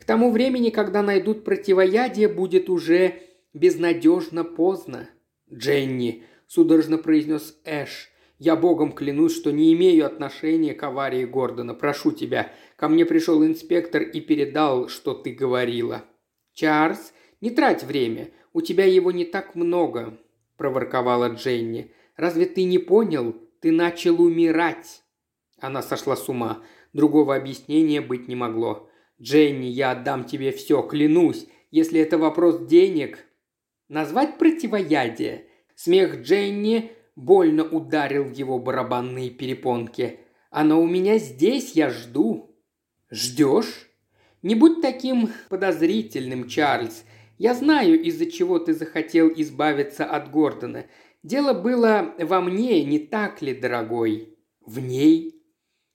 К 0.00 0.04
тому 0.04 0.30
времени, 0.30 0.70
когда 0.70 1.02
найдут 1.02 1.44
противоядие, 1.44 2.28
будет 2.28 2.70
уже 2.70 3.16
безнадежно 3.52 4.42
поздно. 4.42 5.10
Дженни, 5.52 6.24
судорожно 6.46 6.96
произнес 6.96 7.60
Эш, 7.66 8.08
я 8.38 8.56
богом 8.56 8.92
клянусь, 8.92 9.36
что 9.36 9.52
не 9.52 9.74
имею 9.74 10.06
отношения 10.06 10.72
к 10.72 10.82
аварии 10.82 11.26
Гордона. 11.26 11.74
Прошу 11.74 12.10
тебя. 12.10 12.50
Ко 12.76 12.88
мне 12.88 13.04
пришел 13.04 13.44
инспектор 13.44 14.00
и 14.00 14.22
передал, 14.22 14.88
что 14.88 15.12
ты 15.12 15.32
говорила». 15.32 16.06
«Чарльз, 16.54 17.12
не 17.40 17.50
трать 17.50 17.82
время. 17.82 18.30
У 18.52 18.60
тебя 18.60 18.84
его 18.84 19.10
не 19.10 19.24
так 19.24 19.54
много»,– 19.54 20.18
проворковала 20.56 21.28
Дженни. 21.28 21.92
«Разве 22.16 22.46
ты 22.46 22.64
не 22.64 22.78
понял? 22.78 23.36
Ты 23.60 23.72
начал 23.72 24.20
умирать». 24.20 25.02
Она 25.60 25.82
сошла 25.82 26.16
с 26.16 26.28
ума. 26.28 26.62
Другого 26.92 27.34
объяснения 27.34 28.00
быть 28.00 28.28
не 28.28 28.36
могло. 28.36 28.88
«Дженни, 29.20 29.66
я 29.66 29.92
отдам 29.92 30.24
тебе 30.24 30.52
все, 30.52 30.82
клянусь. 30.82 31.46
Если 31.70 32.00
это 32.00 32.18
вопрос 32.18 32.66
денег...» 32.66 33.24
«Назвать 33.88 34.38
противоядие?» 34.38 35.46
Смех 35.74 36.22
Дженни 36.22 36.92
больно 37.16 37.64
ударил 37.64 38.30
его 38.30 38.58
барабанные 38.58 39.30
перепонки. 39.30 40.20
«Оно 40.50 40.82
у 40.82 40.86
меня 40.86 41.18
здесь, 41.18 41.72
я 41.72 41.90
жду». 41.90 42.56
«Ждешь?» 43.10 43.91
«Не 44.42 44.54
будь 44.54 44.80
таким 44.80 45.30
подозрительным, 45.48 46.48
Чарльз. 46.48 47.04
Я 47.38 47.54
знаю, 47.54 48.00
из-за 48.02 48.26
чего 48.26 48.58
ты 48.58 48.74
захотел 48.74 49.28
избавиться 49.34 50.04
от 50.04 50.30
Гордона. 50.30 50.86
Дело 51.22 51.52
было 51.52 52.14
во 52.18 52.40
мне, 52.40 52.84
не 52.84 52.98
так 52.98 53.40
ли, 53.42 53.54
дорогой?» 53.54 54.36
«В 54.64 54.78
ней?» 54.80 55.42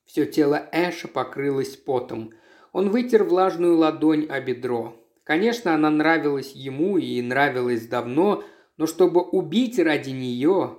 Все 0.06 0.26
тело 0.26 0.70
Эша 0.72 1.08
покрылось 1.08 1.76
потом. 1.76 2.32
Он 2.72 2.90
вытер 2.90 3.24
влажную 3.24 3.78
ладонь 3.78 4.26
о 4.30 4.40
бедро. 4.40 4.96
Конечно, 5.24 5.74
она 5.74 5.90
нравилась 5.90 6.54
ему 6.54 6.98
и 6.98 7.22
нравилась 7.22 7.88
давно, 7.88 8.44
но 8.78 8.88
чтобы 8.88 9.22
убить 9.22 9.80
ради 9.80 10.12
нее, 10.12 10.78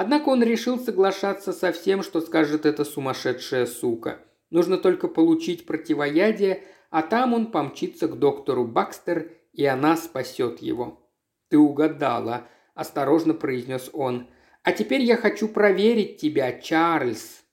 Однако 0.00 0.28
он 0.28 0.44
решил 0.44 0.78
соглашаться 0.78 1.52
со 1.52 1.72
всем, 1.72 2.04
что 2.04 2.20
скажет 2.20 2.66
эта 2.66 2.84
сумасшедшая 2.84 3.66
сука. 3.66 4.20
Нужно 4.48 4.78
только 4.78 5.08
получить 5.08 5.66
противоядие, 5.66 6.62
а 6.90 7.02
там 7.02 7.34
он 7.34 7.50
помчится 7.50 8.08
к 8.08 8.18
доктору 8.18 8.64
Бакстер, 8.64 9.32
и 9.52 9.64
она 9.64 9.96
спасет 9.96 10.60
его. 10.60 11.08
«Ты 11.48 11.58
угадала»,– 11.58 12.48
осторожно 12.74 13.34
произнес 13.34 13.90
он. 13.92 14.28
«А 14.62 14.72
теперь 14.72 15.02
я 15.02 15.16
хочу 15.16 15.48
проверить 15.48 16.18
тебя, 16.18 16.58
Чарльз». 16.60 17.44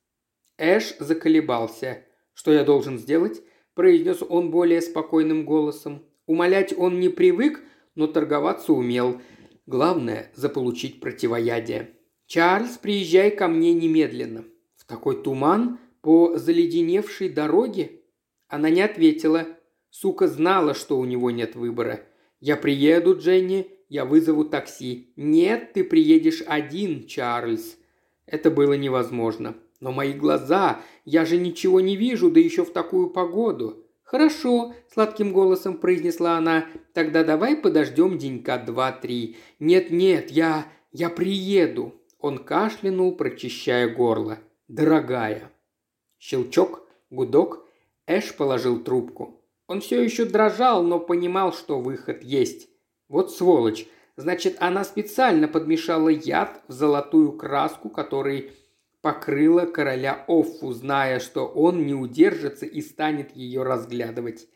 Эш 0.58 0.96
заколебался. 1.00 2.04
«Что 2.34 2.52
я 2.52 2.64
должен 2.64 2.98
сделать?»– 2.98 3.42
произнес 3.74 4.22
он 4.28 4.52
более 4.52 4.82
спокойным 4.82 5.46
голосом. 5.46 6.06
Умолять 6.26 6.74
он 6.78 7.00
не 7.00 7.10
привык, 7.10 7.62
но 7.96 8.08
торговаться 8.08 8.74
умел. 8.74 9.22
Главное– 9.66 10.32
заполучить 10.36 11.00
противоядие. 11.00 11.92
«Чарльз, 12.28 12.78
приезжай 12.78 13.32
ко 13.32 13.48
мне 13.48 13.74
немедленно». 13.74 14.46
«В 14.76 14.86
такой 14.86 15.22
туман? 15.22 15.80
По 16.02 16.38
заледеневшей 16.38 17.30
дороге?» 17.30 18.02
Она 18.48 18.70
не 18.70 18.82
ответила. 18.82 19.48
Сука 19.90 20.28
знала, 20.28 20.74
что 20.74 21.00
у 21.00 21.06
него 21.06 21.32
нет 21.32 21.56
выбора. 21.56 22.02
«Я 22.40 22.58
приеду, 22.58 23.18
Дженни, 23.18 23.68
я 23.90 24.06
вызову 24.06 24.46
такси». 24.46 25.14
«Нет, 25.16 25.74
ты 25.74 25.84
приедешь 25.84 26.44
один, 26.46 27.08
Чарльз». 27.08 27.78
Это 28.26 28.52
было 28.52 28.74
невозможно. 28.74 29.56
«Но 29.80 29.92
мои 29.92 30.14
глаза, 30.14 30.82
я 31.06 31.26
же 31.26 31.38
ничего 31.38 31.80
не 31.80 31.96
вижу, 31.96 32.30
да 32.30 32.40
еще 32.40 32.66
в 32.66 32.72
такую 32.74 33.10
погоду». 33.10 33.86
«Хорошо»,– 34.04 34.76
сладким 34.94 35.34
голосом 35.34 35.78
произнесла 35.78 36.38
она. 36.38 36.66
«Тогда 36.94 37.24
давай 37.24 37.56
подождем 37.56 38.18
денька 38.18 38.58
два-три». 38.58 39.38
«Нет-нет, 39.60 40.30
я... 40.30 40.68
я 40.92 41.10
приеду». 41.10 41.96
Он 42.20 42.38
кашлянул, 42.38 43.16
прочищая 43.16 43.90
горло. 43.94 44.40
«Дорогая!» 44.68 45.52
Щелчок, 46.20 46.88
гудок. 47.10 47.65
Эш 48.08 48.36
положил 48.36 48.84
трубку. 48.84 49.42
Он 49.68 49.82
все 49.82 50.02
еще 50.02 50.26
дрожал, 50.26 50.84
но 50.84 51.00
понимал, 51.00 51.54
что 51.54 51.80
выход 51.80 52.24
есть. 52.24 52.70
Вот 53.08 53.32
сволочь. 53.32 53.88
Значит, 54.16 54.58
она 54.60 54.84
специально 54.84 55.48
подмешала 55.48 56.10
яд 56.10 56.62
в 56.68 56.72
золотую 56.72 57.34
краску, 57.34 57.90
которой 57.90 58.52
покрыла 59.02 59.66
короля 59.66 60.24
Оффу, 60.28 60.72
зная, 60.72 61.20
что 61.20 61.46
он 61.46 61.86
не 61.86 61.94
удержится 61.94 62.66
и 62.66 62.82
станет 62.82 63.36
ее 63.36 63.64
разглядывать. 63.64 64.48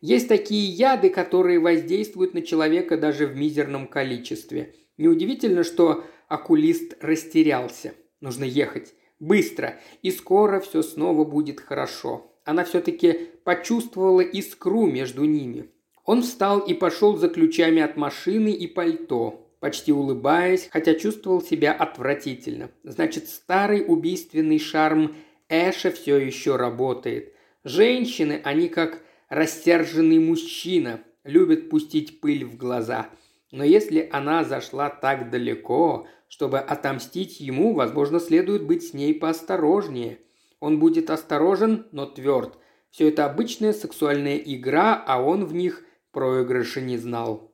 Есть 0.00 0.28
такие 0.28 0.68
яды, 0.68 1.08
которые 1.08 1.58
воздействуют 1.58 2.34
на 2.34 2.42
человека 2.42 2.98
даже 2.98 3.26
в 3.26 3.36
мизерном 3.36 3.86
количестве. 3.86 4.74
Неудивительно, 4.98 5.64
что 5.64 6.04
окулист 6.28 6.96
растерялся. 7.00 7.94
Нужно 8.20 8.44
ехать. 8.44 8.94
Быстро. 9.20 9.78
И 10.02 10.10
скоро 10.10 10.60
все 10.60 10.82
снова 10.82 11.24
будет 11.24 11.60
хорошо. 11.60 12.33
Она 12.44 12.64
все-таки 12.64 13.30
почувствовала 13.44 14.20
искру 14.20 14.86
между 14.86 15.24
ними. 15.24 15.70
Он 16.04 16.22
встал 16.22 16.60
и 16.60 16.74
пошел 16.74 17.16
за 17.16 17.28
ключами 17.28 17.80
от 17.80 17.96
машины 17.96 18.50
и 18.50 18.66
пальто, 18.66 19.48
почти 19.60 19.92
улыбаясь, 19.92 20.68
хотя 20.70 20.94
чувствовал 20.94 21.40
себя 21.40 21.72
отвратительно. 21.72 22.70
Значит, 22.82 23.28
старый 23.28 23.84
убийственный 23.86 24.58
шарм 24.58 25.14
Эша 25.48 25.90
все 25.90 26.18
еще 26.18 26.56
работает. 26.56 27.32
Женщины, 27.64 28.40
они 28.44 28.68
как 28.68 29.00
растерженный 29.28 30.18
мужчина, 30.18 31.00
любят 31.24 31.70
пустить 31.70 32.20
пыль 32.20 32.44
в 32.44 32.56
глаза– 32.56 33.08
но 33.54 33.62
если 33.62 34.08
она 34.10 34.42
зашла 34.42 34.90
так 34.90 35.30
далеко, 35.30 36.08
чтобы 36.26 36.58
отомстить 36.58 37.38
ему, 37.38 37.72
возможно, 37.72 38.18
следует 38.18 38.64
быть 38.64 38.88
с 38.88 38.94
ней 38.94 39.14
поосторожнее. 39.14 40.18
Он 40.60 40.78
будет 40.78 41.10
осторожен, 41.10 41.86
но 41.92 42.06
тверд. 42.06 42.58
Все 42.90 43.08
это 43.08 43.26
обычная 43.26 43.72
сексуальная 43.72 44.36
игра, 44.36 45.02
а 45.06 45.22
он 45.22 45.44
в 45.44 45.54
них 45.54 45.84
проигрыша 46.12 46.80
не 46.80 46.96
знал. 46.96 47.52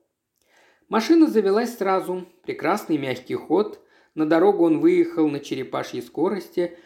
Машина 0.88 1.26
завелась 1.26 1.76
сразу. 1.76 2.26
Прекрасный 2.42 2.98
мягкий 2.98 3.34
ход. 3.34 3.80
На 4.14 4.26
дорогу 4.26 4.64
он 4.64 4.80
выехал 4.80 5.28
на 5.28 5.40
черепашьей 5.40 6.02
скорости, 6.02 6.76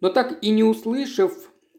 но 0.00 0.10
так 0.10 0.42
и 0.42 0.50
не 0.50 0.62
услышав, 0.62 1.32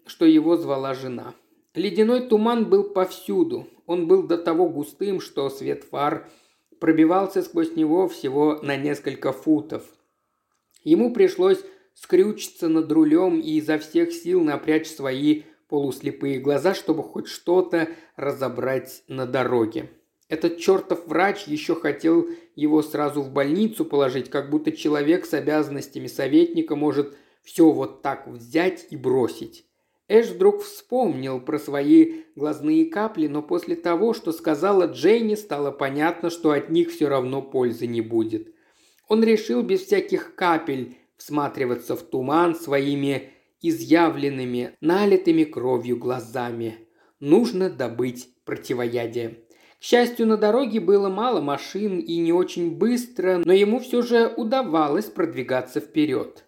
что 0.05 0.25
его 0.25 0.57
звала 0.57 0.93
жена. 0.93 1.35
Ледяной 1.73 2.27
туман 2.27 2.69
был 2.69 2.85
повсюду. 2.85 3.67
Он 3.85 4.07
был 4.07 4.23
до 4.23 4.37
того 4.37 4.67
густым, 4.67 5.19
что 5.21 5.49
свет 5.49 5.83
фар– 5.83 6.29
пробивался 6.79 7.41
сквозь 7.41 7.75
него 7.75 8.07
всего 8.07 8.59
на 8.61 8.75
несколько 8.75 9.31
футов. 9.31 9.83
Ему 10.83 11.13
пришлось 11.13 11.63
скрючиться 11.95 12.67
над 12.67 12.91
рулем 12.91 13.39
и 13.39 13.57
изо 13.57 13.79
всех 13.79 14.13
сил 14.13 14.41
напрячь 14.41 14.87
свои 14.87 15.43
полуслепые 15.67 16.39
глаза, 16.39 16.75
чтобы 16.75 17.01
хоть 17.01 17.27
что-то 17.27 17.89
разобрать 18.15 19.03
на 19.07 19.25
дороге. 19.25 19.89
Этот 20.27 20.57
чертов 20.57 21.07
врач 21.07 21.45
еще 21.47 21.75
хотел 21.75 22.27
его 22.55 22.81
сразу 22.81 23.21
в 23.21 23.31
больницу 23.31 23.85
положить, 23.85 24.29
как 24.29 24.49
будто 24.49 24.71
человек 24.71 25.25
с 25.25 25.33
обязанностями 25.33 26.07
советника 26.07 26.75
может 26.75 27.15
все 27.43 27.69
вот 27.71 28.01
так 28.01 28.27
взять 28.27 28.87
и 28.89 28.97
бросить. 28.97 29.65
Эш 30.07 30.27
вдруг 30.27 30.61
вспомнил 30.61 31.39
про 31.39 31.57
свои 31.57 32.23
глазные 32.35 32.85
капли, 32.85 33.27
но 33.27 33.41
после 33.41 33.75
того, 33.75 34.13
что 34.13 34.31
сказала 34.31 34.85
Дженни, 34.85 35.35
стало 35.35 35.71
понятно, 35.71 36.29
что 36.29 36.51
от 36.51 36.69
них 36.69 36.91
все 36.91 37.07
равно 37.07 37.41
пользы 37.41 37.87
не 37.87 38.01
будет. 38.01 38.53
Он 39.07 39.23
решил 39.23 39.63
без 39.63 39.81
всяких 39.81 40.35
капель 40.35 40.97
всматриваться 41.17 41.95
в 41.95 42.03
туман 42.03 42.55
своими 42.55 43.31
изъявленными, 43.61 44.75
налитыми 44.81 45.43
кровью 45.43 45.97
глазами. 45.97 46.87
Нужно 47.19 47.69
добыть 47.69 48.29
противоядие. 48.45 49.45
К 49.79 49.83
счастью, 49.83 50.27
на 50.27 50.37
дороге 50.37 50.79
было 50.79 51.09
мало 51.09 51.41
машин 51.41 51.99
и 51.99 52.17
не 52.17 52.33
очень 52.33 52.77
быстро, 52.77 53.41
но 53.45 53.53
ему 53.53 53.79
все 53.79 54.01
же 54.01 54.33
удавалось 54.35 55.05
продвигаться 55.05 55.79
вперед. 55.79 56.45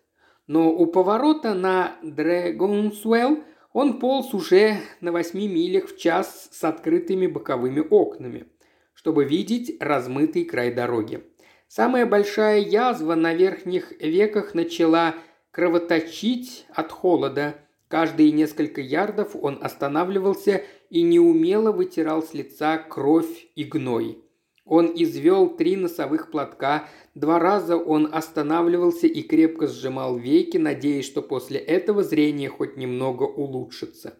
Но 0.47 0.72
у 0.72 0.88
поворота 0.88 1.53
на 1.53 1.97
Дрэгонсуэлл 2.03 3.43
он 3.74 3.99
полз 3.99 4.34
уже 4.34 4.78
на 5.01 5.11
восьми 5.11 5.47
милях 5.47 5.89
в 5.89 5.97
час 5.97 6.49
с 6.51 6.63
открытыми 6.63 7.28
боковыми 7.28 7.86
окнами, 7.88 8.47
чтобы 8.93 9.26
видеть 9.26 9.78
размытый 9.80 10.45
край 10.45 10.74
дороги. 10.74 11.24
Самая 11.68 12.05
большая 12.05 12.59
язва 12.59 13.15
на 13.15 13.34
верхних 13.34 13.91
веках 14.01 14.53
начала 14.53 15.15
кровоточить 15.51 16.65
от 16.74 16.91
холода. 16.91 17.55
Каждые 17.89 18.32
несколько 18.32 18.82
ярдов 18.82 19.36
он 19.36 19.59
останавливался 19.61 20.63
и 20.89 21.01
неумело 21.01 21.72
вытирал 21.72 22.24
с 22.24 22.34
лица 22.34 22.78
кровь 22.78 23.47
и 23.55 23.63
гной. 23.63 24.24
Он 24.65 24.91
извел 24.93 25.49
три 25.55 25.78
носовых 25.78 26.30
платка, 26.30 26.89
два 27.15 27.39
раза 27.39 27.78
он 27.78 28.09
останавливался 28.11 29.07
и 29.07 29.22
крепко 29.22 29.68
сжимал 29.68 30.18
веки, 30.18 30.57
надеясь, 30.57 31.05
что 31.05 31.22
после 31.22 31.57
этого 31.59 32.03
зрение 32.03 32.49
хоть 32.49 32.76
немного 32.76 33.24
улучшится. 33.24 34.18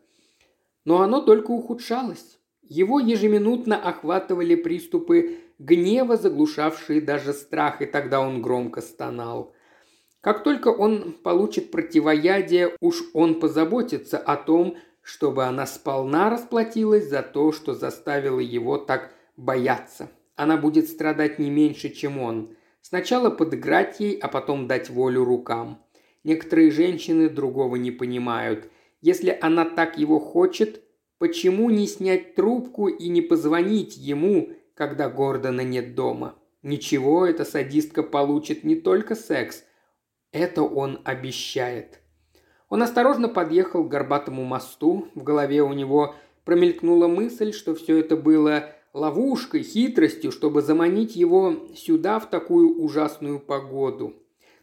Но 0.86 1.02
оно 1.02 1.22
только 1.22 1.52
ухудшалось. 1.52 2.40
Его 2.62 3.00
ежеминутно 3.00 3.78
охватывали 3.78 4.56
приступы 4.56 5.38
гнева, 5.60 6.18
заглушавшие 6.18 7.02
даже 7.02 7.34
страх, 7.34 7.82
и 7.82 7.86
тогда 7.86 8.20
он 8.20 8.42
громко 8.42 8.82
стонал. 8.82 9.54
Как 10.22 10.44
только 10.44 10.70
он 10.70 11.14
получит 11.24 11.72
противоядие, 11.72 12.76
уж 12.82 13.04
он 13.14 13.40
позаботится 13.40 14.18
о 14.18 14.36
том, 14.36 14.78
чтобы 15.02 15.46
она 15.46 15.66
сполна 15.66 16.30
расплатилась 16.30 17.08
за 17.08 17.22
то, 17.22 17.52
что 17.52 17.74
заставило 17.74 18.40
его 18.40 18.78
так 18.78 19.12
бояться. 19.38 20.10
Она 20.36 20.58
будет 20.58 20.90
страдать 20.90 21.40
не 21.40 21.50
меньше, 21.50 21.90
чем 21.90 22.20
он. 22.20 22.56
Сначала 22.82 23.30
подыграть 23.30 24.00
ей, 24.00 24.18
а 24.18 24.28
потом 24.28 24.68
дать 24.68 24.90
волю 24.90 25.24
рукам. 25.24 25.82
Некоторые 26.24 26.72
женщины 26.72 27.30
другого 27.30 27.78
не 27.78 27.92
понимают. 27.92 28.70
Если 29.02 29.38
она 29.42 29.64
так 29.64 29.98
его 29.98 30.20
хочет, 30.20 30.84
почему 31.20 31.70
не 31.70 31.88
снять 31.88 32.36
трубку 32.36 32.88
и 32.88 33.08
не 33.08 33.22
позвонить 33.22 33.96
ему, 33.96 34.50
когда 34.78 35.10
Гордона 35.10 35.62
нет 35.62 35.96
дома? 35.96 36.36
Ничего, 36.62 37.26
эта 37.26 37.44
садистка 37.46 38.04
получит 38.04 38.64
не 38.64 38.76
только 38.76 39.16
секс. 39.16 39.64
Это 40.32 40.62
он 40.62 41.02
обещает. 41.04 42.00
Он 42.70 42.84
осторожно 42.84 43.28
подъехал 43.28 43.84
к 43.84 43.90
горбатому 43.90 44.44
мосту. 44.44 45.08
В 45.16 45.24
голове 45.24 45.64
у 45.64 45.74
него 45.74 46.16
промелькнула 46.44 47.08
мысль, 47.08 47.54
что 47.54 47.74
все 47.74 47.98
это 47.98 48.16
было 48.16 48.70
ловушкой, 48.94 49.64
хитростью, 49.64 50.32
чтобы 50.32 50.62
заманить 50.62 51.16
его 51.16 51.68
сюда 51.76 52.20
в 52.20 52.30
такую 52.30 52.80
ужасную 52.80 53.40
погоду. 53.40 54.14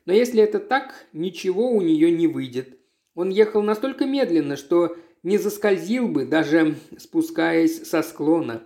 Но 0.07 0.13
если 0.13 0.43
это 0.43 0.61
так, 0.61 1.07
ничего 1.13 1.71
у 1.71 1.81
нее 1.81 2.11
не 2.11 2.27
выйдет. 2.27 2.79
Он 3.15 3.31
ехал 3.31 3.63
настолько 3.63 4.07
медленно, 4.07 4.57
что 4.57 4.97
не 5.23 5.39
заскользил 5.39 6.09
бы, 6.09 6.27
даже 6.27 6.77
спускаясь 6.99 7.89
со 7.89 8.03
склона, 8.03 8.63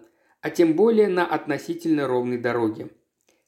а 0.49 0.51
тем 0.51 0.72
более 0.72 1.09
на 1.09 1.26
относительно 1.26 2.07
ровной 2.07 2.38
дороге. 2.38 2.88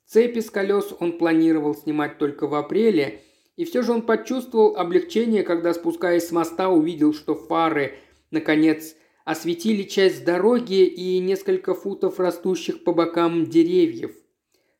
Цепи 0.04 0.40
с 0.40 0.50
колес 0.50 0.94
он 1.00 1.16
планировал 1.16 1.74
снимать 1.74 2.18
только 2.18 2.46
в 2.46 2.54
апреле, 2.54 3.22
и 3.56 3.64
все 3.64 3.80
же 3.80 3.92
он 3.92 4.02
почувствовал 4.02 4.76
облегчение, 4.76 5.42
когда, 5.42 5.72
спускаясь 5.72 6.28
с 6.28 6.30
моста, 6.30 6.68
увидел, 6.68 7.14
что 7.14 7.34
фары, 7.34 7.94
наконец, 8.30 8.96
осветили 9.24 9.82
часть 9.84 10.26
дороги 10.26 10.84
и 10.84 11.18
несколько 11.20 11.72
футов 11.72 12.20
растущих 12.20 12.84
по 12.84 12.92
бокам 12.92 13.46
деревьев. 13.46 14.14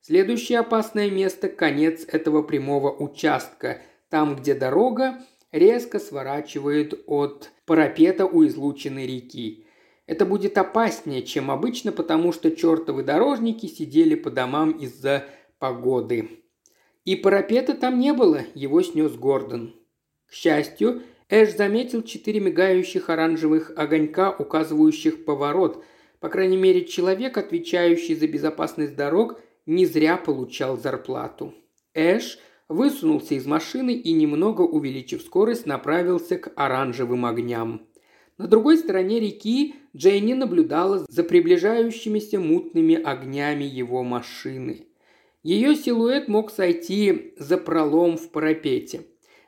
Следующее 0.02 0.58
опасное 0.58 1.10
место– 1.10 1.48
конец 1.48 2.04
этого 2.06 2.42
прямого 2.42 2.94
участка, 2.94 3.80
там, 4.10 4.36
где 4.36 4.52
дорога 4.52 5.20
резко 5.52 5.98
сворачивает 5.98 7.02
от 7.06 7.50
парапета 7.64 8.26
у 8.26 8.46
излученной 8.46 9.06
реки. 9.06 9.64
Это 10.10 10.26
будет 10.26 10.58
опаснее, 10.58 11.22
чем 11.22 11.52
обычно, 11.52 11.92
потому 11.92 12.32
что 12.32 12.50
чертовы 12.50 13.04
дорожники 13.04 13.66
сидели 13.66 14.16
по 14.16 14.28
домам 14.28 14.72
из-за 14.72 15.26
погоды. 15.60 16.42
И 17.04 17.14
парапета 17.14 17.74
там 17.74 18.00
не 18.00 18.12
было, 18.12 18.40
его 18.56 18.82
снес 18.82 19.12
Гордон. 19.12 19.72
К 20.26 20.32
счастью, 20.32 21.02
Эш 21.28 21.54
заметил 21.54 22.02
четыре 22.02 22.40
мигающих 22.40 23.08
оранжевых 23.08 23.70
огонька, 23.76 24.34
указывающих 24.36 25.24
поворот. 25.24 25.84
По 26.18 26.28
крайней 26.28 26.56
мере, 26.56 26.86
человек, 26.86 27.38
отвечающий 27.38 28.16
за 28.16 28.26
безопасность 28.26 28.96
дорог, 28.96 29.38
не 29.64 29.86
зря 29.86 30.16
получал 30.16 30.76
зарплату. 30.76 31.54
Эш 31.94 32.40
высунулся 32.68 33.36
из 33.36 33.46
машины 33.46 33.94
и, 33.94 34.12
немного 34.12 34.62
увеличив 34.62 35.22
скорость, 35.22 35.66
направился 35.66 36.36
к 36.36 36.50
оранжевым 36.56 37.26
огням. 37.26 37.86
На 38.40 38.46
другой 38.46 38.78
стороне 38.78 39.20
реки 39.20 39.74
Дженни 39.94 40.32
наблюдала 40.32 41.04
за 41.10 41.24
приближающимися 41.24 42.40
мутными 42.40 42.94
огнями 42.94 43.64
его 43.64 44.02
машины. 44.02 44.86
Ее 45.42 45.76
силуэт 45.76 46.26
мог 46.28 46.50
сойти 46.50 47.34
за 47.36 47.58
пролом 47.58 48.16
в 48.16 48.30
парапете. 48.30 49.02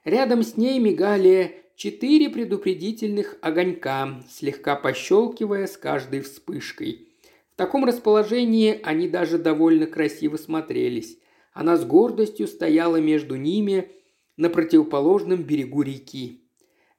Рядом 0.04 0.42
с 0.42 0.58
ней 0.58 0.78
мигали 0.78 1.62
четыре 1.74 2.28
предупредительных 2.28 3.38
огонька, 3.40 4.22
слегка 4.28 4.76
пощелкивая 4.76 5.68
с 5.68 5.78
каждой 5.78 6.20
вспышкой. 6.20 7.08
В 7.54 7.56
таком 7.56 7.86
расположении 7.86 8.78
они 8.82 9.08
даже 9.08 9.38
довольно 9.38 9.86
красиво 9.86 10.36
смотрелись. 10.36 11.16
Она 11.54 11.78
с 11.78 11.86
гордостью 11.86 12.46
стояла 12.46 12.96
между 12.96 13.36
ними 13.36 13.90
на 14.36 14.50
противоположном 14.50 15.44
берегу 15.44 15.80
реки. 15.80 16.41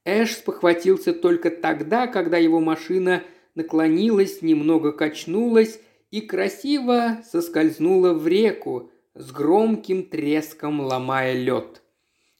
Эш 0.05 0.33
спохватился 0.33 1.13
только 1.13 1.49
тогда, 1.49 2.07
когда 2.07 2.37
его 2.37 2.59
машина 2.59 3.23
наклонилась, 3.55 4.41
немного 4.41 4.91
качнулась 4.91 5.79
и 6.11 6.21
красиво 6.21 7.19
соскользнула 7.29 8.13
в 8.13 8.27
реку, 8.27 8.91
с 9.15 9.31
громким 9.31 10.03
треском 10.03 10.81
ломая 10.81 11.33
лед. 11.33 11.81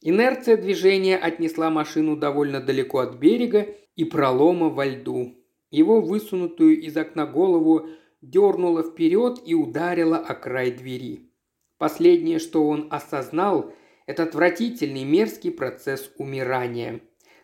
Инерция 0.01 0.57
движения 0.57 1.17
отнесла 1.17 1.69
машину 1.69 2.17
довольно 2.17 2.59
далеко 2.59 2.99
от 2.99 3.15
берега 3.15 3.67
и 3.95 4.03
пролома 4.03 4.69
во 4.69 4.85
льду. 4.85 5.35
Его 5.71 6.01
высунутую 6.01 6.81
из 6.81 6.97
окна 6.97 7.25
голову 7.25 7.87
дернуло 8.21 8.83
вперед 8.83 9.39
и 9.45 9.53
ударило 9.53 10.17
о 10.17 10.33
край 10.33 10.71
двери. 10.71 11.31
Последнее, 11.77 12.39
что 12.39 12.67
он 12.67 12.87
осознал, 12.91 13.73
это 14.05 14.23
отвратительный 14.23 15.03
мерзкий 15.03 15.51
процесс 15.51 16.11
умирания. 16.17 17.01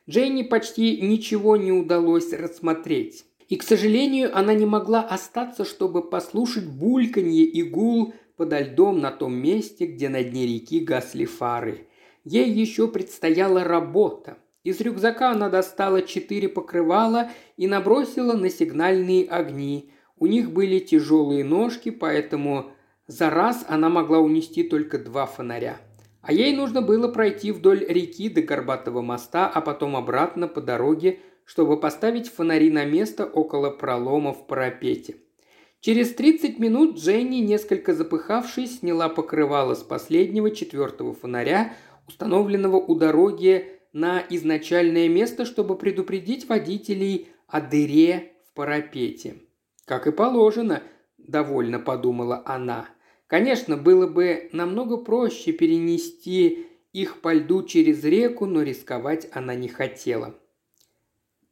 Дженни 0.09 0.41
почти 0.41 0.99
ничего 1.01 1.55
не 1.55 1.71
удалось 1.71 2.33
рассмотреть. 2.33 3.25
И, 3.47 3.57
к 3.57 3.63
сожалению, 3.63 4.35
она 4.35 4.55
не 4.55 4.65
могла 4.65 5.01
остаться, 5.01 5.63
чтобы 5.63 6.01
послушать 6.01 6.65
бульканье 6.65 7.43
и 7.43 7.61
гул 7.61 8.13
подо 8.35 8.59
льдом 8.59 8.99
на 8.99 9.11
том 9.11 9.35
месте, 9.35 9.85
где 9.85 10.09
на 10.09 10.23
дне 10.23 10.47
реки 10.47 10.79
гасли 10.79 11.25
фары. 11.25 11.87
Ей 12.23 12.49
еще 12.49 12.87
предстояла 12.87 13.63
работа. 13.63 14.39
Из 14.63 14.81
рюкзака 14.81 15.29
она 15.29 15.49
достала 15.49 16.01
четыре 16.01 16.49
покрывала 16.49 17.29
и 17.55 17.67
набросила 17.67 18.33
на 18.33 18.49
сигнальные 18.49 19.27
огни. 19.27 19.91
У 20.17 20.25
них 20.25 20.51
были 20.51 20.79
тяжелые 20.79 21.43
ножки, 21.43 21.91
поэтому 21.91 22.71
за 23.05 23.29
раз 23.29 23.63
она 23.67 23.89
могла 23.89 24.17
унести 24.17 24.63
только 24.63 24.97
два 24.97 25.27
фонаря. 25.27 25.79
А 26.21 26.33
ей 26.33 26.55
нужно 26.55 26.81
было 26.81 27.07
пройти 27.07 27.51
вдоль 27.51 27.85
реки 27.87 28.29
до 28.29 28.41
Горбатого 28.41 29.01
моста, 29.01 29.47
а 29.47 29.61
потом 29.61 29.95
обратно 29.95 30.47
по 30.47 30.61
дороге 30.61 31.19
чтобы 31.49 31.79
поставить 31.79 32.29
фонари 32.29 32.69
на 32.69 32.85
место 32.85 33.25
около 33.25 33.71
пролома 33.71 34.33
в 34.33 34.45
парапете. 34.45 35.15
Через 35.79 36.13
30 36.13 36.59
минут 36.59 36.99
Дженни, 36.99 37.37
несколько 37.37 37.95
запыхавшись, 37.95 38.79
сняла 38.79 39.09
покрывало 39.09 39.73
с 39.73 39.81
последнего 39.81 40.51
четвертого 40.51 41.15
фонаря, 41.15 41.73
установленного 42.07 42.75
у 42.75 42.93
дороги 42.93 43.65
на 43.93 44.23
изначальное 44.29 45.09
место, 45.09 45.43
чтобы 45.43 45.75
предупредить 45.75 46.47
водителей 46.47 47.29
о 47.47 47.61
дыре 47.61 48.33
в 48.45 48.53
парапете. 48.53 49.37
«Как 49.85 50.05
и 50.05 50.11
положено»,– 50.11 50.83
довольно 51.17 51.79
подумала 51.79 52.43
она. 52.45 52.89
Конечно, 53.29 53.77
было 53.77 54.07
бы 54.07 54.49
намного 54.53 54.97
проще 54.97 55.51
перенести 55.51 56.65
их 56.93 57.21
по 57.21 57.31
льду 57.31 57.61
через 57.61 58.03
реку, 58.03 58.47
но 58.47 58.63
рисковать 58.63 59.29
она 59.31 59.53
не 59.53 59.67
хотела. 59.67 60.35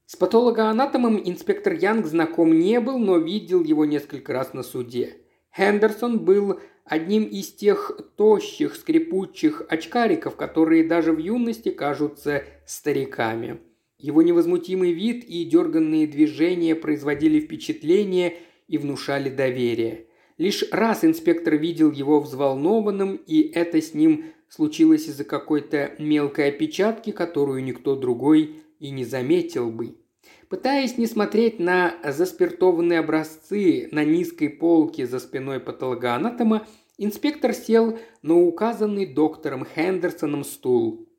С 0.08 0.16
патологоанатомом 0.16 1.22
инспектор 1.24 1.74
Янг 1.74 2.08
знаком 2.08 2.58
не 2.58 2.80
был, 2.80 2.98
но 2.98 3.20
видел 3.20 3.64
его 3.64 3.86
несколько 3.86 4.34
раз 4.34 4.56
на 4.56 4.64
суде. 4.64 5.18
Хендерсон 5.56 6.26
был 6.26 6.60
одним 6.84 7.26
из 7.26 7.54
тех 7.54 7.92
тощих, 8.16 8.76
скрипучих 8.76 9.62
очкариков, 9.70 10.36
которые 10.36 10.84
даже 10.84 11.12
в 11.12 11.20
юности 11.20 11.70
кажутся 11.70 12.44
стариками. 12.66 13.60
Его 14.00 14.24
невозмутимый 14.24 14.94
вид 14.94 15.24
и 15.26 15.46
дерганные 15.46 16.08
движения 16.08 16.74
производили 16.74 17.40
впечатление 17.40 18.38
и 18.68 18.80
внушали 18.80 19.30
доверие. 19.30 20.07
Лишь 20.38 20.64
раз 20.72 21.04
инспектор 21.04 21.56
видел 21.56 21.92
его 21.92 22.20
взволнованным, 22.20 23.16
и 23.26 23.42
это 23.42 23.82
с 23.82 23.94
ним 23.94 24.26
случилось 24.50 25.08
из-за 25.08 25.24
какой-то 25.24 25.94
мелкой 25.98 26.50
опечатки, 26.50 27.12
которую 27.12 27.64
никто 27.64 27.96
другой 27.96 28.62
и 28.80 28.92
не 28.92 29.04
заметил 29.04 29.72
бы. 29.72 29.96
Пытаясь 30.50 30.98
не 30.98 31.08
смотреть 31.08 31.60
на 31.60 31.96
заспиртованные 32.04 33.00
образцы 33.00 33.90
на 33.92 34.06
низкой 34.06 34.50
полке 34.50 35.06
за 35.08 35.20
спиной 35.20 35.60
патологоанатома, 35.60 36.68
инспектор 36.98 37.54
сел 37.54 38.00
на 38.22 38.36
указанный 38.36 39.06
доктором 39.06 39.66
Хендерсоном 39.66 40.44
стул. 40.44 41.10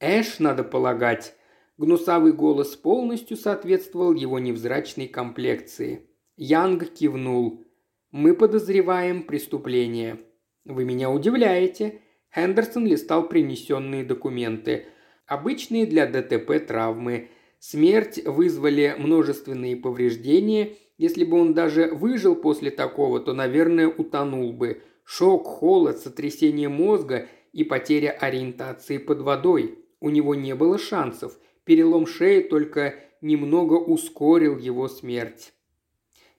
«Эш, 0.00 0.38
надо 0.38 0.64
полагать». 0.64 1.34
Гнусавый 1.76 2.32
голос 2.32 2.74
полностью 2.74 3.36
соответствовал 3.36 4.12
его 4.12 4.40
невзрачной 4.40 5.06
комплекции. 5.06 6.08
Янг 6.36 6.92
кивнул. 6.92 7.64
«Мы 8.10 8.34
подозреваем 8.34 9.22
преступление». 9.22 10.20
«Вы 10.64 10.84
меня 10.84 11.10
удивляете». 11.10 12.00
Хендерсон 12.34 12.86
листал 12.86 13.28
принесенные 13.28 14.04
документы. 14.04 14.86
Обычные 15.26 15.86
для 15.86 16.06
ДТП 16.06 16.66
травмы– 16.66 17.28
Смерть 17.60 18.24
вызвали 18.24 18.94
множественные 18.98 19.76
повреждения. 19.76 20.76
Если 20.96 21.24
бы 21.24 21.40
он 21.40 21.54
даже 21.54 21.90
выжил 21.92 22.36
после 22.36 22.70
такого, 22.70 23.20
то, 23.20 23.32
наверное, 23.32 23.88
утонул 23.88 24.52
бы. 24.52 24.82
Шок, 25.04 25.46
холод, 25.46 25.98
сотрясение 25.98 26.68
мозга 26.68 27.28
и 27.52 27.64
потеря 27.64 28.10
ориентации 28.10 28.98
под 28.98 29.22
водой. 29.22 29.78
У 30.00 30.10
него 30.10 30.34
не 30.34 30.54
было 30.54 30.78
шансов. 30.78 31.38
Перелом 31.64 32.06
шеи 32.06 32.42
только 32.42 32.94
немного 33.20 33.74
ускорил 33.74 34.56
его 34.58 34.86
смерть. 34.86 35.52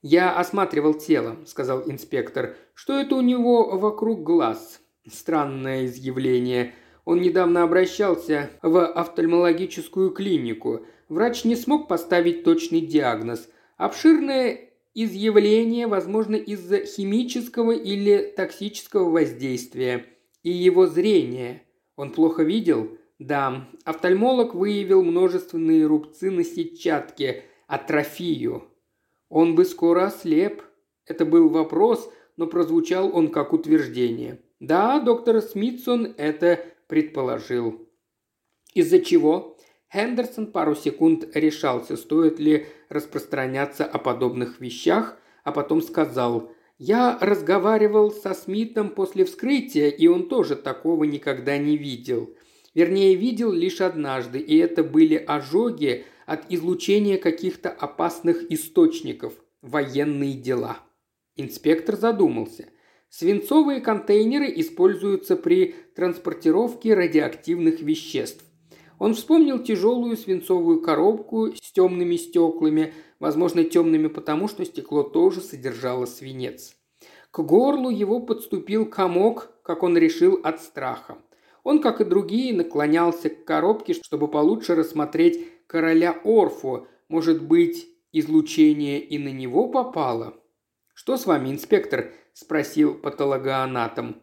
«Я 0.02 0.38
осматривал 0.38 0.94
тело»,– 0.94 1.38
сказал 1.46 1.84
инспектор. 1.90 2.56
«Что 2.74 3.00
это 3.00 3.16
у 3.16 3.22
него 3.22 3.78
вокруг 3.78 4.24
глаз?» 4.24 4.80
Странное 5.08 5.86
изъявление. 5.86 6.74
Он 7.04 7.22
недавно 7.22 7.64
обращался 7.64 8.50
в 8.62 8.86
офтальмологическую 8.86 10.12
клинику. 10.12 10.86
Врач 11.10 11.44
не 11.44 11.56
смог 11.56 11.88
поставить 11.88 12.44
точный 12.44 12.82
диагноз. 12.82 13.50
Обширное 13.78 14.70
изъявление, 14.94 15.88
возможно, 15.88 16.36
из-за 16.36 16.86
химического 16.86 17.72
или 17.72 18.34
токсического 18.36 19.10
воздействия. 19.10 20.06
И 20.44 20.52
его 20.52 20.88
зрение. 20.88 21.64
Он 21.96 22.12
плохо 22.12 22.44
видел? 22.44 22.98
Да. 23.18 23.68
Офтальмолог 23.84 24.54
выявил 24.54 25.04
множественные 25.04 25.86
рубцы 25.86 26.32
на 26.32 26.44
сетчатке, 26.44 27.44
атрофию. 27.68 28.69
Он 29.30 29.56
бы 29.56 29.64
скоро 29.64 30.08
ослеп. 30.08 30.64
Это 31.06 31.26
был 31.26 31.50
вопрос, 31.50 32.12
но 32.36 32.48
прозвучал 32.48 33.16
он 33.16 33.30
как 33.30 33.54
утверждение. 33.54 34.42
Да, 34.60 35.00
доктор 35.00 35.42
Смитсон 35.42 36.14
это 36.18 36.60
предположил. 36.88 37.88
Из-за 38.74 39.00
чего? 39.00 39.58
Хендерсон 39.92 40.52
пару 40.52 40.76
секунд 40.76 41.26
решался, 41.34 41.98
стоит 41.98 42.40
ли 42.40 42.68
распространяться 42.90 43.86
о 43.86 43.98
подобных 43.98 44.60
вещах, 44.60 45.18
а 45.44 45.52
потом 45.52 45.82
сказал 45.82 46.52
«Я 46.78 47.18
разговаривал 47.20 48.12
со 48.12 48.34
Смитом 48.34 48.90
после 48.90 49.26
вскрытия, 49.26 49.90
и 49.90 50.08
он 50.08 50.30
тоже 50.30 50.56
такого 50.56 51.06
никогда 51.06 51.58
не 51.58 51.76
видел. 51.76 52.30
Вернее, 52.76 53.16
видел 53.16 53.52
лишь 53.52 53.82
однажды, 53.82 54.40
и 54.40 54.58
это 54.58 54.84
были 54.84 55.16
ожоги 55.16 56.06
от 56.30 56.52
излучения 56.52 57.18
каких-то 57.18 57.70
опасных 57.70 58.52
источников, 58.52 59.34
военные 59.62 60.34
дела». 60.34 60.80
Инспектор 61.36 61.96
задумался. 61.96 62.70
Свинцовые 63.10 63.82
контейнеры 63.82 64.52
используются 64.58 65.36
при 65.36 65.74
транспортировке 65.96 66.94
радиоактивных 66.94 67.82
веществ. 67.82 68.46
Он 69.00 69.14
вспомнил 69.16 69.60
тяжелую 69.60 70.18
свинцовую 70.18 70.82
коробку 70.82 71.54
с 71.56 71.72
темными 71.72 72.18
стеклами, 72.18 72.94
возможно, 73.20 73.64
темными 73.64 74.08
потому, 74.08 74.48
что 74.48 74.66
стекло 74.66 75.04
тоже 75.04 75.42
содержало 75.42 76.06
свинец. 76.06 76.76
К 77.32 77.40
горлу 77.40 77.90
его 77.90 78.20
подступил 78.20 78.86
комок, 78.86 79.52
как 79.64 79.84
он 79.84 79.98
решил, 79.98 80.40
от 80.44 80.62
страха. 80.62 81.18
Он, 81.64 81.82
как 81.82 82.02
и 82.02 82.06
другие, 82.06 82.54
наклонялся 82.54 83.30
к 83.30 83.46
коробке, 83.46 83.94
чтобы 83.94 84.28
получше 84.28 84.76
рассмотреть 84.76 85.48
короля 85.70 86.20
Орфу. 86.24 86.88
Может 87.08 87.44
быть, 87.44 87.88
излучение 88.12 89.00
и 89.00 89.18
на 89.18 89.30
него 89.30 89.68
попало? 89.68 90.34
«Что 90.94 91.16
с 91.16 91.26
вами, 91.26 91.50
инспектор?»– 91.50 92.12
спросил 92.34 92.94
патологоанатом. 92.96 94.22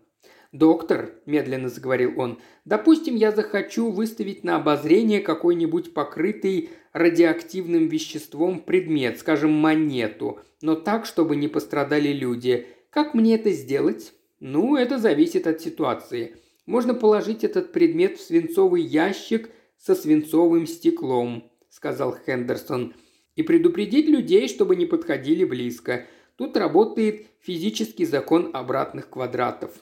«Доктор»,– 0.53 1.13
медленно 1.27 1.69
заговорил 1.69 2.21
он,– 2.21 2.39
«допустим, 2.65 3.15
я 3.15 3.33
захочу 3.33 3.91
выставить 3.91 4.45
на 4.45 4.57
обозрение 4.57 5.21
какой-нибудь 5.21 5.95
покрытый 5.95 6.71
радиоактивным 6.93 7.89
веществом 7.89 8.61
предмет, 8.61 9.19
скажем, 9.19 9.53
монету, 9.53 10.41
но 10.61 10.75
так, 10.75 11.07
чтобы 11.07 11.37
не 11.37 11.49
пострадали 11.49 12.13
люди. 12.13 12.67
Как 12.91 13.15
мне 13.15 13.37
это 13.37 13.51
сделать?» 13.53 14.13
«Ну, 14.39 14.77
это 14.77 14.99
зависит 14.99 15.47
от 15.47 15.63
ситуации. 15.63 16.37
Можно 16.67 16.93
положить 16.93 17.43
этот 17.43 17.73
предмет 17.73 18.19
в 18.19 18.21
свинцовый 18.21 18.83
ящик 18.83 19.51
со 19.79 19.95
свинцовым 19.95 20.67
стеклом»,– 20.67 21.51
сказал 21.69 22.17
Хендерсон,– 22.17 22.95
«и 23.35 23.43
предупредить 23.43 24.09
людей, 24.09 24.49
чтобы 24.49 24.77
не 24.77 24.87
подходили 24.87 25.45
близко. 25.45 26.07
Тут 26.37 26.57
работает 26.57 27.27
физический 27.41 28.05
закон 28.05 28.51
обратных 28.53 29.09
квадратов. 29.11 29.73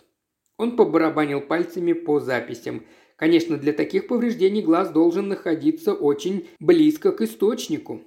Он 0.56 0.76
побарабанил 0.76 1.40
пальцами 1.40 1.92
по 1.92 2.20
записям. 2.20 2.84
Конечно, 3.16 3.56
для 3.56 3.72
таких 3.72 4.06
повреждений 4.06 4.62
глаз 4.62 4.90
должен 4.90 5.28
находиться 5.28 5.94
очень 5.94 6.48
близко 6.60 7.12
к 7.12 7.22
источнику. 7.22 8.02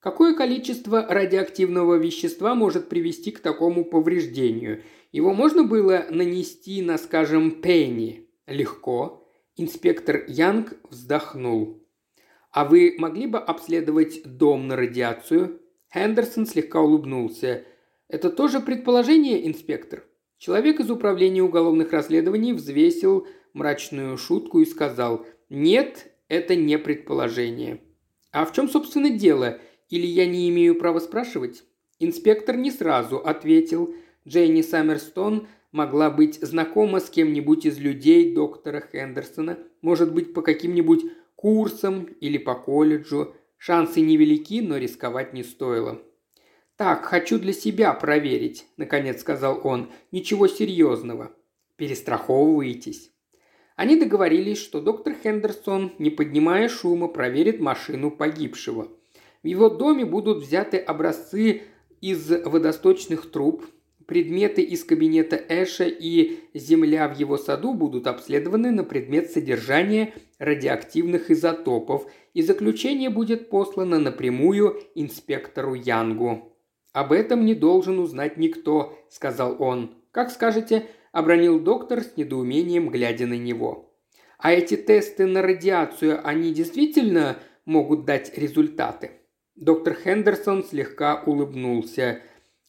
Какое 0.00 0.34
количество 0.34 1.06
радиоактивного 1.08 1.96
вещества 1.96 2.54
может 2.54 2.88
привести 2.88 3.30
к 3.30 3.40
такому 3.40 3.84
повреждению? 3.84 4.82
Его 5.10 5.32
можно 5.32 5.64
было 5.64 6.06
нанести 6.10 6.82
на, 6.82 6.98
скажем, 6.98 7.62
пенни? 7.62 8.28
Легко. 8.46 9.27
Инспектор 9.60 10.24
Янг 10.28 10.74
вздохнул. 10.88 11.82
«А 12.52 12.64
вы 12.64 12.94
могли 12.96 13.26
бы 13.26 13.38
обследовать 13.38 14.22
дом 14.24 14.68
на 14.68 14.76
радиацию?» 14.76 15.60
Хендерсон 15.92 16.46
слегка 16.46 16.80
улыбнулся. 16.80 17.64
«Это 18.06 18.30
тоже 18.30 18.60
предположение, 18.60 19.48
инспектор?» 19.48 20.04
Человек 20.38 20.78
из 20.78 20.92
управления 20.92 21.42
уголовных 21.42 21.92
расследований 21.92 22.52
взвесил 22.52 23.26
мрачную 23.52 24.16
шутку 24.16 24.60
и 24.60 24.64
сказал 24.64 25.26
«Нет, 25.48 26.08
это 26.28 26.54
не 26.54 26.78
предположение». 26.78 27.80
«А 28.30 28.44
в 28.44 28.52
чем, 28.52 28.68
собственно, 28.68 29.10
дело? 29.10 29.58
Или 29.88 30.06
я 30.06 30.26
не 30.26 30.48
имею 30.50 30.76
права 30.76 31.00
спрашивать?» 31.00 31.64
Инспектор 31.98 32.56
не 32.56 32.70
сразу 32.70 33.16
ответил. 33.16 33.92
Дженни 34.24 34.62
Саммерстон 34.62 35.48
могла 35.72 36.10
быть 36.10 36.40
знакома 36.40 37.00
с 37.00 37.10
кем-нибудь 37.10 37.66
из 37.66 37.78
людей 37.78 38.34
доктора 38.34 38.82
Хендерсона, 38.92 39.58
может 39.82 40.12
быть, 40.12 40.34
по 40.34 40.42
каким-нибудь 40.42 41.04
курсам 41.36 42.04
или 42.20 42.38
по 42.38 42.54
колледжу. 42.54 43.34
Шансы 43.56 44.00
невелики, 44.00 44.60
но 44.60 44.76
рисковать 44.76 45.32
не 45.32 45.42
стоило. 45.42 46.00
«Так, 46.76 47.04
хочу 47.04 47.40
для 47.40 47.52
себя 47.52 47.92
проверить»,– 47.92 48.66
наконец 48.76 49.20
сказал 49.20 49.60
он. 49.64 49.90
«Ничего 50.12 50.46
серьезного. 50.46 51.32
Перестраховываетесь». 51.76 53.10
Они 53.74 53.96
договорились, 53.96 54.58
что 54.58 54.80
доктор 54.80 55.14
Хендерсон, 55.22 55.92
не 55.98 56.10
поднимая 56.10 56.68
шума, 56.68 57.08
проверит 57.08 57.60
машину 57.60 58.12
погибшего. 58.12 58.88
В 59.42 59.46
его 59.46 59.68
доме 59.68 60.04
будут 60.04 60.38
взяты 60.38 60.78
образцы 60.78 61.62
из 62.00 62.28
водосточных 62.28 63.30
труб, 63.30 63.64
предметы 64.08 64.62
из 64.62 64.84
кабинета 64.84 65.36
Эша 65.36 65.84
и 65.84 66.38
земля 66.54 67.08
в 67.08 67.18
его 67.18 67.36
саду 67.36 67.74
будут 67.74 68.06
обследованы 68.06 68.70
на 68.70 68.82
предмет 68.82 69.30
содержания 69.30 70.14
радиоактивных 70.38 71.30
изотопов, 71.30 72.10
и 72.32 72.40
заключение 72.40 73.10
будет 73.10 73.50
послано 73.50 73.98
напрямую 73.98 74.80
инспектору 74.94 75.74
Янгу. 75.74 76.56
«Об 76.94 77.12
этом 77.12 77.44
не 77.44 77.54
должен 77.54 77.98
узнать 77.98 78.38
никто»,– 78.38 78.98
сказал 79.10 79.62
он. 79.62 79.94
«Как 80.10 80.30
скажете»,– 80.30 80.86
обронил 81.12 81.60
доктор 81.60 82.00
с 82.00 82.16
недоумением, 82.16 82.88
глядя 82.88 83.26
на 83.26 83.36
него. 83.36 83.94
«А 84.38 84.52
эти 84.52 84.78
тесты 84.78 85.26
на 85.26 85.42
радиацию, 85.42 86.26
они 86.26 86.54
действительно 86.54 87.36
могут 87.66 88.06
дать 88.06 88.38
результаты?» 88.38 89.10
Доктор 89.54 89.98
Хендерсон 90.02 90.64
слегка 90.64 91.22
улыбнулся. 91.26 92.22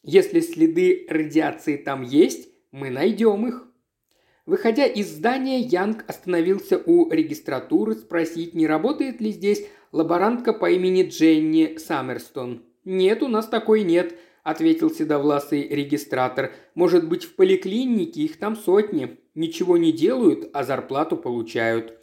«Если 0.03 0.39
следы 0.39 1.05
радиации 1.09 1.77
там 1.77 2.01
есть, 2.03 2.49
мы 2.71 2.89
найдем 2.89 3.47
их». 3.47 3.65
Выходя 4.45 4.85
из 4.87 5.09
здания, 5.09 5.59
Янг 5.59 6.03
остановился 6.07 6.81
у 6.83 7.11
регистратуры 7.11 7.93
спросить, 7.93 8.55
не 8.55 8.65
работает 8.65 9.21
ли 9.21 9.31
здесь 9.31 9.67
лаборантка 9.91 10.53
по 10.53 10.71
имени 10.71 11.03
Дженни 11.03 11.77
Саммерстон. 11.77 12.63
«Нет, 12.83 13.21
у 13.21 13.27
нас 13.27 13.47
такой 13.47 13.83
нет»,– 13.83 14.17
ответил 14.43 14.89
седовласый 14.89 15.67
регистратор. 15.67 16.51
«Может 16.73 17.07
быть, 17.07 17.25
в 17.25 17.35
поликлинике 17.35 18.21
их 18.21 18.39
там 18.39 18.55
сотни. 18.55 19.19
Ничего 19.35 19.77
не 19.77 19.91
делают, 19.91 20.49
а 20.53 20.63
зарплату 20.63 21.15
получают». 21.15 21.98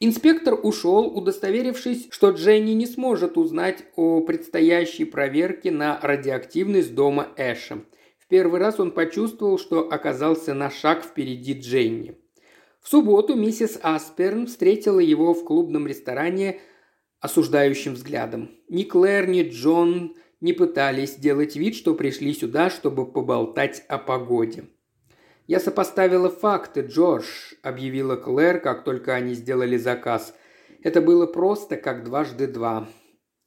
Инспектор 0.00 0.58
ушел, 0.60 1.06
удостоверившись, 1.06 2.08
что 2.10 2.30
Дженни 2.30 2.72
не 2.72 2.86
сможет 2.86 3.36
узнать 3.36 3.84
о 3.96 4.20
предстоящей 4.20 5.04
проверке 5.04 5.70
на 5.70 6.00
радиоактивность 6.00 6.94
дома 6.94 7.28
Эша. 7.36 7.84
В 8.18 8.26
первый 8.26 8.58
раз 8.58 8.80
он 8.80 8.90
почувствовал, 8.90 9.58
что 9.58 9.88
оказался 9.88 10.52
на 10.52 10.70
шаг 10.70 11.04
впереди 11.04 11.52
Дженни. 11.52 12.16
В 12.80 12.88
субботу 12.88 13.34
миссис 13.34 13.78
Асперн 13.82 14.46
встретила 14.46 15.00
его 15.00 15.32
в 15.32 15.44
клубном 15.44 15.86
ресторане 15.86 16.60
осуждающим 17.20 17.94
взглядом. 17.94 18.50
Ни 18.68 18.82
Клэр, 18.82 19.28
ни 19.28 19.42
Джон 19.48 20.16
не 20.40 20.52
пытались 20.52 21.14
сделать 21.14 21.56
вид, 21.56 21.76
что 21.76 21.94
пришли 21.94 22.34
сюда, 22.34 22.68
чтобы 22.68 23.10
поболтать 23.10 23.84
о 23.88 23.96
погоде. 23.96 24.64
«Я 25.46 25.60
сопоставила 25.60 26.30
факты, 26.30 26.80
Джордж»,– 26.80 27.26
объявила 27.62 28.16
Клэр, 28.16 28.60
как 28.60 28.82
только 28.82 29.14
они 29.14 29.34
сделали 29.34 29.76
заказ. 29.76 30.34
«Это 30.82 31.02
было 31.02 31.26
просто 31.26 31.76
как 31.76 32.02
дважды 32.02 32.46
два». 32.46 32.88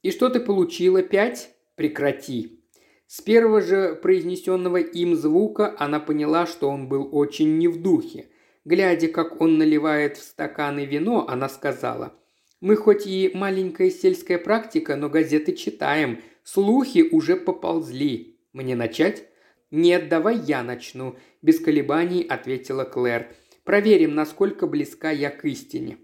«И 0.02 0.12
что 0.12 0.28
ты 0.28 0.38
получила? 0.38 1.02
Пять? 1.02 1.50
Прекрати». 1.74 2.62
С 3.08 3.20
первого 3.20 3.60
же 3.62 3.98
произнесенного 4.00 4.76
им 4.76 5.16
звука 5.16 5.74
она 5.78 5.98
поняла, 5.98 6.46
что 6.46 6.68
он 6.68 6.88
был 6.88 7.08
очень 7.10 7.58
не 7.58 7.66
в 7.66 7.82
духе. 7.82 8.28
Глядя, 8.64 9.08
как 9.08 9.40
он 9.40 9.58
наливает 9.58 10.18
в 10.18 10.22
стаканы 10.22 10.84
вино, 10.84 11.26
она 11.26 11.48
сказала, 11.48 12.12
«Мы 12.60 12.76
хоть 12.76 13.06
и 13.06 13.30
маленькая 13.34 13.90
сельская 13.90 14.38
практика, 14.38 14.94
но 14.94 15.08
газеты 15.08 15.52
читаем. 15.52 16.20
Слухи 16.44 17.08
уже 17.10 17.36
поползли. 17.36 18.38
Мне 18.52 18.76
начать?» 18.76 19.24
«Нет, 19.70 20.08
давай 20.08 20.38
я 20.38 20.62
начну»,– 20.62 21.16
без 21.42 21.60
колебаний 21.60 22.22
ответила 22.22 22.84
Клэр. 22.84 23.28
«Проверим, 23.64 24.14
насколько 24.14 24.66
близка 24.66 25.10
я 25.10 25.30
к 25.30 25.44
истине». 25.44 25.98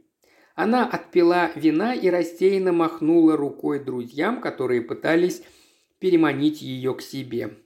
Она 0.54 0.86
отпила 0.86 1.50
вина 1.56 1.94
и 1.94 2.08
рассеянно 2.08 2.72
махнула 2.72 3.36
рукой 3.36 3.82
друзьям, 3.82 4.40
которые 4.40 4.82
пытались 4.82 5.42
переманить 5.98 6.62
ее 6.62 6.94
к 6.94 7.00
себе. 7.00 7.56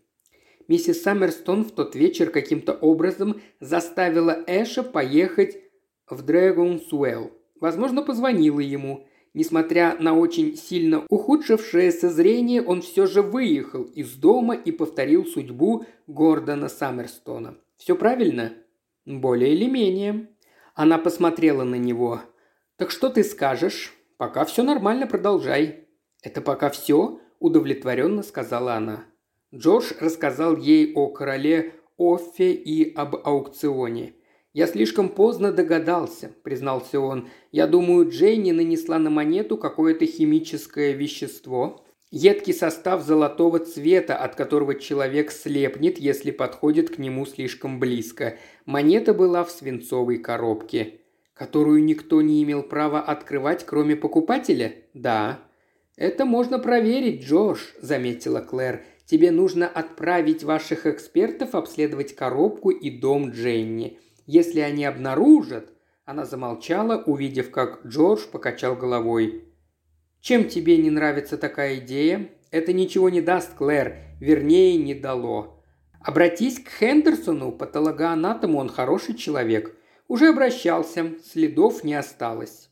Миссис 0.69 1.03
Саммерстон 1.03 1.65
в 1.65 1.73
тот 1.73 1.95
вечер 1.95 2.31
каким-то 2.31 2.73
образом 2.73 3.41
заставила 3.59 4.45
Эша 4.47 4.83
поехать 4.83 5.59
в 6.09 6.23
Дрэгонсуэлл. 6.23 7.33
Возможно, 7.61 8.03
позвонила 8.03 8.61
ему. 8.61 9.07
Несмотря 9.39 9.97
на 10.01 10.19
очень 10.19 10.57
сильно 10.57 11.05
ухудшившееся 11.09 12.11
зрение, 12.11 12.61
он 12.61 12.83
все 12.83 13.07
же 13.07 13.23
выехал 13.23 13.85
из 13.85 14.15
дома 14.15 14.57
и 14.57 14.73
повторил 14.73 15.25
судьбу 15.27 15.87
Гордона 16.09 16.69
Саммерстона. 16.69 17.55
«Все 17.77 17.95
правильно?» 17.95 18.55
«Более 19.07 19.55
или 19.55 19.71
менее». 19.71 20.27
Она 20.75 20.99
посмотрела 20.99 21.63
на 21.63 21.77
него. 21.77 22.21
«Так 22.75 22.91
что 22.91 23.11
ты 23.11 23.23
скажешь?» 23.23 23.95
«Пока 24.17 24.45
все 24.45 24.65
нормально, 24.65 25.07
продолжай». 25.07 25.87
«Это 26.21 26.41
пока 26.41 26.69
все?»– 26.69 27.21
удовлетворенно 27.39 28.25
сказала 28.25 28.75
она. 28.75 29.05
Джордж 29.55 29.93
рассказал 30.01 30.57
ей 30.57 30.93
о 30.97 31.11
короле 31.11 31.75
Оффе 31.97 32.55
и 32.55 32.93
об 32.93 33.15
аукционе. 33.15 34.15
«Я 34.53 34.67
слишком 34.67 35.09
поздно 35.09 35.53
догадался»,– 35.53 36.33
признался 36.43 37.01
он. 37.01 37.29
«Я 37.53 37.67
думаю, 37.67 38.09
Джейни 38.09 38.53
нанесла 38.53 38.99
на 38.99 39.11
монету 39.11 39.59
какое-то 39.59 40.07
химическое 40.07 40.93
вещество, 40.93 41.85
едкий 42.11 42.55
состав 42.55 43.03
золотого 43.05 43.59
цвета, 43.59 44.17
от 44.17 44.35
которого 44.35 44.75
человек 44.75 45.31
слепнет, 45.31 45.99
если 45.99 46.31
подходит 46.31 46.91
к 46.91 46.99
нему 46.99 47.27
слишком 47.27 47.79
близко. 47.79 48.39
Монета 48.65 49.15
была 49.15 49.45
в 49.45 49.51
свинцовой 49.51 50.19
коробке. 50.19 51.01
Которую 51.35 51.85
никто 51.85 52.21
не 52.21 52.43
имел 52.43 52.63
права 52.65 53.01
открывать, 53.01 53.65
кроме 53.65 53.97
покупателя? 53.97 54.75
Да. 54.95 55.41
«Это 55.97 56.25
можно 56.25 56.59
проверить, 56.59 57.25
Джош»,– 57.25 57.75
заметила 57.81 58.41
Клэр. 58.41 58.83
«Тебе 59.05 59.31
нужно 59.31 59.67
отправить 59.67 60.45
ваших 60.45 60.87
экспертов 60.87 61.55
обследовать 61.55 62.15
коробку 62.15 62.71
и 62.71 62.91
дом 62.91 63.31
Дженни. 63.31 63.99
Если 64.29 64.61
они 64.61 64.85
обнаружат...» 64.85 65.73
Она 66.05 66.25
замолчала, 66.25 67.03
увидев, 67.03 67.51
как 67.51 67.85
Джордж 67.87 68.27
покачал 68.31 68.77
головой. 68.77 69.45
«Чем 70.21 70.49
тебе 70.49 70.77
не 70.77 70.91
нравится 70.91 71.39
такая 71.39 71.79
идея?» 71.79 72.29
«Это 72.51 72.73
ничего 72.75 73.09
не 73.09 73.23
даст, 73.23 73.55
Клэр. 73.55 73.97
Вернее, 74.21 74.77
не 74.77 74.95
дало. 74.95 75.63
Обратись 76.01 76.61
к 76.61 76.69
Хендерсону, 76.69 77.53
патологоанатому, 77.53 78.59
он 78.59 78.69
хороший 78.69 79.15
человек. 79.15 79.75
Уже 80.09 80.29
обращался, 80.29 81.15
следов 81.25 81.83
не 81.83 81.95
осталось». 81.95 82.71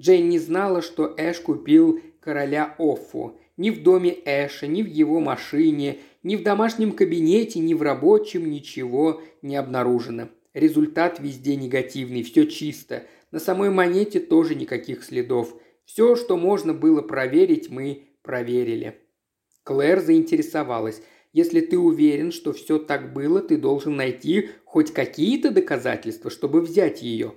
Джейн 0.00 0.28
не 0.28 0.40
знала, 0.40 0.82
что 0.82 1.14
Эш 1.16 1.38
купил 1.40 2.00
короля 2.20 2.74
Оффу. 2.78 3.38
Ни 3.56 3.70
в 3.70 3.82
доме 3.82 4.16
Эша, 4.24 4.66
ни 4.66 4.82
в 4.82 4.86
его 4.86 5.20
машине, 5.20 5.98
ни 6.24 6.34
в 6.34 6.42
домашнем 6.42 6.92
кабинете, 6.92 7.60
ни 7.60 7.74
в 7.74 7.82
рабочем 7.82 8.50
ничего 8.50 9.22
не 9.42 9.56
обнаружено. 9.56 10.28
Результат 10.56 11.20
везде 11.20 11.54
негативный, 11.54 12.22
все 12.22 12.46
чисто. 12.46 13.02
На 13.30 13.38
самой 13.38 13.68
монете 13.68 14.20
тоже 14.20 14.54
никаких 14.54 15.04
следов. 15.04 15.54
Все, 15.84 16.16
что 16.16 16.38
можно 16.38 16.72
было 16.72 17.02
проверить, 17.02 17.68
мы 17.68 18.08
проверили. 18.22 18.98
Клэр 19.64 20.00
заинтересовалась. 20.00 21.02
Если 21.34 21.60
ты 21.60 21.76
уверен, 21.76 22.32
что 22.32 22.54
все 22.54 22.78
так 22.78 23.12
было, 23.12 23.42
ты 23.42 23.58
должен 23.58 23.96
найти 23.96 24.48
хоть 24.64 24.94
какие-то 24.94 25.50
доказательства, 25.50 26.30
чтобы 26.30 26.62
взять 26.62 27.02
ее. 27.02 27.34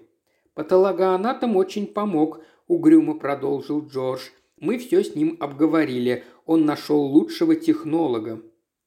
Патологоанатом 0.54 1.58
очень 1.58 1.88
помог, 1.88 2.40
угрюмо 2.68 3.20
продолжил 3.20 3.86
Джордж. 3.86 4.22
Мы 4.62 4.78
все 4.78 5.04
с 5.04 5.14
ним 5.14 5.36
обговорили. 5.42 6.24
Он 6.46 6.64
нашел 6.64 7.02
лучшего 7.02 7.58
технолога. 7.58 8.42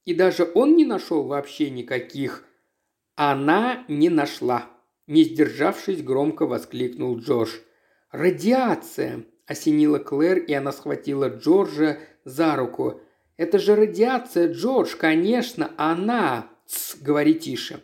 И 0.07 0.15
даже 0.15 0.51
он 0.55 0.75
не 0.75 0.87
нашел 0.87 1.25
вообще 1.25 1.69
никаких 1.69 2.47
«Она 3.15 3.85
не 3.89 4.09
нашла!»– 4.09 4.71
не 5.07 5.25
сдержавшись, 5.25 6.03
громко 6.03 6.47
воскликнул 6.47 7.19
Джордж. 7.19 7.51
«Радиация!»– 8.11 9.25
осенила 9.47 9.99
Клэр, 9.99 10.39
и 10.39 10.53
она 10.55 10.73
схватила 10.73 11.29
Джорджа 11.29 11.99
за 12.25 12.57
руку. 12.57 13.01
«Это 13.37 13.59
же 13.59 13.77
радиация, 13.77 14.53
Джордж, 14.53 14.97
конечно, 14.97 15.73
она!» 15.77 16.49
«Тсс, 16.67 16.97
говори 17.01 17.35
тише!» 17.35 17.83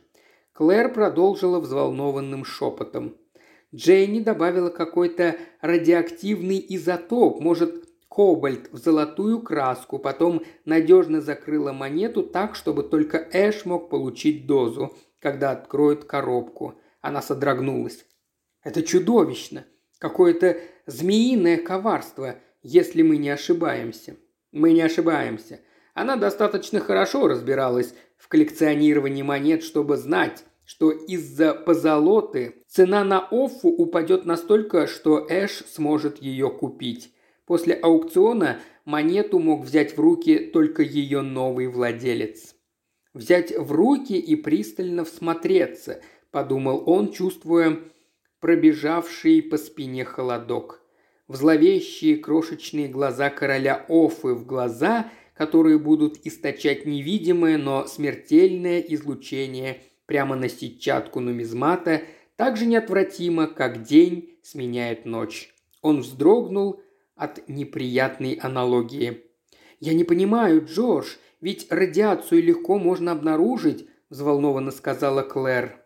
Клэр 0.55 0.93
продолжила 0.93 1.61
взволнованным 1.61 2.45
шепотом. 2.45 3.17
Джейни 3.75 4.21
добавила 4.21 4.71
какой-то 4.71 5.37
радиоактивный 5.61 6.65
изотоп, 6.71 7.41
может, 7.41 7.85
кобальт 8.09 8.73
в 8.73 8.79
золотую 8.79 9.43
краску, 9.43 9.99
потом 9.99 10.43
надежно 10.65 11.21
закрыла 11.21 11.73
монету 11.73 12.23
так, 12.23 12.55
чтобы 12.55 12.83
только 12.83 13.29
Эш 13.31 13.67
мог 13.67 13.91
получить 13.91 14.47
дозу 14.47 14.97
когда 15.21 15.51
откроют 15.51 16.05
коробку. 16.05 16.81
Она 17.01 17.23
содрогнулась. 17.23 18.05
Это 18.63 18.83
чудовищно. 18.83 19.67
Какое-то 19.99 20.59
змеиное 20.87 21.57
коварство, 21.57 22.37
если 22.63 23.03
мы 23.03 23.17
не 23.17 23.31
ошибаемся. 23.31 24.17
Мы 24.53 24.73
не 24.73 24.83
ошибаемся. 24.83 25.61
Она 25.95 26.17
достаточно 26.17 26.81
хорошо 26.81 27.27
разбиралась 27.27 27.95
в 28.17 28.29
коллекционировании 28.29 29.23
монет, 29.23 29.63
чтобы 29.63 29.97
знать, 29.97 30.45
что 30.65 30.91
из-за 30.91 31.55
позолоты 31.55 32.63
цена 32.69 33.03
на 33.03 33.27
Оффу 33.31 33.69
упадет 33.69 34.27
настолько, 34.27 34.87
что 34.87 35.27
Эш 35.29 35.65
сможет 35.67 36.21
ее 36.21 36.51
купить. 36.51 37.15
После 37.47 37.75
аукциона 37.75 38.61
монету 38.85 39.39
мог 39.39 39.65
взять 39.65 39.97
в 39.97 40.01
руки 40.01 40.39
только 40.39 40.83
ее 40.83 41.23
новый 41.23 41.69
владелец. 41.69 42.55
Взять 43.19 43.51
в 43.51 43.73
руки 43.73 44.13
и 44.13 44.37
пристально 44.37 45.05
всмотреться, 45.05 46.01
подумал 46.31 46.85
он, 46.87 47.11
чувствуя 47.11 47.81
пробежавший 48.39 49.43
по 49.43 49.59
спине 49.59 50.05
холодок. 50.05 50.81
В 51.27 51.35
зловещие 51.35 52.19
крошечные 52.19 52.87
глаза 52.87 53.29
короля 53.31 53.85
Офы, 53.89 54.35
в 54.35 54.47
глаза, 54.47 55.11
которые 55.35 55.81
будут 55.81 56.21
источать 56.23 56.87
невидимое, 56.87 57.59
но 57.59 57.89
смертельное 57.89 58.79
излучение 58.79 59.83
прямо 60.07 60.37
на 60.37 60.49
сетчатку 60.49 61.19
нумизмата, 61.19 62.03
так 62.37 62.57
же 62.57 62.67
неотвратимо, 62.67 63.49
как 63.49 63.83
день 63.83 64.39
сменяет 64.45 65.07
ночь. 65.07 65.53
Он 65.83 66.03
вздрогнул 66.03 66.81
от 67.17 67.49
неприятной 67.49 68.35
аналогии. 68.35 69.25
«Я 69.81 69.95
не 69.95 70.05
понимаю, 70.05 70.65
Джордж, 70.65 71.17
ведь 71.41 71.67
радиацию 71.71 72.43
легко 72.43 72.79
можно 72.79 73.13
обнаружить»,– 73.13 73.89
взволнованно 74.11 74.71
сказала 74.71 75.23
Клэр. 75.23 75.77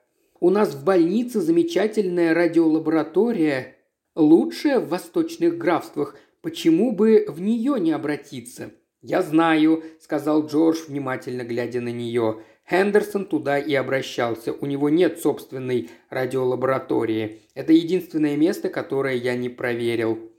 «У 0.41 0.51
нас 0.51 0.75
в 0.75 0.85
больнице 0.85 1.41
замечательная 1.41 2.35
радиолаборатория, 2.35 3.77
лучшая 4.15 4.81
в 4.81 4.89
восточных 4.89 5.59
графствах. 5.59 6.17
Почему 6.41 6.93
бы 6.93 7.25
в 7.29 7.41
нее 7.41 7.79
не 7.79 7.93
обратиться?» 7.93 8.71
«Я 9.01 9.23
знаю»,– 9.23 9.83
сказал 10.01 10.47
Джордж, 10.47 10.79
внимательно 10.87 11.43
глядя 11.43 11.81
на 11.81 11.91
нее. 11.91 12.43
Хендерсон 12.71 13.27
туда 13.27 13.59
и 13.59 13.75
обращался. 13.75 14.53
У 14.53 14.67
него 14.67 14.89
нет 14.89 15.21
собственной 15.21 15.91
радиолаборатории. 16.09 17.43
Это 17.55 17.73
единственное 17.73 18.37
место, 18.37 18.69
которое 18.69 19.17
я 19.17 19.35
не 19.35 19.49
проверил. 19.49 20.32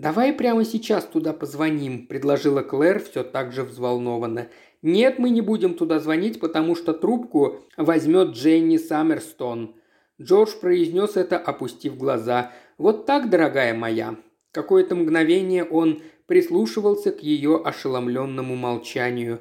«Давай 0.00 0.32
прямо 0.32 0.64
сейчас 0.64 1.04
туда 1.04 1.34
позвоним»,– 1.34 2.06
предложила 2.08 2.62
Клэр 2.62 3.00
все 3.00 3.22
так 3.22 3.52
же 3.52 3.64
взволнованно. 3.64 4.48
«Нет, 4.80 5.18
мы 5.18 5.28
не 5.28 5.42
будем 5.42 5.74
туда 5.74 6.00
звонить, 6.00 6.40
потому 6.40 6.74
что 6.74 6.94
трубку 6.94 7.58
возьмет 7.76 8.30
Дженни 8.30 8.78
Саммерстон». 8.78 9.74
Джордж 10.18 10.52
произнес 10.58 11.18
это, 11.18 11.36
опустив 11.36 11.98
глаза. 11.98 12.50
«Вот 12.78 13.04
так, 13.04 13.28
дорогая 13.28 13.74
моя». 13.74 14.16
Какое-то 14.52 14.96
мгновение 14.96 15.64
он 15.64 16.00
прислушивался 16.24 17.12
к 17.12 17.22
ее 17.22 17.60
ошеломленному 17.62 18.56
молчанию. 18.56 19.40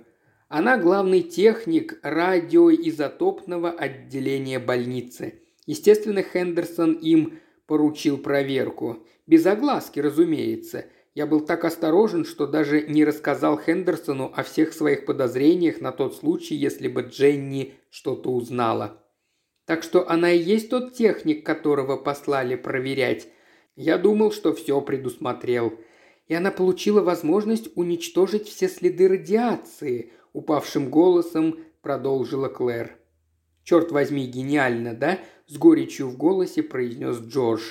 Она 0.50 0.78
главный 0.78 1.22
техник 1.22 2.00
радиоизотопного 2.04 3.70
отделения 3.72 4.60
больницы. 4.60 5.42
Естественно, 5.66 6.22
Хендерсон 6.22 6.96
им 6.96 7.40
поручил 7.70 8.18
проверку. 8.18 9.06
Без 9.28 9.46
огласки, 9.46 10.00
разумеется. 10.00 10.88
Я 11.14 11.28
был 11.28 11.42
так 11.42 11.64
осторожен, 11.66 12.26
что 12.26 12.48
даже 12.48 12.82
не 12.82 13.06
рассказал 13.06 13.60
Хендерсону 13.60 14.34
о 14.36 14.42
всех 14.42 14.74
своих 14.74 15.06
подозрениях 15.06 15.80
на 15.80 15.92
тот 15.92 16.16
случай, 16.16 16.56
если 16.56 16.88
бы 16.88 17.04
Дженни 17.04 17.76
что-то 17.92 18.32
узнала. 18.32 19.04
Так 19.66 19.84
что 19.84 20.10
она 20.10 20.32
и 20.32 20.40
есть 20.40 20.72
тот 20.72 20.94
техник, 20.94 21.46
которого 21.46 21.96
послали 21.96 22.56
проверять. 22.56 23.28
Я 23.76 24.00
думал, 24.00 24.32
что 24.32 24.52
все 24.56 24.82
предусмотрел. 24.82 25.74
И 26.28 26.34
она 26.34 26.50
получила 26.50 27.02
возможность 27.02 27.70
уничтожить 27.76 28.48
все 28.48 28.68
следы 28.68 29.08
радиации, 29.08 30.12
упавшим 30.34 30.90
голосом 30.90 31.60
продолжила 31.84 32.48
Клэр. 32.48 32.98
«Черт 33.64 33.92
возьми, 33.92 34.26
гениально, 34.26 34.96
да?»– 34.96 35.20
с 35.50 35.58
горечью 35.58 36.08
в 36.08 36.16
голосе 36.16 36.62
произнес 36.62 37.18
Джордж. 37.18 37.64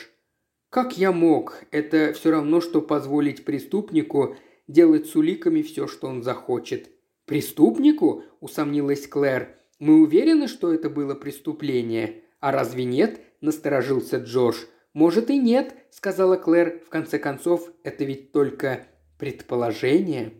Как 0.68 0.98
я 0.98 1.12
мог? 1.12 1.62
Это 1.70 2.12
все 2.12 2.32
равно, 2.32 2.60
что 2.60 2.82
позволить 2.82 3.44
преступнику 3.44 4.36
делать 4.66 5.06
с 5.06 5.14
уликами 5.14 5.62
все, 5.62 5.86
что 5.86 6.08
он 6.08 6.24
захочет. 6.24 6.90
Преступнику? 7.24 8.24
усомнилась 8.40 9.06
Клэр. 9.06 9.56
Мы 9.78 10.02
уверены, 10.02 10.48
что 10.48 10.74
это 10.74 10.90
было 10.90 11.14
преступление. 11.14 12.24
А 12.40 12.50
разве 12.50 12.84
нет? 12.84 13.20
насторожился 13.40 14.18
Джордж. 14.18 14.56
Может 14.92 15.30
и 15.30 15.38
нет, 15.38 15.72
сказала 15.90 16.36
Клэр. 16.36 16.82
В 16.84 16.88
конце 16.88 17.20
концов, 17.20 17.70
это 17.84 18.04
ведь 18.04 18.32
только 18.32 18.88
предположение. 19.18 20.32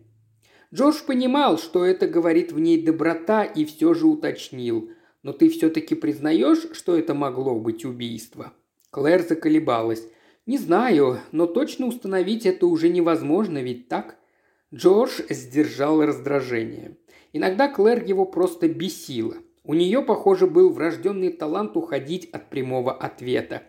Джордж 0.74 1.04
понимал, 1.06 1.56
что 1.56 1.84
это 1.84 2.08
говорит 2.08 2.50
в 2.50 2.58
ней 2.58 2.82
доброта, 2.82 3.44
и 3.44 3.64
все 3.64 3.94
же 3.94 4.08
уточнил. 4.08 4.90
Но 5.22 5.32
ты 5.32 5.48
все-таки 5.48 5.94
признаешь, 5.94 6.68
что 6.72 6.96
это 6.96 7.14
могло 7.14 7.58
быть 7.58 7.84
убийство? 7.84 8.52
Клэр 8.90 9.22
заколебалась. 9.22 10.06
«Не 10.46 10.56
знаю, 10.56 11.20
но 11.30 11.46
точно 11.46 11.86
установить 11.86 12.46
это 12.46 12.66
уже 12.66 12.88
невозможно, 12.88 13.62
ведь 13.62 13.88
так?» 13.88 14.16
Джордж 14.74 15.20
сдержал 15.28 16.02
раздражение. 16.02 16.96
Иногда 17.34 17.68
Клэр 17.68 18.02
его 18.04 18.24
просто 18.24 18.66
бесила. 18.66 19.34
У 19.62 19.74
нее, 19.74 20.02
похоже, 20.02 20.46
был 20.46 20.70
врожденный 20.70 21.30
талант 21.30 21.76
уходить 21.76 22.30
от 22.32 22.48
прямого 22.48 22.92
ответа. 22.92 23.62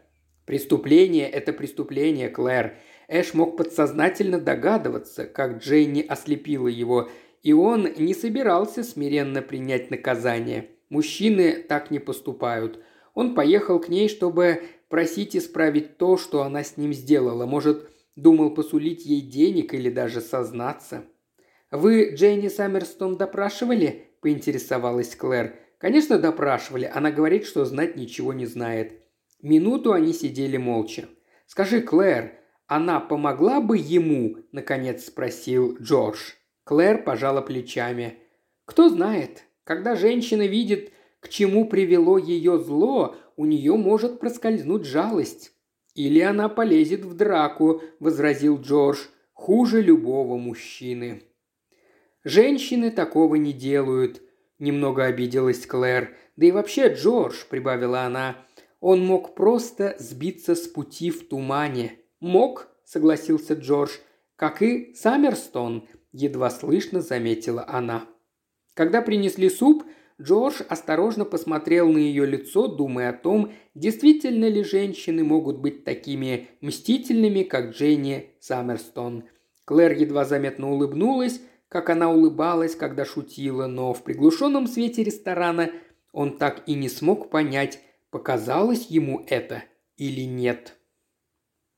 «Преступление– 0.45 1.29
это 1.29 1.51
преступление, 1.51 2.29
Клэр. 2.29 2.77
Эш 3.09 3.33
мог 3.33 3.57
подсознательно 3.57 4.39
догадываться, 4.39 5.25
как 5.25 5.57
Джейни 5.57 6.01
ослепила 6.01 6.69
его, 6.69 7.09
и 7.43 7.51
он 7.51 7.89
не 7.97 8.13
собирался 8.13 8.83
смиренно 8.83 9.41
принять 9.41 9.91
наказание. 9.91 10.69
Мужчины 10.89 11.53
так 11.53 11.91
не 11.91 11.99
поступают. 11.99 12.83
Он 13.13 13.35
поехал 13.35 13.79
к 13.79 13.89
ней, 13.89 14.09
чтобы 14.09 14.63
просить 14.89 15.35
исправить 15.35 15.97
то, 15.97 16.17
что 16.17 16.43
она 16.43 16.63
с 16.63 16.77
ним 16.77 16.93
сделала. 16.93 17.45
Может, 17.45 17.89
думал 18.15 18.53
посулить 18.53 19.05
ей 19.05 19.21
денег 19.21 19.73
или 19.73 19.89
даже 19.89 20.21
сознаться. 20.21 21.05
«Вы 21.71 22.15
Дженни 22.15 22.47
Саммерстон 22.47 23.17
допрашивали?»– 23.17 24.07
поинтересовалась 24.21 25.15
Клэр. 25.15 25.55
«Конечно, 25.77 26.17
допрашивали. 26.17 26.89
Она 26.91 27.11
говорит, 27.11 27.45
что 27.45 27.63
знать 27.65 27.95
ничего 27.95 28.33
не 28.33 28.47
знает». 28.47 29.03
Минуту 29.41 29.93
они 29.93 30.11
сидели 30.11 30.57
молча. 30.57 31.07
«Скажи, 31.45 31.81
Клэр, 31.81 32.33
она 32.67 32.99
помогла 32.99 33.61
бы 33.61 33.77
ему?»– 33.77 34.37
наконец 34.51 35.05
спросил 35.05 35.77
Джордж. 35.79 36.33
Клэр 36.65 37.03
пожала 37.03 37.41
плечами. 37.41 38.17
«Кто 38.65 38.89
знает, 38.89 39.43
когда 39.69 39.95
женщина 39.95 40.47
видит, 40.47 40.91
к 41.19 41.29
чему 41.29 41.67
привело 41.67 42.17
ее 42.17 42.57
зло, 42.57 43.15
у 43.35 43.45
нее 43.45 43.75
может 43.75 44.19
проскользнуть 44.19 44.83
жалость. 44.83 45.51
Или 45.93 46.21
она 46.21 46.49
полезет 46.49 47.05
в 47.05 47.13
драку, 47.13 47.83
возразил 47.99 48.59
Джордж, 48.59 48.97
хуже 49.31 49.83
любого 49.83 50.37
мужчины. 50.37 51.21
Женщины 52.23 52.89
такого 52.89 53.35
не 53.35 53.53
делают, 53.53 54.23
немного 54.57 55.05
обиделась 55.05 55.67
Клэр. 55.67 56.17
Да 56.35 56.47
и 56.47 56.51
вообще, 56.51 56.91
Джордж, 56.91 57.45
прибавила 57.47 58.01
она, 58.01 58.37
он 58.79 59.05
мог 59.05 59.35
просто 59.35 59.95
сбиться 59.99 60.55
с 60.55 60.67
пути 60.67 61.11
в 61.11 61.27
тумане. 61.27 61.99
Мог, 62.19 62.69
согласился 62.85 63.53
Джордж, 63.53 63.91
как 64.35 64.63
и 64.63 64.95
Саммерстон, 64.95 65.87
едва 66.11 66.49
слышно 66.49 67.01
заметила 67.01 67.63
она. 67.67 68.07
Когда 68.79 69.01
принесли 69.01 69.49
суп, 69.49 69.83
Джордж 70.21 70.61
осторожно 70.69 71.25
посмотрел 71.25 71.89
на 71.89 71.97
ее 71.97 72.25
лицо, 72.25 72.65
думая 72.65 73.09
о 73.09 73.13
том, 73.13 73.51
действительно 73.75 74.45
ли 74.45 74.63
женщины 74.63 75.21
могут 75.21 75.57
быть 75.59 75.83
такими 75.83 76.47
мстительными, 76.61 77.43
как 77.43 77.71
Дженни 77.71 78.29
Саммерстон. 78.39 79.25
Клэр 79.65 79.91
едва 79.91 80.23
заметно 80.23 80.71
улыбнулась, 80.71 81.41
как 81.67 81.89
она 81.89 82.09
улыбалась, 82.09 82.73
когда 82.73 83.03
шутила, 83.03 83.67
но 83.67 83.93
в 83.93 84.01
приглушенном 84.03 84.65
свете 84.65 85.03
ресторана 85.03 85.71
он 86.13 86.37
так 86.37 86.63
и 86.65 86.73
не 86.73 86.87
смог 86.87 87.29
понять, 87.29 87.81
показалось 88.11 88.85
ему 88.85 89.25
это 89.27 89.65
или 89.97 90.21
нет. 90.21 90.78